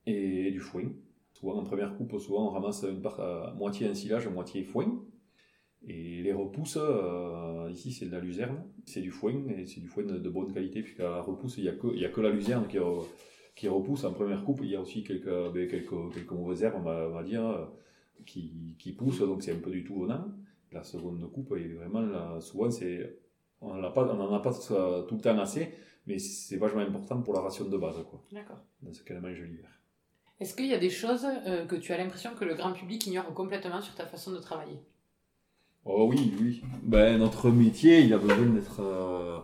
et 0.07 0.51
du 0.53 0.61
foin. 0.61 0.85
Souvent 1.33 1.57
en 1.57 1.65
première 1.65 1.97
coupe, 1.97 2.19
souvent 2.21 2.49
on 2.49 2.51
ramasse 2.51 2.85
une 2.89 3.03
part, 3.03 3.19
euh, 3.19 3.53
moitié 3.55 3.89
ensilage, 3.89 4.29
moitié 4.29 4.63
foin. 4.63 5.03
Et 5.89 6.23
les 6.23 6.33
repousses, 6.33 6.79
euh, 6.81 7.69
ici 7.73 7.91
c'est 7.91 8.07
de 8.07 8.13
la 8.13 8.21
luzerne, 8.21 8.63
c'est 8.85 9.01
du 9.01 9.11
foin, 9.11 9.33
et 9.49 9.67
c'est 9.67 9.81
du 9.81 9.89
foin 9.89 10.05
de, 10.05 10.29
bonne 10.29 10.53
qualité, 10.53 10.83
puisqu'à 10.83 11.05
la 11.05 11.23
repousse, 11.23 11.57
il 11.57 11.63
n'y 11.65 11.69
a, 11.71 11.73
que- 11.73 12.21
la 12.21 12.31
luzerne 12.31 12.67
qui, 12.69 12.77
re- 12.77 13.07
qui 13.57 13.67
repousse 13.67 14.05
en 14.05 14.13
première 14.13 14.45
coupe. 14.45 14.61
Il 14.63 14.71
y 14.71 14.77
a 14.77 14.81
aussi 14.81 15.03
quelques, 15.03 15.25
ben, 15.25 15.69
mauvaises 16.33 16.63
herbes, 16.63 16.87
on 16.87 17.11
va, 17.15 17.23
dire, 17.23 17.47
euh, 17.47 17.65
qui, 18.27 18.77
qui 18.79 18.93
poussent, 18.93 19.21
donc 19.21 19.43
c'est 19.43 19.53
un 19.53 19.61
peu 19.61 19.71
du 19.71 19.85
tout 19.85 20.03
venant. 20.03 20.25
La 20.73 20.85
seconde 20.85 21.31
coupe, 21.33 21.55
et 21.57 21.75
vraiment, 21.75 22.01
là, 22.01 22.41
souvent, 22.41 22.71
c'est, 22.71 23.19
on 23.61 23.75
n'en 23.75 23.83
a 23.83 23.91
pas, 23.91 24.05
on 24.15 24.21
en 24.21 24.33
a 24.35 24.41
pas 24.41 24.53
tout 24.53 25.17
le 25.17 25.21
temps 25.21 25.39
assez, 25.39 25.75
mais 26.07 26.19
c'est 26.19 26.57
vachement 26.57 26.81
important 26.81 27.21
pour 27.23 27.35
la 27.35 27.41
ration 27.41 27.65
de 27.65 27.77
base, 27.77 27.97
quoi, 28.09 28.23
D'accord. 28.33 28.59
dans 28.83 28.93
ce 28.93 29.03
qu'elle 29.03 29.21
mange 29.21 29.41
l'hiver. 29.41 29.69
Est-ce 30.39 30.55
qu'il 30.55 30.67
y 30.67 30.75
a 30.75 30.79
des 30.79 30.91
choses 30.91 31.27
euh, 31.47 31.67
que 31.67 31.77
tu 31.77 31.93
as 31.93 31.99
l'impression 31.99 32.35
que 32.35 32.45
le 32.45 32.55
grand 32.55 32.73
public 32.73 33.07
ignore 33.07 33.33
complètement 33.35 33.83
sur 33.83 33.95
ta 33.95 34.07
façon 34.07 34.33
de 34.33 34.39
travailler? 34.39 34.79
Oh 35.85 36.07
oui, 36.09 36.33
oui. 36.41 36.63
Ben, 36.83 37.19
notre 37.19 37.51
métier, 37.51 38.01
il 38.01 38.15
a 38.15 38.19
besoin 38.19 38.47
d'être 38.47 38.81
euh, 38.81 39.39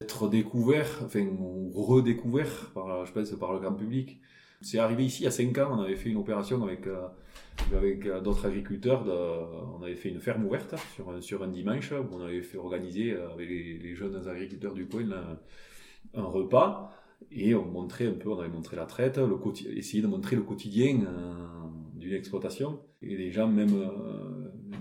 d'être 0.00 0.28
découvert, 0.28 1.02
enfin, 1.04 1.26
ou 1.26 1.70
redécouvert, 1.74 2.70
par, 2.72 3.04
je 3.04 3.12
pense, 3.12 3.30
par 3.32 3.52
le 3.52 3.60
grand 3.60 3.74
public. 3.74 4.20
C'est 4.62 4.78
arrivé 4.78 5.04
ici 5.04 5.22
il 5.22 5.24
y 5.24 5.28
a 5.28 5.30
5 5.30 5.56
ans, 5.58 5.76
on 5.78 5.82
avait 5.82 5.96
fait 5.96 6.08
une 6.10 6.16
opération 6.16 6.62
avec, 6.64 6.86
euh, 6.86 7.06
avec 7.76 8.06
euh, 8.06 8.20
d'autres 8.20 8.46
agriculteurs, 8.46 9.04
on 9.78 9.82
avait 9.82 9.96
fait 9.96 10.08
une 10.08 10.20
ferme 10.20 10.44
ouverte 10.46 10.74
sur, 10.94 11.10
un- 11.10 11.20
sur 11.20 11.42
un 11.42 11.48
dimanche, 11.48 11.92
où 11.92 12.14
on 12.14 12.20
avait 12.22 12.42
fait 12.42 12.58
organiser 12.58 13.12
euh, 13.12 13.30
avec 13.32 13.48
les, 13.48 13.94
jeunes 13.94 14.26
agriculteurs 14.28 14.74
du 14.74 14.86
coin 14.86 15.04
un 16.14 16.22
repas, 16.22 16.92
et 17.30 17.54
on 17.54 17.64
montrait 17.64 18.06
un 18.06 18.12
peu, 18.14 18.30
on 18.30 18.38
avait 18.38 18.48
montré 18.48 18.76
la 18.76 18.86
traite, 18.86 19.18
le 19.18 19.36
essayer 19.76 20.02
de 20.02 20.08
montrer 20.08 20.36
le 20.36 20.42
quotidien 20.42 20.98
d'une 21.94 22.12
exploitation. 22.14 22.80
Et 23.00 23.16
les 23.16 23.30
gens, 23.30 23.46
même 23.48 23.72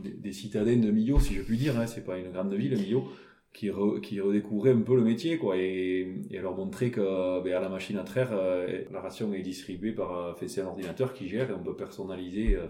des, 0.04 0.12
des 0.12 0.32
citadins 0.34 0.78
de 0.78 0.90
Millau, 0.90 1.20
si 1.20 1.36
je 1.36 1.42
puis 1.44 1.58
dire, 1.58 1.80
hein, 1.80 1.86
c'est 1.86 2.04
pas 2.04 2.18
une 2.18 2.32
grande 2.32 2.54
ville, 2.54 2.76
Millau, 2.78 3.06
qui, 3.54 3.70
re- 3.70 4.22
redécouvraient 4.22 4.72
un 4.72 4.82
peu 4.82 4.96
le 4.96 5.04
métier, 5.04 5.38
quoi, 5.38 5.58
et, 5.58 6.08
leur 6.32 6.56
montrer 6.56 6.92
que 6.92 7.44
ben, 7.44 7.54
à 7.54 7.60
la 7.60 7.70
machine 7.70 7.98
à 7.98 8.04
traire, 8.04 8.30
euh, 8.32 8.84
la 8.92 9.02
ration 9.02 9.34
est 9.34 9.42
distribuée 9.42 9.92
par, 9.92 10.16
euh, 10.16 10.34
c'est 10.48 10.62
un 10.62 10.68
ordinateur 10.68 11.14
qui 11.14 11.28
gère, 11.28 11.50
et 11.50 11.54
on 11.54 11.64
peut 11.64 11.76
personnaliser 11.76 12.56
euh, 12.56 12.68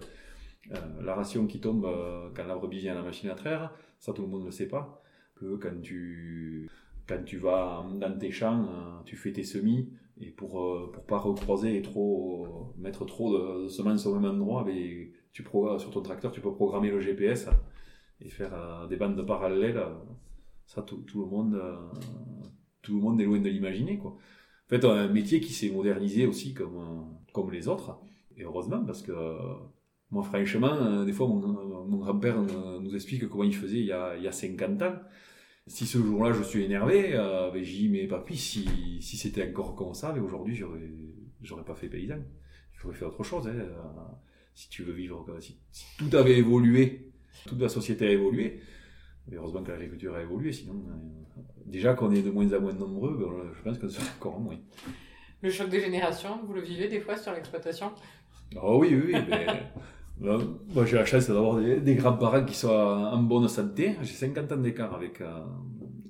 euh, 0.72 0.76
la 1.02 1.14
ration 1.14 1.46
qui 1.46 1.60
tombe 1.60 1.84
euh, 1.84 2.28
quand 2.34 2.44
la 2.46 2.56
brebis 2.56 2.78
vient 2.78 2.92
à 2.92 2.96
la 2.96 3.02
machine 3.02 3.30
à 3.30 3.34
traire. 3.34 3.72
Ça, 3.98 4.12
tout 4.12 4.22
le 4.22 4.28
monde 4.28 4.42
ne 4.42 4.46
le 4.46 4.52
sait 4.52 4.68
pas. 4.68 5.02
Que 5.36 5.56
quand 5.56 5.80
tu, 5.82 6.68
quand 7.08 7.24
tu 7.24 7.38
vas 7.38 7.84
dans 7.94 8.18
tes 8.18 8.30
champs, 8.30 8.62
euh, 8.64 9.02
tu 9.04 9.16
fais 9.16 9.32
tes 9.32 9.44
semis, 9.44 9.90
et 10.20 10.30
pour 10.30 10.60
euh, 10.62 10.90
pour 10.92 11.04
pas 11.04 11.18
recroiser 11.18 11.76
et 11.76 11.82
trop 11.82 12.74
mettre 12.78 13.04
trop 13.06 13.32
de, 13.32 13.64
de 13.64 13.68
semences 13.68 14.06
au 14.06 14.14
même 14.18 14.30
endroit, 14.32 14.64
ben, 14.64 14.74
tu 15.32 15.42
sur 15.78 15.90
ton 15.90 16.02
tracteur, 16.02 16.30
tu 16.32 16.40
peux 16.40 16.52
programmer 16.52 16.90
le 16.90 17.00
GPS 17.00 17.48
et 18.20 18.28
faire 18.28 18.52
euh, 18.54 18.86
des 18.86 18.96
bandes 18.96 19.24
parallèles. 19.26 19.82
Ça, 20.66 20.82
tout, 20.82 21.04
le 21.14 21.26
monde, 21.26 21.54
euh, 21.54 21.76
tout 22.80 22.94
le 22.94 23.00
monde 23.00 23.20
est 23.20 23.24
loin 23.24 23.38
de 23.38 23.48
l'imaginer, 23.48 23.98
quoi. 23.98 24.12
En 24.12 24.68
fait, 24.68 24.84
un 24.86 25.08
métier 25.08 25.40
qui 25.40 25.52
s'est 25.52 25.70
modernisé 25.70 26.26
aussi 26.26 26.54
comme 26.54 26.76
euh, 26.76 27.02
comme 27.32 27.50
les 27.50 27.68
autres, 27.68 27.98
et 28.36 28.44
heureusement 28.44 28.82
parce 28.84 29.02
que 29.02 29.12
euh, 29.12 29.36
moi, 30.10 30.22
franchement, 30.22 31.04
des 31.04 31.12
fois, 31.12 31.26
mon, 31.26 31.96
grand-père 31.96 32.36
nous 32.42 32.94
explique 32.94 33.28
comment 33.28 33.44
il 33.44 33.54
faisait 33.54 33.78
il 33.78 33.86
y 33.86 33.92
a, 33.92 34.16
il 34.16 34.22
y 34.22 34.28
a 34.28 34.32
50 34.32 34.82
ans. 34.82 34.94
Si 35.66 35.86
ce 35.86 35.98
jour-là, 35.98 36.32
je 36.32 36.42
suis 36.42 36.64
énervé, 36.64 37.14
euh, 37.14 37.50
ben, 37.52 37.62
j'ai 37.62 37.78
dit, 37.78 37.88
mais 37.88 38.06
papy, 38.08 38.36
si, 38.36 39.00
si 39.00 39.16
c'était 39.16 39.48
encore 39.48 39.76
comme 39.76 39.94
ça, 39.94 40.12
mais 40.12 40.20
aujourd'hui, 40.20 40.56
j'aurais, 40.56 40.90
j'aurais 41.40 41.64
pas 41.64 41.74
fait 41.74 41.88
paysan. 41.88 42.18
J'aurais 42.72 42.94
fait 42.94 43.04
autre 43.04 43.22
chose. 43.22 43.46
Hein. 43.46 43.52
Si 44.54 44.68
tu 44.68 44.82
veux 44.82 44.92
vivre, 44.92 45.24
euh, 45.28 45.40
si, 45.40 45.60
si 45.70 45.86
tout 45.96 46.14
avait 46.16 46.36
évolué, 46.36 47.12
toute 47.46 47.60
la 47.60 47.68
société 47.68 48.08
a 48.08 48.10
évolué, 48.10 48.60
mais 49.28 49.36
heureusement 49.36 49.62
que 49.62 49.70
l'agriculture 49.70 50.14
a 50.14 50.22
évolué, 50.22 50.52
sinon, 50.52 50.74
euh, 50.74 51.40
déjà 51.66 51.94
qu'on 51.94 52.10
est 52.12 52.22
de 52.22 52.30
moins 52.30 52.52
en 52.52 52.60
moins 52.60 52.72
nombreux, 52.72 53.16
ben, 53.18 53.50
je 53.56 53.62
pense 53.62 53.78
que 53.78 53.88
ce 53.88 54.00
serait 54.00 54.10
encore 54.18 54.40
moins. 54.40 54.58
Le 55.42 55.50
choc 55.50 55.68
des 55.68 55.80
générations, 55.80 56.40
vous 56.44 56.52
le 56.52 56.60
vivez 56.60 56.88
des 56.88 57.00
fois 57.00 57.16
sur 57.16 57.32
l'exploitation? 57.32 57.90
Oh 58.60 58.78
oui, 58.80 58.94
oui, 58.94 59.12
oui. 59.14 59.20
mais, 59.28 59.46
là, 60.20 60.38
moi, 60.74 60.84
j'ai 60.84 60.96
la 60.96 61.04
chance 61.04 61.28
d'avoir 61.28 61.56
des, 61.56 61.80
des 61.80 61.94
grands-parents 61.94 62.44
qui 62.44 62.54
sont 62.54 62.68
en 62.68 63.22
bonne 63.22 63.48
santé. 63.48 63.96
J'ai 64.02 64.12
50 64.12 64.52
ans 64.52 64.56
d'écart 64.56 64.94
avec, 64.94 65.20
euh, 65.20 65.44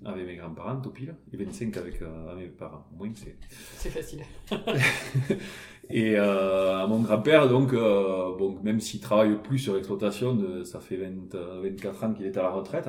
avec 0.05 0.27
mes 0.27 0.37
grands-parents, 0.37 0.81
tout 0.81 0.91
pile, 0.91 1.15
et 1.33 1.37
25 1.37 1.77
avec 1.77 2.03
euh, 2.03 2.37
mes 2.37 2.49
parents. 2.49 2.87
Au 2.93 2.97
moins, 2.97 3.13
c'est... 3.15 3.37
C'est 3.49 3.91
facile. 3.91 4.23
Et 5.91 6.15
euh, 6.17 6.87
mon 6.87 7.01
grand-père, 7.01 7.49
donc, 7.49 7.73
euh, 7.73 8.31
même 8.63 8.81
s'il 8.81 9.01
travaille 9.01 9.37
plus 9.43 9.59
sur 9.59 9.75
l'exploitation, 9.75 10.65
ça 10.65 10.81
fait 10.81 10.97
20, 10.97 11.35
euh, 11.35 11.61
24 11.63 12.05
ans 12.05 12.13
qu'il 12.15 12.27
est 12.27 12.37
à 12.37 12.43
la 12.43 12.51
retraite, 12.51 12.89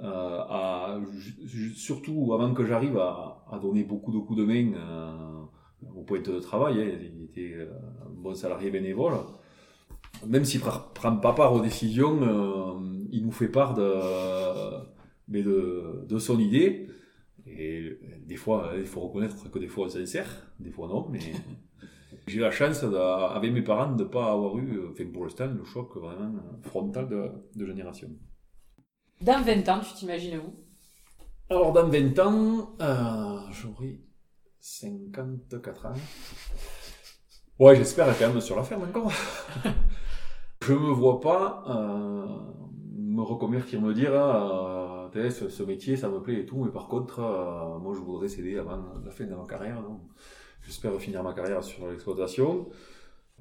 euh, 0.00 1.00
surtout 1.76 2.32
avant 2.34 2.52
que 2.54 2.64
j'arrive 2.64 2.98
à, 2.98 3.58
donner 3.62 3.84
beaucoup 3.84 4.12
de 4.12 4.18
coups 4.18 4.40
de 4.40 4.44
main 4.44 4.72
euh, 4.74 5.92
au 5.94 6.02
point 6.02 6.20
de 6.20 6.40
travail, 6.40 6.80
hein, 6.80 6.98
il 7.00 7.24
était 7.24 7.54
euh, 7.54 7.70
un 8.04 8.10
bon 8.10 8.34
salarié 8.34 8.70
bénévole. 8.70 9.14
Même 10.26 10.44
s'il 10.44 10.60
ne 10.60 10.66
prend 10.94 11.16
pas 11.16 11.32
part 11.32 11.52
aux 11.52 11.60
décisions, 11.60 12.20
euh, 12.22 13.06
il 13.12 13.24
nous 13.24 13.32
fait 13.32 13.48
part 13.48 13.74
de, 13.74 13.92
mais 15.28 15.42
de, 15.42 16.04
de 16.08 16.18
son 16.18 16.38
idée. 16.38 16.88
Et 17.46 17.98
des 18.26 18.36
fois, 18.36 18.72
il 18.76 18.86
faut 18.86 19.00
reconnaître 19.00 19.50
que 19.50 19.58
des 19.58 19.68
fois 19.68 19.86
on 19.86 19.88
s'en 19.88 20.06
sert, 20.06 20.50
des 20.58 20.70
fois 20.70 20.88
non, 20.88 21.08
mais 21.10 21.20
j'ai 22.26 22.40
la 22.40 22.50
chance, 22.50 22.82
avec 22.82 23.52
mes 23.52 23.62
parents, 23.62 23.92
de 23.92 24.04
ne 24.04 24.08
pas 24.08 24.32
avoir 24.32 24.56
eu, 24.58 24.80
enfin 24.90 25.04
pour 25.12 25.24
l'instant, 25.24 25.46
le 25.46 25.64
choc 25.64 25.96
vraiment 25.96 26.42
frontal 26.62 27.08
de, 27.08 27.30
de 27.54 27.66
génération. 27.66 28.08
Dans 29.20 29.42
20 29.42 29.68
ans, 29.68 29.80
tu 29.80 29.94
t'imagines 29.94 30.38
où? 30.38 30.54
Alors, 31.50 31.72
dans 31.72 31.88
20 31.88 32.18
ans, 32.20 32.74
euh, 32.80 33.38
j'aurai 33.52 34.00
54 34.60 35.86
ans. 35.86 35.92
Ouais, 37.58 37.76
j'espère 37.76 38.06
quand 38.18 38.28
même 38.28 38.40
sur 38.40 38.56
la 38.56 38.62
ferme 38.62 38.82
encore. 38.82 39.12
je 40.62 40.72
me 40.72 40.90
vois 40.90 41.20
pas 41.20 41.62
euh, 41.68 42.26
me 42.96 43.22
reconvertir, 43.22 43.80
me 43.80 43.94
dire, 43.94 44.12
euh, 44.12 45.30
ce, 45.30 45.48
ce, 45.48 45.62
métier, 45.62 45.96
ça 45.96 46.08
me 46.08 46.20
plaît 46.20 46.40
et 46.40 46.46
tout, 46.46 46.64
mais 46.64 46.72
par 46.72 46.88
contre, 46.88 47.20
euh, 47.20 47.78
moi, 47.78 47.94
je 47.94 48.00
voudrais 48.00 48.28
céder 48.28 48.58
avant 48.58 48.82
la 49.04 49.10
fin 49.10 49.24
de 49.24 49.34
ma 49.34 49.44
carrière. 49.46 49.82
J'espère 50.64 50.98
finir 51.00 51.22
ma 51.22 51.32
carrière 51.32 51.62
sur 51.62 51.88
l'exploitation. 51.88 52.68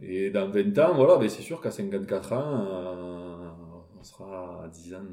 Et 0.02 0.32
dans 0.32 0.50
20 0.50 0.78
ans, 0.80 0.94
voilà, 0.96 1.18
ben 1.18 1.30
c'est 1.30 1.42
sûr 1.42 1.62
qu'à 1.62 1.72
54 1.72 2.34
ans, 2.34 2.66
euh, 2.68 3.50
on 4.00 4.04
sera 4.04 4.64
à 4.66 4.68
10 4.68 4.96
ans, 4.96 5.06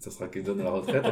ça 0.00 0.10
sera 0.10 0.28
15 0.28 0.50
ans 0.50 0.54
de 0.54 0.62
la 0.62 0.70
retraite. 0.70 1.06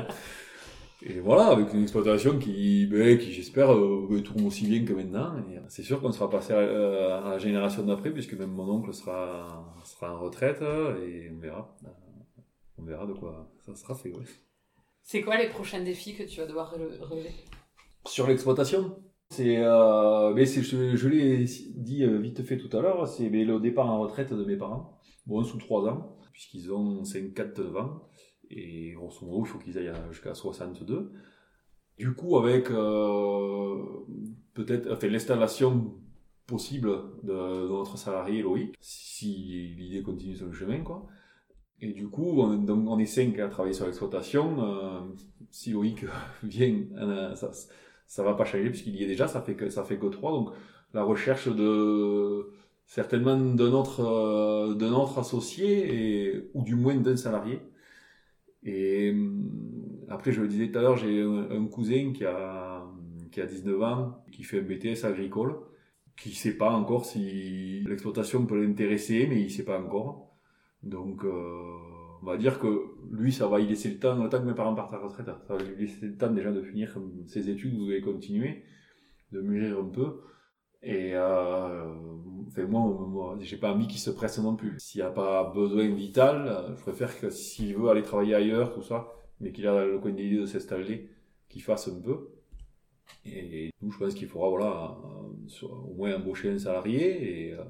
Et 1.02 1.20
voilà, 1.20 1.46
avec 1.46 1.72
une 1.72 1.82
exploitation 1.82 2.38
qui, 2.40 2.86
ben, 2.86 3.16
qui 3.18 3.32
j'espère, 3.32 3.72
euh, 3.72 4.20
tourne 4.24 4.44
aussi 4.46 4.66
bien 4.66 4.84
que 4.84 4.92
maintenant. 4.92 5.36
Et 5.48 5.58
c'est 5.68 5.84
sûr 5.84 6.00
qu'on 6.00 6.10
sera 6.10 6.28
passé 6.28 6.52
à, 6.52 7.18
à 7.18 7.30
la 7.30 7.38
génération 7.38 7.84
d'après, 7.84 8.10
puisque 8.10 8.34
même 8.34 8.50
mon 8.50 8.68
oncle 8.68 8.92
sera, 8.92 9.72
sera 9.84 10.16
en 10.16 10.18
retraite, 10.18 10.60
et 10.60 11.30
on 11.32 11.38
verra. 11.38 11.76
On 12.78 12.82
verra 12.82 13.06
de 13.06 13.12
quoi 13.12 13.48
ça 13.64 13.74
sera 13.74 13.94
fait, 13.94 14.10
ouais. 14.10 14.24
C'est 15.02 15.22
quoi 15.22 15.36
les 15.36 15.48
prochains 15.48 15.80
défis 15.82 16.14
que 16.14 16.22
tu 16.24 16.40
vas 16.40 16.46
devoir 16.46 16.70
relever? 16.70 17.30
Sur 18.06 18.26
l'exploitation? 18.26 18.96
C'est, 19.30 19.58
euh, 19.58 20.32
mais 20.34 20.46
je, 20.46 21.08
l'ai 21.08 21.44
dit 21.76 22.04
euh, 22.04 22.18
vite 22.18 22.42
fait 22.42 22.56
tout 22.56 22.74
à 22.76 22.80
l'heure, 22.80 23.06
c'est 23.06 23.28
le 23.28 23.60
départ 23.60 23.86
en 23.86 24.00
retraite 24.00 24.32
de 24.32 24.44
mes 24.44 24.56
parents, 24.56 24.98
bon, 25.26 25.44
sous 25.44 25.58
3 25.58 25.88
ans, 25.88 26.18
puisqu'ils 26.32 26.72
ont 26.72 27.04
54 27.04 27.76
ans, 27.76 28.08
et 28.50 28.92
grosso 28.92 29.26
modo, 29.26 29.44
il 29.44 29.48
faut 29.48 29.58
qu'ils 29.58 29.78
aillent 29.78 29.92
jusqu'à 30.10 30.34
62. 30.34 31.12
Du 31.98 32.14
coup, 32.14 32.38
avec 32.38 32.70
euh, 32.70 33.84
peut-être 34.54 34.92
enfin, 34.92 35.08
l'installation 35.08 35.94
possible 36.46 36.90
de, 37.22 37.68
notre 37.68 37.98
salarié 37.98 38.42
Loïc, 38.42 38.74
si 38.80 39.74
l'idée 39.76 40.02
continue 40.02 40.36
sur 40.36 40.46
le 40.46 40.52
chemin, 40.52 40.80
quoi. 40.82 41.06
Et 41.80 41.92
du 41.92 42.08
coup, 42.08 42.40
on, 42.40 42.54
donc, 42.54 42.88
on 42.88 42.98
est 42.98 43.06
cinq 43.06 43.38
à 43.38 43.48
travailler 43.48 43.74
sur 43.74 43.86
l'exploitation. 43.86 44.62
Euh, 44.62 45.00
si 45.50 45.72
Loïc 45.72 46.04
vient, 46.42 46.82
euh, 46.96 47.34
ça 48.08 48.22
va 48.24 48.34
pas 48.34 48.44
changer 48.44 48.70
puisqu'il 48.70 48.96
y 48.96 49.04
est 49.04 49.06
déjà, 49.06 49.28
ça 49.28 49.40
fait 49.42 49.54
que 49.54 49.70
ça 49.70 49.84
fait 49.84 49.98
que 49.98 50.06
trois. 50.06 50.32
Donc 50.32 50.50
la 50.94 51.02
recherche 51.04 51.48
de 51.48 52.50
certainement 52.86 53.36
d'un 53.36 53.72
autre 53.72 54.00
euh, 54.00 54.74
d'un 54.74 54.92
autre 54.92 55.18
associé 55.18 55.68
et, 55.94 56.50
ou 56.54 56.62
du 56.64 56.74
moins 56.74 56.96
d'un 56.96 57.16
salarié. 57.16 57.60
Et 58.64 59.10
hum, 59.12 60.06
après, 60.08 60.32
je 60.32 60.40
le 60.42 60.48
disais 60.48 60.70
tout 60.70 60.78
à 60.78 60.82
l'heure, 60.82 60.96
j'ai 60.96 61.22
un, 61.22 61.66
cousin 61.66 62.12
qui 62.14 62.24
a 62.24 62.84
qui 63.32 63.40
a 63.40 63.46
19 63.46 63.82
ans, 63.82 64.24
qui 64.32 64.42
fait 64.42 64.60
un 64.60 64.62
BTS 64.62 65.04
agricole, 65.04 65.56
qui 66.16 66.32
sait 66.34 66.56
pas 66.56 66.70
encore 66.72 67.04
si 67.06 67.82
l'exploitation 67.86 68.46
peut 68.46 68.60
l'intéresser, 68.62 69.26
mais 69.28 69.42
il 69.42 69.50
sait 69.50 69.64
pas 69.64 69.80
encore. 69.80 70.30
Donc 70.82 71.24
euh, 71.24 71.97
on 72.22 72.26
va 72.26 72.36
dire 72.36 72.58
que 72.58 72.96
lui, 73.10 73.32
ça 73.32 73.46
va 73.46 73.60
y 73.60 73.66
laisser 73.66 73.90
le 73.90 73.98
temps, 73.98 74.22
le 74.22 74.28
temps 74.28 74.40
que 74.40 74.46
mes 74.46 74.54
parents 74.54 74.74
partent 74.74 74.94
à 74.94 74.98
retraite, 74.98 75.26
ça 75.26 75.54
va 75.54 75.62
lui 75.62 75.86
laisser 75.86 76.06
le 76.06 76.16
temps 76.16 76.30
déjà 76.30 76.50
de 76.50 76.62
finir 76.62 76.98
ses 77.26 77.48
études, 77.50 77.76
vous 77.78 77.90
allez 77.90 78.00
continuer, 78.00 78.64
de 79.32 79.40
mûrir 79.40 79.78
un 79.78 79.88
peu. 79.88 80.20
Et 80.82 81.12
euh, 81.14 81.94
enfin, 82.46 82.66
moi, 82.66 82.80
moi 83.08 83.36
j'ai 83.40 83.56
pas 83.56 83.72
envie 83.72 83.88
qu'il 83.88 84.00
se 84.00 84.10
presse 84.10 84.38
non 84.38 84.56
plus. 84.56 84.74
S'il 84.78 85.00
n'y 85.00 85.06
a 85.06 85.10
pas 85.10 85.52
besoin 85.52 85.88
vital, 85.88 86.74
je 86.76 86.82
préfère 86.82 87.18
que 87.18 87.30
s'il 87.30 87.76
veut 87.76 87.88
aller 87.88 88.02
travailler 88.02 88.34
ailleurs, 88.34 88.72
tout 88.72 88.82
ça, 88.82 89.08
mais 89.40 89.52
qu'il 89.52 89.66
a 89.66 89.84
le 89.84 89.98
coin 89.98 90.12
de 90.12 90.46
s'installer, 90.46 91.10
qu'il 91.48 91.62
fasse 91.62 91.88
un 91.88 92.00
peu. 92.00 92.28
Et 93.24 93.70
nous, 93.82 93.90
je 93.90 93.98
pense 93.98 94.14
qu'il 94.14 94.28
faudra, 94.28 94.48
voilà, 94.48 94.96
au 95.62 95.94
moins 95.94 96.16
embaucher 96.16 96.50
un 96.50 96.58
salarié 96.58 97.48
et 97.48 97.52
euh, 97.54 97.64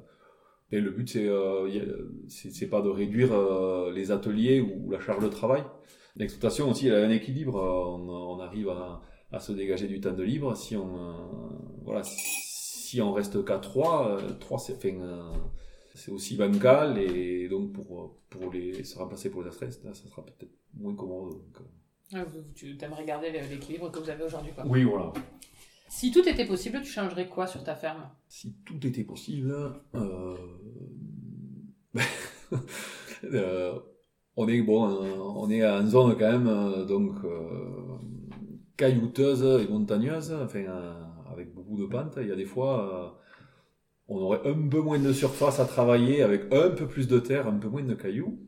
et 0.71 0.81
le 0.81 0.91
but, 0.91 1.09
c'est 1.09 1.27
euh, 1.27 2.11
c'est 2.29 2.69
pas 2.69 2.83
de 2.83 2.89
réduire 2.91 3.33
euh, 3.33 3.91
les 3.93 4.11
ateliers 4.11 4.61
ou 4.61 4.91
la 4.91 5.01
charge 5.01 5.25
de 5.25 5.29
travail. 5.29 5.65
L'exploitation 6.17 6.71
aussi, 6.71 6.89
elle 6.89 6.95
a 6.95 7.07
un 7.07 7.11
équilibre. 7.11 7.57
Euh, 7.57 7.97
on, 7.97 8.09
on 8.09 8.41
arrive 8.41 8.69
à, 8.69 9.01
à, 9.33 9.39
se 9.41 9.53
dégager 9.53 9.87
du 9.87 10.01
temps 10.01 10.13
de 10.13 10.23
libre. 10.23 10.55
Si 10.57 10.77
on 10.77 10.99
euh, 10.99 11.13
voilà, 11.85 12.03
si 12.05 13.01
on 13.01 13.13
reste 13.13 13.45
qu'à 13.45 13.59
trois, 13.59 14.19
trois 14.41 14.59
c'est 14.59 14.79
c'est 15.95 16.13
aussi 16.13 16.37
bancal 16.37 16.99
et 16.99 17.49
donc 17.49 17.73
pour 17.73 18.19
pour 18.29 18.53
les 18.53 18.85
se 18.85 18.97
remplacer 18.99 19.31
pour 19.31 19.43
les 19.43 19.49
astreintes, 19.49 19.73
ça 19.73 19.95
sera 19.95 20.25
peut-être 20.25 20.53
moins 20.75 20.95
commode. 20.95 21.33
Donc, 21.33 21.67
ah, 22.15 22.25
tu 22.55 22.77
aimerais 22.81 23.05
garder 23.05 23.31
l'équilibre 23.31 23.91
que 23.91 23.99
vous 23.99 24.09
avez 24.09 24.25
aujourd'hui. 24.25 24.53
Oui, 24.67 24.85
voilà. 24.85 25.13
Si 25.89 26.13
tout 26.13 26.29
était 26.29 26.45
possible, 26.45 26.83
tu 26.83 26.91
changerais 26.91 27.29
quoi 27.29 27.47
sur 27.47 27.65
ta 27.65 27.75
ferme? 27.75 28.11
Si 28.29 28.55
tout 28.65 28.87
était 28.87 29.05
possible, 29.05 29.55
euh... 29.95 30.37
euh, 33.25 33.79
on 34.37 34.47
est 34.49 34.63
bon, 34.63 34.85
on 34.85 35.51
est 35.51 35.67
en 35.67 35.87
zone 35.87 36.17
quand 36.19 36.31
même 36.31 36.47
euh, 36.47 36.85
donc 36.85 37.17
euh, 37.25 37.99
caillouteuse 38.77 39.63
et 39.63 39.69
montagneuse, 39.69 40.33
enfin 40.33 40.65
avec 41.33 41.55
beaucoup 41.55 41.77
de 41.77 41.87
pentes. 41.87 42.19
Il 42.21 42.29
y 42.29 42.33
a 42.33 42.37
des 42.37 42.45
fois, 42.45 43.19
on 44.09 44.19
aurait 44.19 44.47
un 44.47 44.69
peu 44.69 44.81
moins 44.81 44.99
de 44.99 45.13
surface 45.13 45.59
à 45.59 45.65
travailler 45.65 46.23
avec 46.23 46.53
un 46.53 46.71
peu 46.71 46.87
plus 46.87 47.09
de 47.09 47.19
terre, 47.19 47.49
un 47.49 47.59
peu 47.59 47.69
moins 47.69 47.83
de 47.83 47.95
cailloux. 47.95 48.39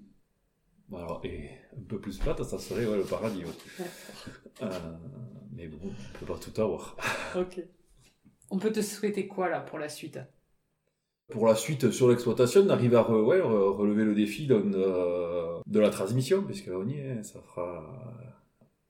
Alors, 0.92 1.20
et 1.24 1.50
un 1.76 1.82
peu 1.88 2.00
plus 2.00 2.18
plate, 2.18 2.42
ça 2.42 2.58
serait 2.58 2.86
ouais, 2.86 2.96
le 2.96 3.04
paradis. 3.04 3.44
Ouais. 3.44 4.66
Mais 5.60 5.68
bon, 5.68 5.78
on 5.84 6.18
peut 6.18 6.24
pas 6.24 6.38
tout 6.38 6.58
avoir. 6.60 6.96
ok. 7.36 7.62
On 8.50 8.58
peut 8.58 8.72
te 8.72 8.80
souhaiter 8.80 9.28
quoi 9.28 9.50
là 9.50 9.60
pour 9.60 9.78
la 9.78 9.90
suite? 9.90 10.18
Pour 11.28 11.46
la 11.46 11.54
suite 11.54 11.90
sur 11.90 12.08
l'exploitation, 12.08 12.64
d'arriver 12.64 12.96
à 12.96 13.08
ouais, 13.08 13.40
relever 13.40 14.04
le 14.04 14.14
défi 14.14 14.46
de, 14.46 14.54
euh, 14.54 15.60
de 15.66 15.80
la 15.80 15.90
transmission, 15.90 16.42
puisque 16.42 16.70
on 16.72 16.88
y 16.88 16.94
est, 16.94 17.22
ça 17.22 17.40
fera 17.42 18.24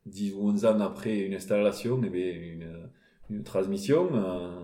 10 0.07 0.35
ou 0.35 0.49
11 0.49 0.65
ans 0.65 0.81
après 0.81 1.19
une 1.19 1.35
installation, 1.35 2.03
et 2.03 2.07
eh 2.07 2.11
bien 2.11 2.33
une, 2.33 2.91
une 3.31 3.43
transmission. 3.43 4.09
Euh, 4.15 4.63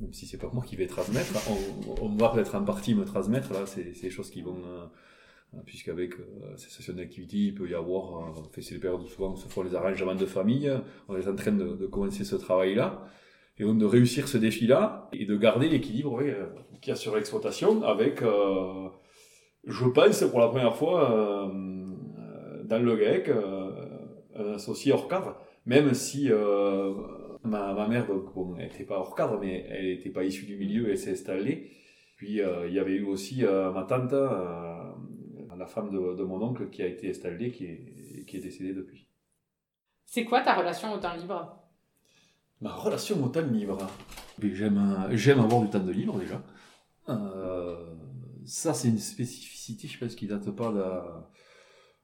même 0.00 0.12
si 0.12 0.26
c'est 0.26 0.38
pas 0.38 0.50
moi 0.52 0.64
qui 0.64 0.74
vais 0.74 0.88
transmettre, 0.88 1.32
on, 1.48 2.04
on 2.04 2.16
va 2.16 2.30
peut-être 2.30 2.56
en 2.56 2.64
partie 2.64 2.96
me 2.96 3.04
transmettre, 3.04 3.52
là, 3.52 3.64
c'est 3.66 3.92
des 4.02 4.10
choses 4.10 4.30
qui 4.30 4.42
vont. 4.42 4.60
Euh, 5.54 5.58
euh, 5.58 5.60
puisqu'avec 5.64 6.14
euh, 6.14 6.56
ces 6.56 6.70
sessions 6.70 6.94
d'activité, 6.94 7.36
il 7.36 7.54
peut 7.54 7.68
y 7.68 7.74
avoir, 7.74 8.28
euh, 8.38 8.42
fait 8.52 8.62
c'est 8.62 8.74
les 8.74 8.80
périodes 8.80 9.02
où 9.02 9.08
souvent 9.08 9.32
on 9.32 9.36
se 9.36 9.48
font 9.48 9.62
les 9.62 9.74
arrangements 9.74 10.14
de 10.14 10.26
famille, 10.26 10.70
on 11.08 11.16
est 11.16 11.28
en 11.28 11.36
train 11.36 11.52
de, 11.52 11.76
de 11.76 11.86
commencer 11.86 12.24
ce 12.24 12.36
travail-là, 12.36 13.04
et 13.58 13.64
donc 13.64 13.78
de 13.78 13.86
réussir 13.86 14.28
ce 14.28 14.38
défi-là, 14.38 15.08
et 15.12 15.26
de 15.26 15.36
garder 15.36 15.68
l'équilibre 15.68 16.12
oui, 16.18 16.30
euh, 16.30 16.46
qu'il 16.80 16.90
y 16.90 16.92
a 16.92 16.96
sur 16.96 17.14
l'exploitation, 17.14 17.82
avec, 17.82 18.22
euh, 18.22 18.88
je 19.64 19.86
pense 19.86 20.22
pour 20.24 20.40
la 20.40 20.48
première 20.48 20.76
fois, 20.76 21.12
euh, 21.12 21.48
dans 22.64 22.82
le 22.82 22.96
GAEC, 22.96 23.30
un 24.34 24.54
associé 24.54 24.92
hors 24.92 25.08
cadre, 25.08 25.36
même 25.66 25.92
si 25.92 26.30
ma, 27.44 27.74
ma 27.74 27.88
mère, 27.88 28.06
bon, 28.06 28.56
elle 28.56 28.68
n'était 28.68 28.84
pas 28.84 28.98
hors 28.98 29.14
cadre, 29.14 29.38
mais 29.40 29.66
elle 29.68 29.86
n'était 29.86 30.10
pas 30.10 30.24
issue 30.24 30.46
du 30.46 30.56
milieu, 30.56 30.88
elle 30.90 30.96
s'est 30.96 31.12
installée, 31.12 31.70
puis 32.16 32.40
il 32.40 32.72
y 32.72 32.78
avait 32.78 32.94
eu 32.94 33.04
aussi 33.04 33.42
ma 33.42 33.82
tante, 33.82 34.14
la 35.62 35.68
femme 35.68 35.90
de, 35.90 36.24
mon 36.24 36.42
oncle 36.42 36.68
qui 36.70 36.82
a 36.82 36.86
été 36.86 37.08
installée, 37.08 37.52
qui 37.52 37.66
est, 37.66 38.24
qui 38.26 38.36
est 38.36 38.40
décédée 38.40 38.74
depuis. 38.74 39.06
C'est 40.04 40.24
quoi 40.24 40.40
ta 40.42 40.54
relation 40.54 40.92
au 40.92 40.98
temps 40.98 41.14
libre? 41.14 41.56
Ma 42.60 42.72
relation 42.72 43.22
au 43.24 43.28
temps 43.28 43.46
libre? 43.46 43.78
J'aime, 44.40 45.08
j'aime 45.12 45.38
avoir 45.38 45.62
du 45.62 45.70
temps 45.70 45.84
de 45.84 45.92
libre 45.92 46.18
déjà. 46.18 46.42
Euh, 47.08 47.94
ça, 48.44 48.74
c'est 48.74 48.88
une 48.88 48.98
spécificité, 48.98 49.86
je 49.86 49.98
pense, 49.98 50.16
qui 50.16 50.26
date 50.26 50.50
pas 50.50 50.72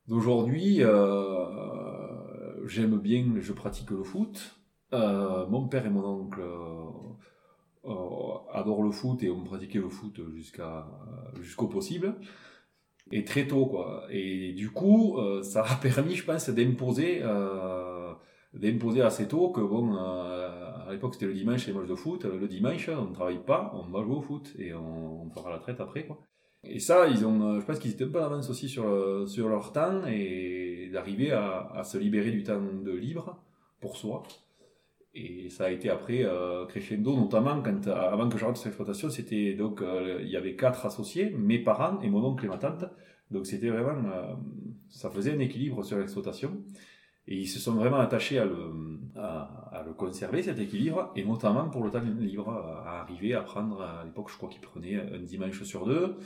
d'aujourd'hui. 0.07 0.85
Euh, 0.85 2.67
j'aime 2.67 2.97
bien, 2.99 3.27
je 3.41 3.53
pratique 3.53 3.91
le 3.91 4.05
foot. 4.05 4.57
Euh, 4.93 5.47
mon 5.49 5.67
père 5.67 5.85
et 5.85 5.91
mon 5.91 6.05
oncle 6.05 6.43
adorent 8.53 8.83
le 8.85 8.93
foot 8.93 9.23
et 9.23 9.31
ont 9.31 9.43
pratiqué 9.43 9.79
le 9.79 9.89
foot 9.89 10.21
jusqu'à 10.35 10.87
jusqu'au 11.41 11.67
possible 11.67 12.15
et 13.13 13.25
très 13.25 13.47
tôt 13.47 13.67
quoi. 13.67 14.05
Et 14.11 14.53
du 14.53 14.71
coup, 14.71 15.19
euh, 15.19 15.43
ça 15.43 15.65
a 15.65 15.75
permis, 15.83 16.15
je 16.15 16.25
pense, 16.25 16.49
d'imposer, 16.51 17.21
euh, 17.23 18.13
d'imposer 18.55 19.03
assez 19.03 19.29
tôt 19.29 19.51
que 19.51 19.61
bon, 19.61 19.95
euh, 19.97 20.49
à 20.87 20.93
l'époque 20.93 21.15
c'était 21.15 21.27
le 21.27 21.35
dimanche 21.35 21.67
les 21.67 21.73
matchs 21.73 21.89
de 21.89 21.95
foot. 21.95 22.25
Le 22.25 22.49
dimanche, 22.49 22.89
on 22.89 23.07
ne 23.07 23.15
travaille 23.15 23.45
pas, 23.45 23.73
on 23.75 23.91
va 23.91 24.03
jouer 24.03 24.17
au 24.17 24.23
foot 24.23 24.55
et 24.59 24.75
on, 24.75 25.23
on 25.23 25.31
fera 25.31 25.51
la 25.51 25.59
traite 25.59 25.81
après 25.81 26.07
quoi. 26.07 26.19
Et 26.65 26.81
ça, 26.81 27.07
ils 27.07 27.25
ont, 27.25 27.61
je 27.61 27.65
pense 27.65 27.79
qu'ils 27.79 27.93
étaient 27.93 28.05
un 28.05 28.09
peu 28.09 28.21
aussi 28.49 28.69
sur 28.69 29.29
sur 29.29 29.49
leur 29.49 29.73
temps 29.73 30.05
et 30.07 30.91
d'arriver 30.93 31.31
à, 31.33 31.71
à 31.75 31.85
se 31.85 31.99
libérer 31.99 32.33
du 32.33 32.43
temps 32.43 32.61
de 32.61 32.93
libre 32.93 33.39
pour 33.81 33.97
soi. 33.97 34.25
Et 35.15 35.49
ça 35.49 35.65
a 35.65 35.71
été 35.71 35.91
après 35.91 36.25
euh, 36.25 36.67
crescendo, 36.67 37.17
notamment 37.17 37.63
quand, 37.63 37.89
avant 37.89 38.29
que 38.29 38.39
je 38.39 38.45
rentre 38.45 38.59
sur 38.59 38.69
l'exploitation, 38.69 39.11
c'était 39.11 39.55
donc 39.55 39.81
euh, 39.81 40.21
il 40.23 40.29
y 40.29 40.37
avait 40.37 40.55
quatre 40.55 40.85
associés, 40.87 41.31
mes 41.31 41.59
parents 41.59 42.01
et 42.03 42.11
mon 42.11 42.25
oncle 42.25 42.45
et 42.45 42.49
ma 42.49 42.59
tante. 42.59 42.85
Donc 43.31 43.47
c'était 43.47 43.71
vraiment, 43.71 44.09
euh, 44.11 44.35
ça 44.89 45.11
faisait 45.11 45.35
un 45.35 45.39
équilibre 45.39 45.83
sur 45.83 45.99
l'exploitation. 45.99 46.63
Et 47.27 47.37
ils 47.37 47.47
se 47.47 47.59
sont 47.59 47.75
vraiment 47.75 47.99
attachés 47.99 48.39
à 48.39 48.47
le, 48.47 48.73
à, 49.15 49.85
le 49.87 49.93
conserver, 49.93 50.43
cet 50.43 50.59
équilibre, 50.59 51.13
et 51.15 51.25
notamment 51.25 51.69
pour 51.69 51.85
le 51.85 51.91
temps 51.91 52.01
libre, 52.01 52.49
à 52.49 53.03
arriver 53.03 53.35
à 53.35 53.43
prendre, 53.43 53.83
à 53.83 54.03
l'époque, 54.03 54.31
je 54.31 54.37
crois 54.39 54.49
qu'ils 54.49 54.63
prenaient 54.63 54.97
un 54.97 55.19
dimanche 55.19 55.63
sur 55.63 55.85
deux. 55.85 56.17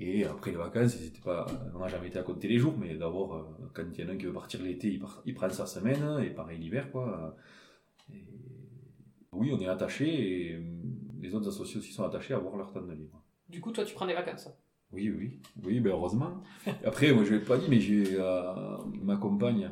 Et 0.00 0.24
après 0.24 0.50
les 0.50 0.56
vacances, 0.56 0.96
pas, 1.22 1.46
on 1.74 1.78
n'a 1.78 1.88
jamais 1.88 2.08
été 2.08 2.18
à 2.18 2.22
compter 2.22 2.48
les 2.48 2.58
jours, 2.58 2.74
mais 2.78 2.94
d'abord, 2.94 3.34
euh, 3.36 3.68
quand 3.74 3.84
il 3.92 4.02
y 4.02 4.06
en 4.06 4.08
a 4.08 4.12
un 4.12 4.16
qui 4.16 4.24
veut 4.24 4.32
partir 4.32 4.62
l'été, 4.62 4.88
il, 4.88 5.02
il, 5.26 5.34
prend 5.34 5.50
sa 5.50 5.66
semaine, 5.66 6.02
et 6.22 6.30
pareil 6.30 6.58
l'hiver, 6.58 6.90
quoi. 6.90 7.36
Oui, 9.36 9.52
on 9.52 9.60
est 9.60 9.68
attaché, 9.68 10.52
et 10.52 10.60
les 11.20 11.34
autres 11.34 11.48
associés 11.48 11.78
aussi 11.78 11.92
sont 11.92 12.04
attachés 12.04 12.34
à 12.34 12.36
avoir 12.36 12.56
leur 12.56 12.72
temps 12.72 12.82
de 12.82 12.92
libre. 12.92 13.22
Du 13.48 13.60
coup, 13.60 13.72
toi, 13.72 13.84
tu 13.84 13.94
prends 13.94 14.06
des 14.06 14.14
vacances 14.14 14.48
Oui, 14.92 15.10
oui, 15.10 15.40
oui, 15.64 15.80
ben 15.80 15.90
heureusement. 15.90 16.42
Après, 16.84 17.12
moi, 17.12 17.24
je 17.24 17.34
ne 17.34 17.38
l'ai 17.38 17.44
pas 17.44 17.58
dit, 17.58 17.66
mais 17.68 17.80
j'ai 17.80 18.04
euh, 18.18 18.76
ma 19.02 19.16
compagne 19.16 19.70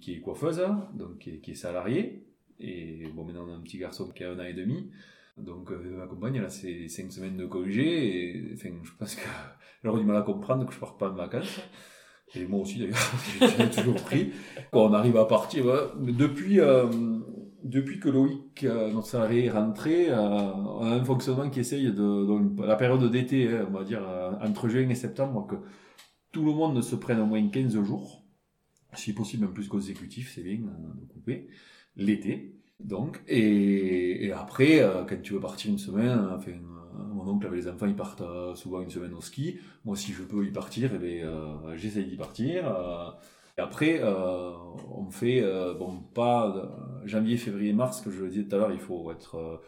qui 0.00 0.14
est 0.14 0.20
coiffeuse, 0.20 0.62
donc 0.94 1.18
qui 1.18 1.50
est, 1.50 1.54
salariée. 1.54 2.26
Et 2.58 3.04
bon, 3.14 3.24
maintenant, 3.24 3.46
on 3.46 3.52
a 3.52 3.56
un 3.56 3.60
petit 3.60 3.78
garçon 3.78 4.10
qui 4.10 4.24
a 4.24 4.30
un 4.30 4.38
an 4.38 4.44
et 4.44 4.54
demi. 4.54 4.90
Donc, 5.36 5.70
euh, 5.70 5.96
ma 5.96 6.06
compagne, 6.06 6.36
elle 6.36 6.44
a 6.44 6.50
ses 6.50 6.88
cinq 6.88 7.12
semaines 7.12 7.36
de 7.36 7.46
congé. 7.46 8.36
Et 8.36 8.54
enfin, 8.54 8.70
je 8.82 8.90
pense 8.98 9.14
qu'elle 9.14 9.90
a 9.90 9.98
du 9.98 10.04
mal 10.04 10.16
à 10.16 10.22
comprendre 10.22 10.64
que 10.66 10.72
je 10.72 10.76
ne 10.76 10.80
parte 10.80 10.98
pas 10.98 11.10
de 11.10 11.16
vacances. 11.16 11.60
Et 12.34 12.44
moi 12.46 12.60
aussi, 12.60 12.78
d'ailleurs, 12.78 12.96
j'ai 13.58 13.70
toujours 13.70 14.02
pris. 14.02 14.32
Quand 14.72 14.86
on 14.86 14.92
arrive 14.92 15.16
à 15.16 15.26
partir, 15.26 15.64
depuis, 15.96 16.60
euh, 16.60 16.86
depuis 17.68 18.00
que 18.00 18.08
Loïc, 18.08 18.64
euh, 18.64 18.92
notre 18.92 19.06
salarié, 19.06 19.46
est 19.46 19.50
rentré, 19.50 20.12
on 20.12 20.82
a 20.82 20.94
un 20.94 21.04
fonctionnement 21.04 21.50
qui 21.50 21.60
essaye 21.60 21.86
de, 21.86 22.26
donc, 22.26 22.58
la 22.58 22.76
période 22.76 23.10
d'été, 23.10 23.48
hein, 23.48 23.66
on 23.68 23.72
va 23.72 23.84
dire, 23.84 24.02
entre 24.40 24.68
juin 24.68 24.88
et 24.88 24.94
septembre, 24.94 25.46
que 25.46 25.56
tout 26.32 26.44
le 26.44 26.52
monde 26.52 26.82
se 26.82 26.96
prenne 26.96 27.20
au 27.20 27.26
moins 27.26 27.46
15 27.48 27.82
jours 27.82 28.26
si 28.96 29.12
possible 29.12 29.44
un 29.44 29.48
plus 29.48 29.68
consécutif, 29.68 30.32
c'est 30.34 30.42
bien 30.42 30.58
euh, 30.58 31.00
de 31.00 31.06
couper, 31.06 31.48
l'été. 31.96 32.54
Donc, 32.80 33.22
et, 33.26 34.32
après, 34.32 34.82
euh, 34.82 35.04
quand 35.04 35.20
tu 35.22 35.32
veux 35.32 35.40
partir 35.40 35.70
une 35.70 35.78
semaine, 35.78 36.18
enfin, 36.34 36.52
euh, 36.52 37.14
mon 37.14 37.26
oncle 37.28 37.46
avec 37.46 37.60
les 37.60 37.68
enfants, 37.68 37.86
ils 37.86 37.96
partent 37.96 38.24
souvent 38.54 38.82
une 38.82 38.90
semaine 38.90 39.14
au 39.14 39.20
ski. 39.20 39.58
Moi, 39.84 39.96
si 39.96 40.12
je 40.12 40.22
peux 40.22 40.44
y 40.44 40.50
partir, 40.50 40.90
eh 40.94 40.98
ben, 40.98 41.76
j'essaye 41.76 42.06
d'y 42.06 42.16
partir. 42.16 42.64
Et 43.58 43.60
après, 43.60 44.02
on 44.04 45.10
fait, 45.10 45.42
bon, 45.78 46.00
pas 46.14 46.70
janvier, 47.04 47.36
février, 47.36 47.72
mars, 47.72 48.00
que 48.00 48.10
je 48.10 48.22
le 48.22 48.28
disais 48.28 48.44
tout 48.44 48.54
à 48.56 48.58
l'heure, 48.58 48.72
il 48.72 48.80
faut 48.80 49.10
être 49.10 49.62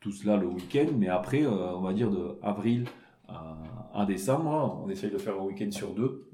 tous 0.00 0.24
là 0.24 0.36
le 0.36 0.46
week-end, 0.46 0.86
mais 0.98 1.08
après, 1.08 1.46
on 1.46 1.80
va 1.80 1.92
dire 1.92 2.10
de 2.10 2.38
avril 2.42 2.86
à, 3.28 4.04
décembre, 4.06 4.82
on 4.84 4.88
essaye 4.88 5.10
de 5.10 5.18
faire 5.18 5.36
un 5.36 5.44
week-end 5.44 5.70
sur 5.70 5.94
deux 5.94 6.30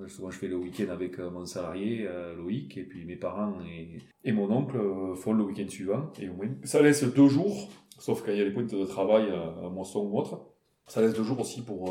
euh, 0.00 0.08
souvent, 0.08 0.30
je 0.30 0.38
fais 0.38 0.48
le 0.48 0.56
week-end 0.56 0.88
avec 0.90 1.18
euh, 1.18 1.30
mon 1.30 1.46
salarié, 1.46 2.06
euh, 2.06 2.34
Loïc, 2.34 2.76
et 2.76 2.84
puis 2.84 3.04
mes 3.04 3.16
parents 3.16 3.54
et, 3.66 3.98
et 4.24 4.32
mon 4.32 4.50
oncle 4.50 4.78
font 5.16 5.32
le 5.32 5.44
week-end 5.44 5.68
suivant. 5.68 6.12
Et 6.20 6.28
au 6.28 6.34
moins, 6.34 6.48
ça 6.64 6.82
laisse 6.82 7.04
deux 7.04 7.28
jours, 7.28 7.70
sauf 7.98 8.22
quand 8.22 8.32
il 8.32 8.38
y 8.38 8.40
a 8.40 8.44
les 8.44 8.52
pointes 8.52 8.74
de 8.74 8.84
travail, 8.84 9.26
moisson 9.72 10.00
ou 10.00 10.18
autre. 10.18 10.46
Ça 10.86 11.00
laisse 11.00 11.14
deux 11.14 11.24
jours 11.24 11.40
aussi 11.40 11.64
pour, 11.64 11.84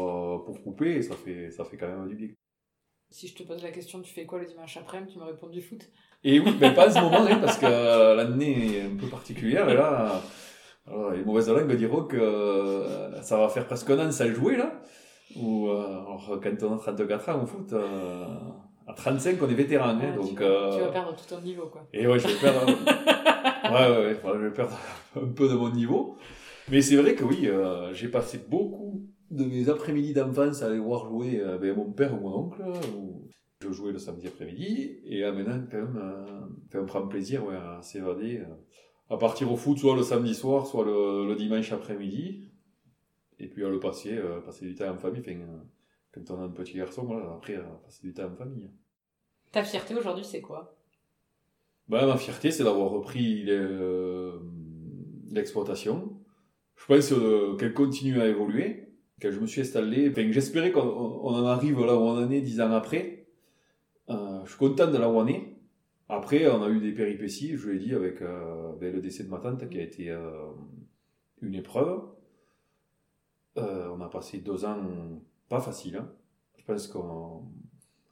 pour 0.46 0.64
couper, 0.64 0.98
et 0.98 1.02
ça 1.02 1.16
fait, 1.16 1.52
ça 1.52 1.66
fait 1.66 1.78
quand 1.78 1.88
même 1.88 2.08
du 2.08 2.16
bien. 2.16 2.30
Si 3.16 3.30
je 3.30 3.34
te 3.34 3.44
pose 3.44 3.64
la 3.64 3.72
question, 3.72 4.02
tu 4.02 4.14
fais 4.14 4.26
quoi 4.26 4.40
le 4.40 4.46
dimanche 4.46 4.76
après-midi? 4.76 5.14
Tu 5.14 5.20
me 5.20 5.24
réponds 5.24 5.48
du 5.48 5.62
foot 5.62 5.80
Et 6.26 6.38
oui, 6.38 6.54
mais 6.60 6.74
pas 6.74 6.88
à 6.88 6.92
ce 6.92 7.00
moment, 7.00 7.24
là 7.24 7.38
parce 7.38 7.58
que 7.58 7.66
l'année 8.14 8.76
est 8.76 8.82
un 8.82 8.96
peu 8.98 9.08
particulière, 9.08 9.70
et 9.70 9.74
là, 9.74 10.22
les 11.14 11.24
mauvaises 11.24 11.48
langues 11.48 11.74
diront 11.78 12.04
que 12.04 12.84
ça 13.22 13.38
va 13.38 13.48
faire 13.48 13.68
presque 13.68 13.90
un 13.92 14.06
an 14.06 14.12
sans 14.12 14.28
jouer, 14.34 14.58
là. 14.58 14.82
Ou 15.38 15.70
euh, 15.70 15.86
alors, 15.86 16.42
quand 16.44 16.64
on 16.64 16.76
a 16.76 16.78
34 16.78 17.30
ans 17.30 17.44
au 17.44 17.46
foot, 17.46 17.72
euh, 17.72 18.26
à 18.86 18.92
35 18.92 19.42
on 19.42 19.50
est 19.50 19.54
vétéran. 19.54 19.92
Hein, 19.92 20.14
donc, 20.18 20.36
tu, 20.36 20.36
vas, 20.36 20.44
euh, 20.44 20.76
tu, 20.76 20.82
vas, 20.82 20.92
perdre 20.92 21.16
tout 21.16 21.34
ton 21.34 21.40
niveau. 21.40 21.68
Quoi. 21.68 21.88
Et 21.94 22.06
ouais, 22.08 22.20
je 22.20 22.28
vais 22.28 22.34
perdre, 22.34 22.68
ouais, 22.68 23.98
ouais, 23.98 24.08
ouais, 24.08 24.20
je 24.26 24.40
vais 24.40 24.54
perdre 24.54 24.78
un 25.16 25.28
peu 25.28 25.48
de 25.48 25.54
mon 25.54 25.70
niveau. 25.70 26.18
Mais 26.68 26.82
c'est 26.82 26.98
vrai 26.98 27.16
que 27.16 27.24
oui, 27.24 27.48
j'ai 27.94 28.10
passé 28.10 28.44
beaucoup 28.46 29.08
de 29.32 29.46
mes 29.46 29.70
après-midi 29.70 30.14
d'enfance 30.14 30.62
à 30.62 30.68
aller 30.68 30.80
voir 30.80 31.08
jouer 31.08 31.42
ben, 31.60 31.76
mon 31.76 31.92
père 31.92 32.14
ou 32.14 32.20
mon 32.20 32.36
oncle. 32.36 32.64
Où 32.96 33.28
je 33.62 33.72
jouais 33.72 33.92
le 33.92 34.00
samedi 34.00 34.28
après-midi. 34.28 35.00
Et 35.06 35.24
maintenant, 35.24 35.62
quand 35.72 35.78
même, 35.78 36.50
on 36.74 36.86
prend 36.86 37.08
plaisir 37.08 37.46
ouais, 37.46 37.56
à 37.56 37.82
s'évader. 37.82 38.44
à 39.10 39.18
partir 39.18 39.52
au 39.52 39.56
foot, 39.56 39.78
soit 39.78 39.96
le 39.96 40.04
samedi 40.04 40.36
soir, 40.36 40.68
soit 40.68 40.86
le, 40.86 41.28
le 41.28 41.36
dimanche 41.36 41.72
après-midi. 41.72 42.52
Et 43.40 43.48
puis 43.48 43.66
à 43.66 43.70
le 43.70 43.80
passer, 43.80 44.18
euh, 44.18 44.40
passer 44.42 44.66
du 44.66 44.76
temps 44.76 44.90
en 44.90 44.98
famille. 44.98 45.22
Enfin, 45.22 45.32
euh, 45.32 45.60
quand 46.14 46.32
on 46.32 46.40
a 46.40 46.46
un 46.46 46.50
petit 46.50 46.78
garçon, 46.78 47.04
voilà, 47.04 47.32
après, 47.34 47.60
passer 47.84 48.02
du 48.08 48.14
temps 48.14 48.26
en 48.26 48.36
famille. 48.36 48.70
Ta 49.52 49.64
fierté 49.64 49.96
aujourd'hui, 49.96 50.24
c'est 50.24 50.42
quoi? 50.42 50.78
Ben, 51.88 52.06
Ma 52.08 52.18
fierté, 52.18 52.52
c'est 52.52 52.64
d'avoir 52.64 52.90
repris 52.90 53.46
euh, 53.48 54.40
l'exploitation. 55.32 56.18
Je 56.76 56.86
pense 56.86 57.14
qu'elle 57.60 57.74
continue 57.74 58.20
à 58.22 58.28
évoluer. 58.28 58.85
Quand 59.22 59.32
je 59.32 59.40
me 59.40 59.48
suis 59.48 59.62
installé, 59.62 60.10
enfin, 60.10 60.30
j'espérais 60.32 60.72
qu'on 60.72 60.82
en 60.82 61.46
arrive 61.46 61.80
là 61.80 61.96
où 61.96 62.02
on 62.02 62.18
en 62.18 62.30
est 62.30 62.42
dix 62.42 62.60
ans 62.62 62.72
après. 62.72 63.28
je 64.10 64.48
suis 64.48 64.58
content 64.58 64.92
de 64.92 64.98
là 64.98 65.10
où 65.10 65.14
on 65.14 65.28
est. 65.28 65.56
Après, 66.10 66.48
on 66.48 66.62
a 66.64 66.70
eu 66.70 66.80
des 66.80 66.92
péripéties, 66.92 67.56
je 67.56 67.70
l'ai 67.70 67.80
dit, 67.80 67.94
avec 67.94 68.20
ben, 68.20 68.94
le 68.94 69.02
décès 69.02 69.24
de 69.24 69.30
ma 69.30 69.40
tante 69.40 69.70
qui 69.70 69.80
a 69.80 69.84
été 69.84 70.16
une 71.42 71.56
épreuve. 71.56 72.02
Euh, 73.58 73.90
on 73.90 74.02
a 74.02 74.10
passé 74.10 74.40
deux 74.40 74.66
ans 74.66 75.22
pas 75.48 75.62
faciles. 75.62 75.96
Hein. 75.96 76.12
Je 76.58 76.66
pense 76.66 76.88
qu'on 76.88 77.46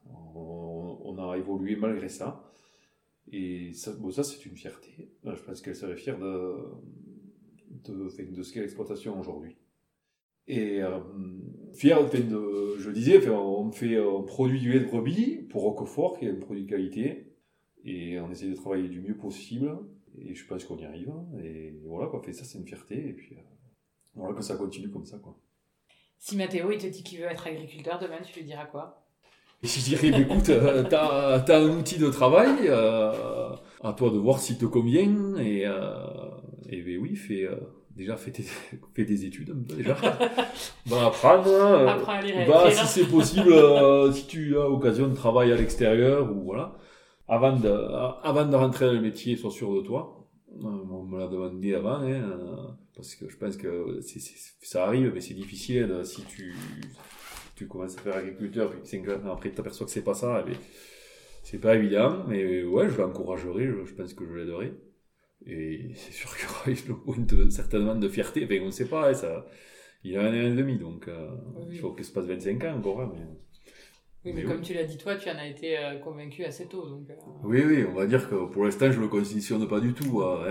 on, 0.05 1.17
a 1.17 1.37
évolué 1.37 1.75
malgré 1.75 2.09
ça. 2.09 2.49
Et 3.31 3.73
ça, 3.73 3.91
ça 4.11 4.23
c'est 4.23 4.45
une 4.45 4.55
fierté. 4.55 5.11
Je 5.23 5.41
pense 5.43 5.61
qu'elle 5.61 5.75
serait 5.75 5.95
fière 5.95 6.19
de, 6.19 6.55
de, 7.85 8.03
de 8.03 8.43
ce 8.43 8.53
qu'est 8.53 8.61
l'exploitation 8.61 9.19
aujourd'hui. 9.19 9.57
Et 10.47 10.81
euh, 10.81 10.99
fier, 11.73 12.03
de, 12.09 12.75
je 12.77 12.89
disais, 12.91 13.27
on 13.29 13.71
fait 13.71 13.97
un 13.97 14.21
produit 14.21 14.59
du 14.59 14.71
lait 14.73 14.79
de 14.79 14.85
brebis 14.85 15.37
pour 15.49 15.63
Roquefort, 15.63 16.19
qui 16.19 16.25
est 16.25 16.31
un 16.31 16.35
produit 16.35 16.63
de 16.63 16.69
qualité, 16.69 17.33
et 17.85 18.19
on 18.19 18.29
essaie 18.31 18.49
de 18.49 18.55
travailler 18.55 18.89
du 18.89 19.01
mieux 19.01 19.15
possible. 19.15 19.77
Et 20.17 20.35
je 20.35 20.45
pense 20.45 20.63
qu'on 20.63 20.77
y 20.77 20.85
arrive. 20.85 21.09
Hein. 21.09 21.25
Et 21.43 21.73
voilà, 21.85 22.07
quoi. 22.07 22.21
Fait 22.21 22.33
ça, 22.33 22.43
c'est 22.43 22.59
une 22.59 22.67
fierté. 22.67 22.95
Et 22.95 23.13
puis, 23.13 23.35
euh, 23.35 23.41
voilà, 24.15 24.35
que 24.35 24.43
ça 24.43 24.55
continue 24.55 24.89
comme 24.89 25.05
ça, 25.05 25.17
quoi. 25.17 25.37
Si 26.19 26.37
Mathéo, 26.37 26.71
il 26.71 26.77
te 26.77 26.87
dit 26.87 27.03
qu'il 27.03 27.19
veut 27.19 27.25
être 27.25 27.47
agriculteur 27.47 27.99
demain, 27.99 28.21
tu 28.23 28.39
lui 28.39 28.45
diras 28.45 28.65
quoi? 28.65 29.03
Et 29.61 29.67
je 29.67 29.79
dirais, 29.79 30.21
écoute, 30.21 30.49
euh, 30.49 30.83
t'as 30.83 31.39
as 31.39 31.57
un 31.57 31.79
outil 31.79 31.97
de 31.97 32.09
travail, 32.09 32.67
euh, 32.67 33.55
à 33.81 33.93
toi 33.93 34.09
de 34.09 34.17
voir 34.17 34.39
s'il 34.39 34.57
te 34.57 34.65
convient, 34.65 35.37
et, 35.37 35.65
euh, 35.65 36.29
et 36.69 36.81
ben 36.81 36.97
oui, 36.97 37.15
fais, 37.15 37.45
euh, 37.45 37.55
déjà 37.95 38.17
fais, 38.17 38.31
fais, 38.95 39.05
des 39.05 39.25
études, 39.25 39.53
déjà. 39.65 39.95
va 40.85 41.05
apprendre, 41.07 41.87
Apprends 41.87 42.13
à 42.13 42.21
lire 42.21 42.47
va, 42.47 42.71
si 42.71 42.87
c'est 42.87 43.07
possible, 43.07 43.53
si 44.13 44.27
tu 44.27 44.57
as 44.57 44.69
occasion 44.69 45.07
de 45.07 45.15
travailler 45.15 45.53
à 45.53 45.57
l'extérieur, 45.57 46.31
ou 46.31 46.43
voilà, 46.43 46.77
avant 47.27 47.57
de, 47.57 47.69
avant 47.69 48.45
de 48.45 48.55
rentrer 48.55 48.85
dans 48.85 48.93
le 48.93 49.01
métier, 49.01 49.35
sois 49.35 49.51
sûr 49.51 49.73
de 49.75 49.81
toi. 49.81 50.19
On 50.61 51.03
me 51.03 51.17
l'a 51.17 51.27
demandé 51.27 51.73
avant, 51.73 52.01
hein, 52.03 52.77
parce 52.95 53.15
que 53.15 53.27
je 53.27 53.37
pense 53.37 53.57
que 53.57 53.99
ça 54.61 54.85
arrive, 54.85 55.11
mais 55.13 55.21
c'est 55.21 55.33
difficile 55.33 55.91
hein, 55.91 56.03
si 56.03 56.23
tu, 56.25 56.55
tu 57.55 57.67
commences 57.67 57.97
à 57.97 58.01
faire 58.01 58.17
agriculteur, 58.17 58.69
puis 58.69 58.79
5 58.83 59.07
ans 59.09 59.33
après 59.33 59.49
tu 59.49 59.55
t'aperçois 59.55 59.87
que 59.87 59.91
c'est 59.91 60.03
pas 60.03 60.13
ça, 60.13 60.43
mais 60.47 60.53
c'est 61.43 61.59
pas 61.59 61.75
évident, 61.75 62.23
mais 62.27 62.63
ouais, 62.63 62.89
je 62.89 62.97
l'encouragerai, 62.97 63.65
je, 63.85 63.93
pense 63.93 64.13
que 64.13 64.25
je 64.25 64.33
l'aiderai. 64.33 64.73
Et 65.45 65.91
c'est 65.95 66.13
sûr 66.13 66.35
qu'il 66.35 66.47
y 66.47 66.91
aura 66.91 67.17
une, 67.17 67.51
certainement 67.51 67.95
de 67.95 68.07
fierté, 68.07 68.45
enfin 68.45 68.59
on 68.61 68.67
ne 68.67 68.71
sait 68.71 68.87
pas, 68.87 69.09
hein, 69.09 69.13
ça, 69.13 69.45
il 70.03 70.17
a 70.17 70.21
un 70.21 70.29
an 70.29 70.51
et 70.51 70.55
demi, 70.55 70.77
donc 70.77 71.07
euh, 71.07 71.29
il 71.69 71.79
faut 71.79 71.93
qu'il 71.93 72.05
se 72.05 72.11
passe 72.11 72.25
25 72.25 72.63
ans 72.63 72.77
encore. 72.77 73.01
Hein, 73.01 73.11
mais... 73.13 73.25
Oui, 74.25 74.31
mais, 74.33 74.43
comme 74.43 74.61
tu 74.61 74.73
l'as 74.73 74.85
dit 74.85 74.97
toi, 74.97 75.17
tu 75.17 75.29
en 75.29 75.35
as 75.35 75.47
été 75.47 75.77
euh, 75.77 75.97
convaincu 75.99 76.45
assez 76.45 76.65
tôt. 76.67 76.87
Donc, 76.87 77.09
euh. 77.09 77.15
Oui, 77.43 77.61
oui, 77.65 77.83
on 77.85 77.93
va 77.93 78.05
dire 78.05 78.29
que 78.29 78.45
pour 78.45 78.63
l'instant, 78.63 78.89
je 78.89 78.97
ne 78.97 79.03
le 79.03 79.09
conditionne 79.09 79.67
pas 79.67 79.81
du 79.81 79.93
tout 79.93 80.21
à, 80.21 80.47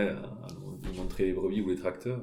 montrer 0.94 1.26
les 1.26 1.32
brebis 1.32 1.62
ou 1.62 1.70
les 1.70 1.76
tracteurs. 1.76 2.20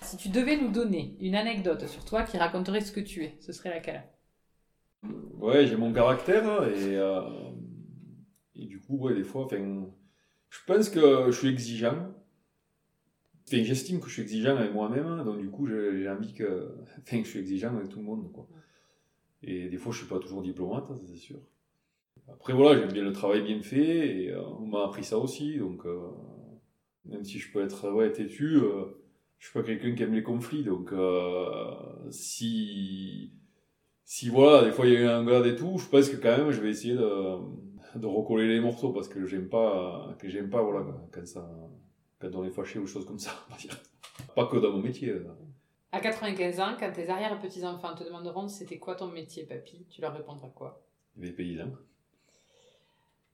Si 0.00 0.16
tu 0.16 0.28
devais 0.28 0.56
nous 0.56 0.72
donner 0.72 1.16
une 1.20 1.36
anecdote 1.36 1.86
sur 1.86 2.04
toi 2.04 2.24
qui 2.24 2.36
raconterait 2.36 2.80
ce 2.80 2.90
que 2.90 2.98
tu 2.98 3.22
es, 3.22 3.36
ce 3.38 3.52
serait 3.52 3.70
laquelle? 3.70 4.02
Ouais, 5.38 5.68
j'ai 5.68 5.76
mon 5.76 5.92
caractère 5.92 6.44
hein, 6.48 6.66
et, 6.66 6.96
euh, 6.96 7.20
et 8.56 8.66
du 8.66 8.80
coup, 8.80 8.98
ouais, 8.98 9.14
des 9.14 9.22
fois, 9.22 9.46
je 10.52 10.58
pense 10.66 10.90
que 10.90 11.30
je 11.30 11.32
suis 11.32 11.48
exigeant. 11.48 12.14
J'estime 13.50 14.00
que 14.00 14.08
je 14.08 14.12
suis 14.12 14.22
exigeant 14.22 14.56
avec 14.56 14.72
moi-même, 14.72 15.06
hein, 15.06 15.24
donc 15.24 15.38
du 15.38 15.48
coup, 15.50 15.66
j'ai 15.66 16.08
envie 16.08 16.34
que, 16.34 16.74
je 17.10 17.22
suis 17.22 17.38
exigeant 17.40 17.74
avec 17.74 17.88
tout 17.88 17.98
le 17.98 18.04
monde. 18.04 18.30
Quoi. 18.32 18.46
Et 19.42 19.68
des 19.68 19.78
fois, 19.78 19.92
je 19.92 19.98
suis 19.98 20.06
pas 20.06 20.18
toujours 20.18 20.42
diplomate, 20.42 20.84
hein, 20.90 20.96
c'est 21.06 21.16
sûr. 21.16 21.38
Après, 22.28 22.52
voilà, 22.52 22.78
j'aime 22.78 22.92
bien 22.92 23.02
le 23.02 23.12
travail 23.12 23.42
bien 23.42 23.60
fait 23.62 24.24
et 24.24 24.30
euh, 24.30 24.42
on 24.60 24.66
m'a 24.66 24.84
appris 24.84 25.04
ça 25.04 25.18
aussi, 25.18 25.58
donc 25.58 25.86
euh, 25.86 26.10
même 27.06 27.24
si 27.24 27.38
je 27.38 27.50
peux 27.50 27.62
être 27.62 27.90
ouais, 27.90 28.12
têtu 28.12 28.60
je 29.38 29.48
suis 29.48 29.58
pas 29.58 29.64
quelqu'un 29.64 29.92
qui 29.92 30.04
aime 30.04 30.14
les 30.14 30.22
conflits, 30.22 30.62
donc 30.62 30.92
euh, 30.92 31.74
si 32.10 33.32
si 34.04 34.28
voilà, 34.28 34.64
des 34.64 34.70
fois 34.70 34.86
il 34.86 34.92
y 34.92 34.96
a 34.96 35.00
eu 35.00 35.06
un 35.06 35.24
garde 35.24 35.46
et 35.46 35.56
tout, 35.56 35.78
je 35.78 35.88
pense 35.88 36.08
que 36.08 36.16
quand 36.16 36.36
même 36.36 36.52
je 36.52 36.60
vais 36.60 36.70
essayer 36.70 36.94
de 36.94 37.38
de 37.94 38.06
recoller 38.06 38.48
les 38.48 38.60
morceaux 38.60 38.92
parce 38.92 39.08
que 39.08 39.26
j'aime 39.26 39.48
pas, 39.48 40.14
que 40.18 40.28
j'aime 40.28 40.50
pas, 40.50 40.62
voilà, 40.62 40.84
quand 41.10 41.26
ça, 41.26 41.48
quand 42.18 42.34
on 42.34 42.44
est 42.44 42.50
fâché 42.50 42.78
ou 42.78 42.86
choses 42.86 43.06
comme 43.06 43.18
ça, 43.18 43.30
on 43.48 43.52
va 43.52 43.58
dire. 43.58 43.78
Pas 44.34 44.46
que 44.46 44.56
dans 44.56 44.72
mon 44.72 44.82
métier. 44.82 45.14
À 45.90 46.00
95 46.00 46.60
ans, 46.60 46.76
quand 46.78 46.90
tes 46.92 47.08
arrière-petits-enfants 47.08 47.94
te 47.94 48.04
demanderont 48.04 48.48
c'était 48.48 48.78
quoi 48.78 48.94
ton 48.94 49.08
métier, 49.08 49.44
papy, 49.44 49.84
tu 49.90 50.00
leur 50.00 50.14
répondras 50.14 50.48
quoi? 50.48 50.82
Les 51.18 51.32
paysans. 51.32 51.72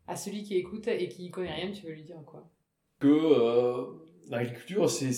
À 0.07 0.17
celui 0.17 0.43
qui 0.43 0.57
écoute 0.57 0.89
et 0.89 1.09
qui 1.09 1.31
connaît 1.31 1.55
rien, 1.55 1.71
tu 1.71 1.87
veux 1.87 1.93
lui 1.93 2.03
dire 2.03 2.23
quoi? 2.27 2.49
Que 2.99 3.07
euh, 3.07 3.85
l'agriculture, 4.29 4.91
c'est, 4.91 5.13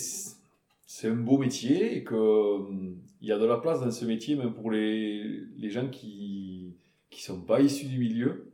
c'est 0.85 1.07
un 1.07 1.15
beau 1.15 1.37
métier 1.37 1.97
et 1.97 2.03
que 2.03 2.13
euh, 2.13 2.93
y 3.21 3.31
a 3.31 3.39
de 3.39 3.45
la 3.45 3.57
place 3.57 3.81
dans 3.81 3.89
ce 3.89 4.05
métier, 4.05 4.35
même 4.35 4.53
pour 4.53 4.69
les, 4.69 5.23
les 5.57 5.69
gens 5.69 5.89
qui 5.89 6.75
qui 7.11 7.21
sont 7.21 7.41
pas 7.41 7.61
issus 7.61 7.85
du 7.85 7.99
milieu. 7.99 8.50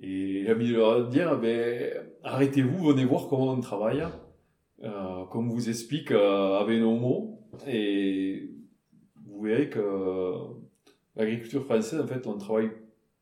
Et 0.00 0.44
j'ai 0.44 0.52
envie 0.52 0.70
de 0.70 0.76
leur 0.76 1.08
dire, 1.08 1.38
ben, 1.38 2.08
arrêtez-vous, 2.22 2.84
venez 2.84 3.04
voir 3.04 3.28
comment 3.28 3.52
on 3.52 3.60
travaille. 3.60 4.04
Euh, 4.84 5.24
comme 5.26 5.50
on 5.50 5.54
vous 5.54 5.68
explique 5.68 6.12
euh, 6.12 6.58
avec 6.58 6.78
nos 6.80 6.96
mots. 6.96 7.40
Et 7.66 8.50
vous 9.26 9.42
verrez 9.42 9.68
que 9.68 10.34
l'agriculture 11.16 11.64
française, 11.64 12.00
en 12.00 12.06
fait, 12.06 12.26
on 12.26 12.38
travaille 12.38 12.70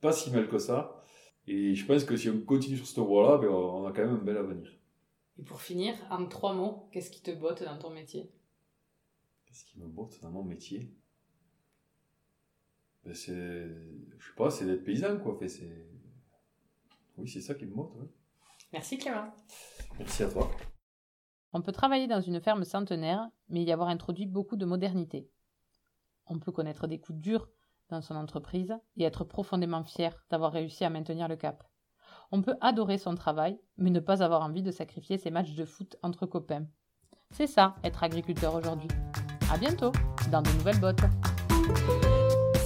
pas 0.01 0.13
si 0.13 0.31
mal 0.31 0.49
que 0.49 0.59
ça. 0.59 1.03
Et 1.47 1.75
je 1.75 1.87
pense 1.87 2.05
que 2.05 2.17
si 2.17 2.29
on 2.29 2.41
continue 2.41 2.77
sur 2.77 2.87
cette 2.87 2.99
voie-là, 2.99 3.39
ben, 3.39 3.49
on 3.49 3.87
a 3.87 3.93
quand 3.93 4.05
même 4.05 4.17
un 4.17 4.25
bel 4.25 4.37
avenir. 4.37 4.71
Et 5.39 5.43
pour 5.43 5.63
finir, 5.63 5.95
en 6.11 6.27
trois 6.27 6.55
mots, 6.55 6.89
qu'est-ce 6.93 7.11
qui 7.11 7.23
te 7.23 7.31
botte 7.31 7.63
dans 7.63 7.79
ton 7.79 7.91
métier? 7.91 8.31
Qu'est-ce 9.47 9.65
qui 9.65 9.79
me 9.79 9.87
botte 9.87 10.21
dans 10.23 10.31
mon 10.31 10.43
métier? 10.43 10.91
Ben, 13.05 13.15
C'est, 13.15 13.33
je 13.33 14.27
sais 14.27 14.35
pas, 14.37 14.51
c'est 14.51 14.67
d'être 14.67 14.85
paysan, 14.85 15.19
quoi. 15.19 15.37
Fait, 15.39 15.49
c'est... 15.49 15.87
Oui, 17.17 17.29
c'est 17.29 17.41
ça 17.41 17.55
qui 17.55 17.67
me 17.67 17.75
botte. 17.75 17.95
ouais. 17.97 18.09
Merci 18.73 18.99
Clément. 18.99 19.33
Merci 19.99 20.25
à 20.25 20.31
toi. 20.31 20.51
On 21.53 21.63
peut 21.63 21.73
travailler 21.73 22.07
dans 22.07 22.21
une 22.21 22.41
ferme 22.41 22.65
centenaire, 22.65 23.29
mais 23.49 23.63
y 23.63 23.73
avoir 23.73 23.89
introduit 23.89 24.27
beaucoup 24.27 24.57
de 24.57 24.67
modernité. 24.67 25.31
On 26.27 26.39
peut 26.39 26.53
connaître 26.53 26.87
des 26.87 26.99
coups 27.01 27.19
durs 27.19 27.49
dans 27.89 28.03
son 28.03 28.17
entreprise 28.17 28.75
et 28.97 29.05
être 29.05 29.25
profondément 29.25 29.85
fier 29.85 30.25
d'avoir 30.31 30.53
réussi 30.53 30.85
à 30.85 30.91
maintenir 30.91 31.29
le 31.29 31.37
cap. 31.37 31.65
On 32.33 32.43
peut 32.43 32.57
adorer 32.61 32.99
son 32.99 33.15
travail, 33.15 33.59
mais 33.77 33.91
ne 33.91 34.01
pas 34.01 34.23
avoir 34.23 34.43
envie 34.43 34.63
de 34.63 34.73
sacrifier 34.73 35.17
ses 35.17 35.31
matchs 35.31 35.55
de 35.55 35.65
foot 35.65 35.97
entre 36.03 36.27
copains. 36.27 36.67
C'est 37.31 37.47
ça, 37.47 37.77
être 37.85 38.03
agriculteur 38.03 38.55
aujourd'hui. 38.55 38.89
À 39.51 39.59
bientôt 39.59 39.93
dans 40.31 40.43
de 40.43 40.51
nouvelles 40.51 40.81
bottes. 40.81 42.16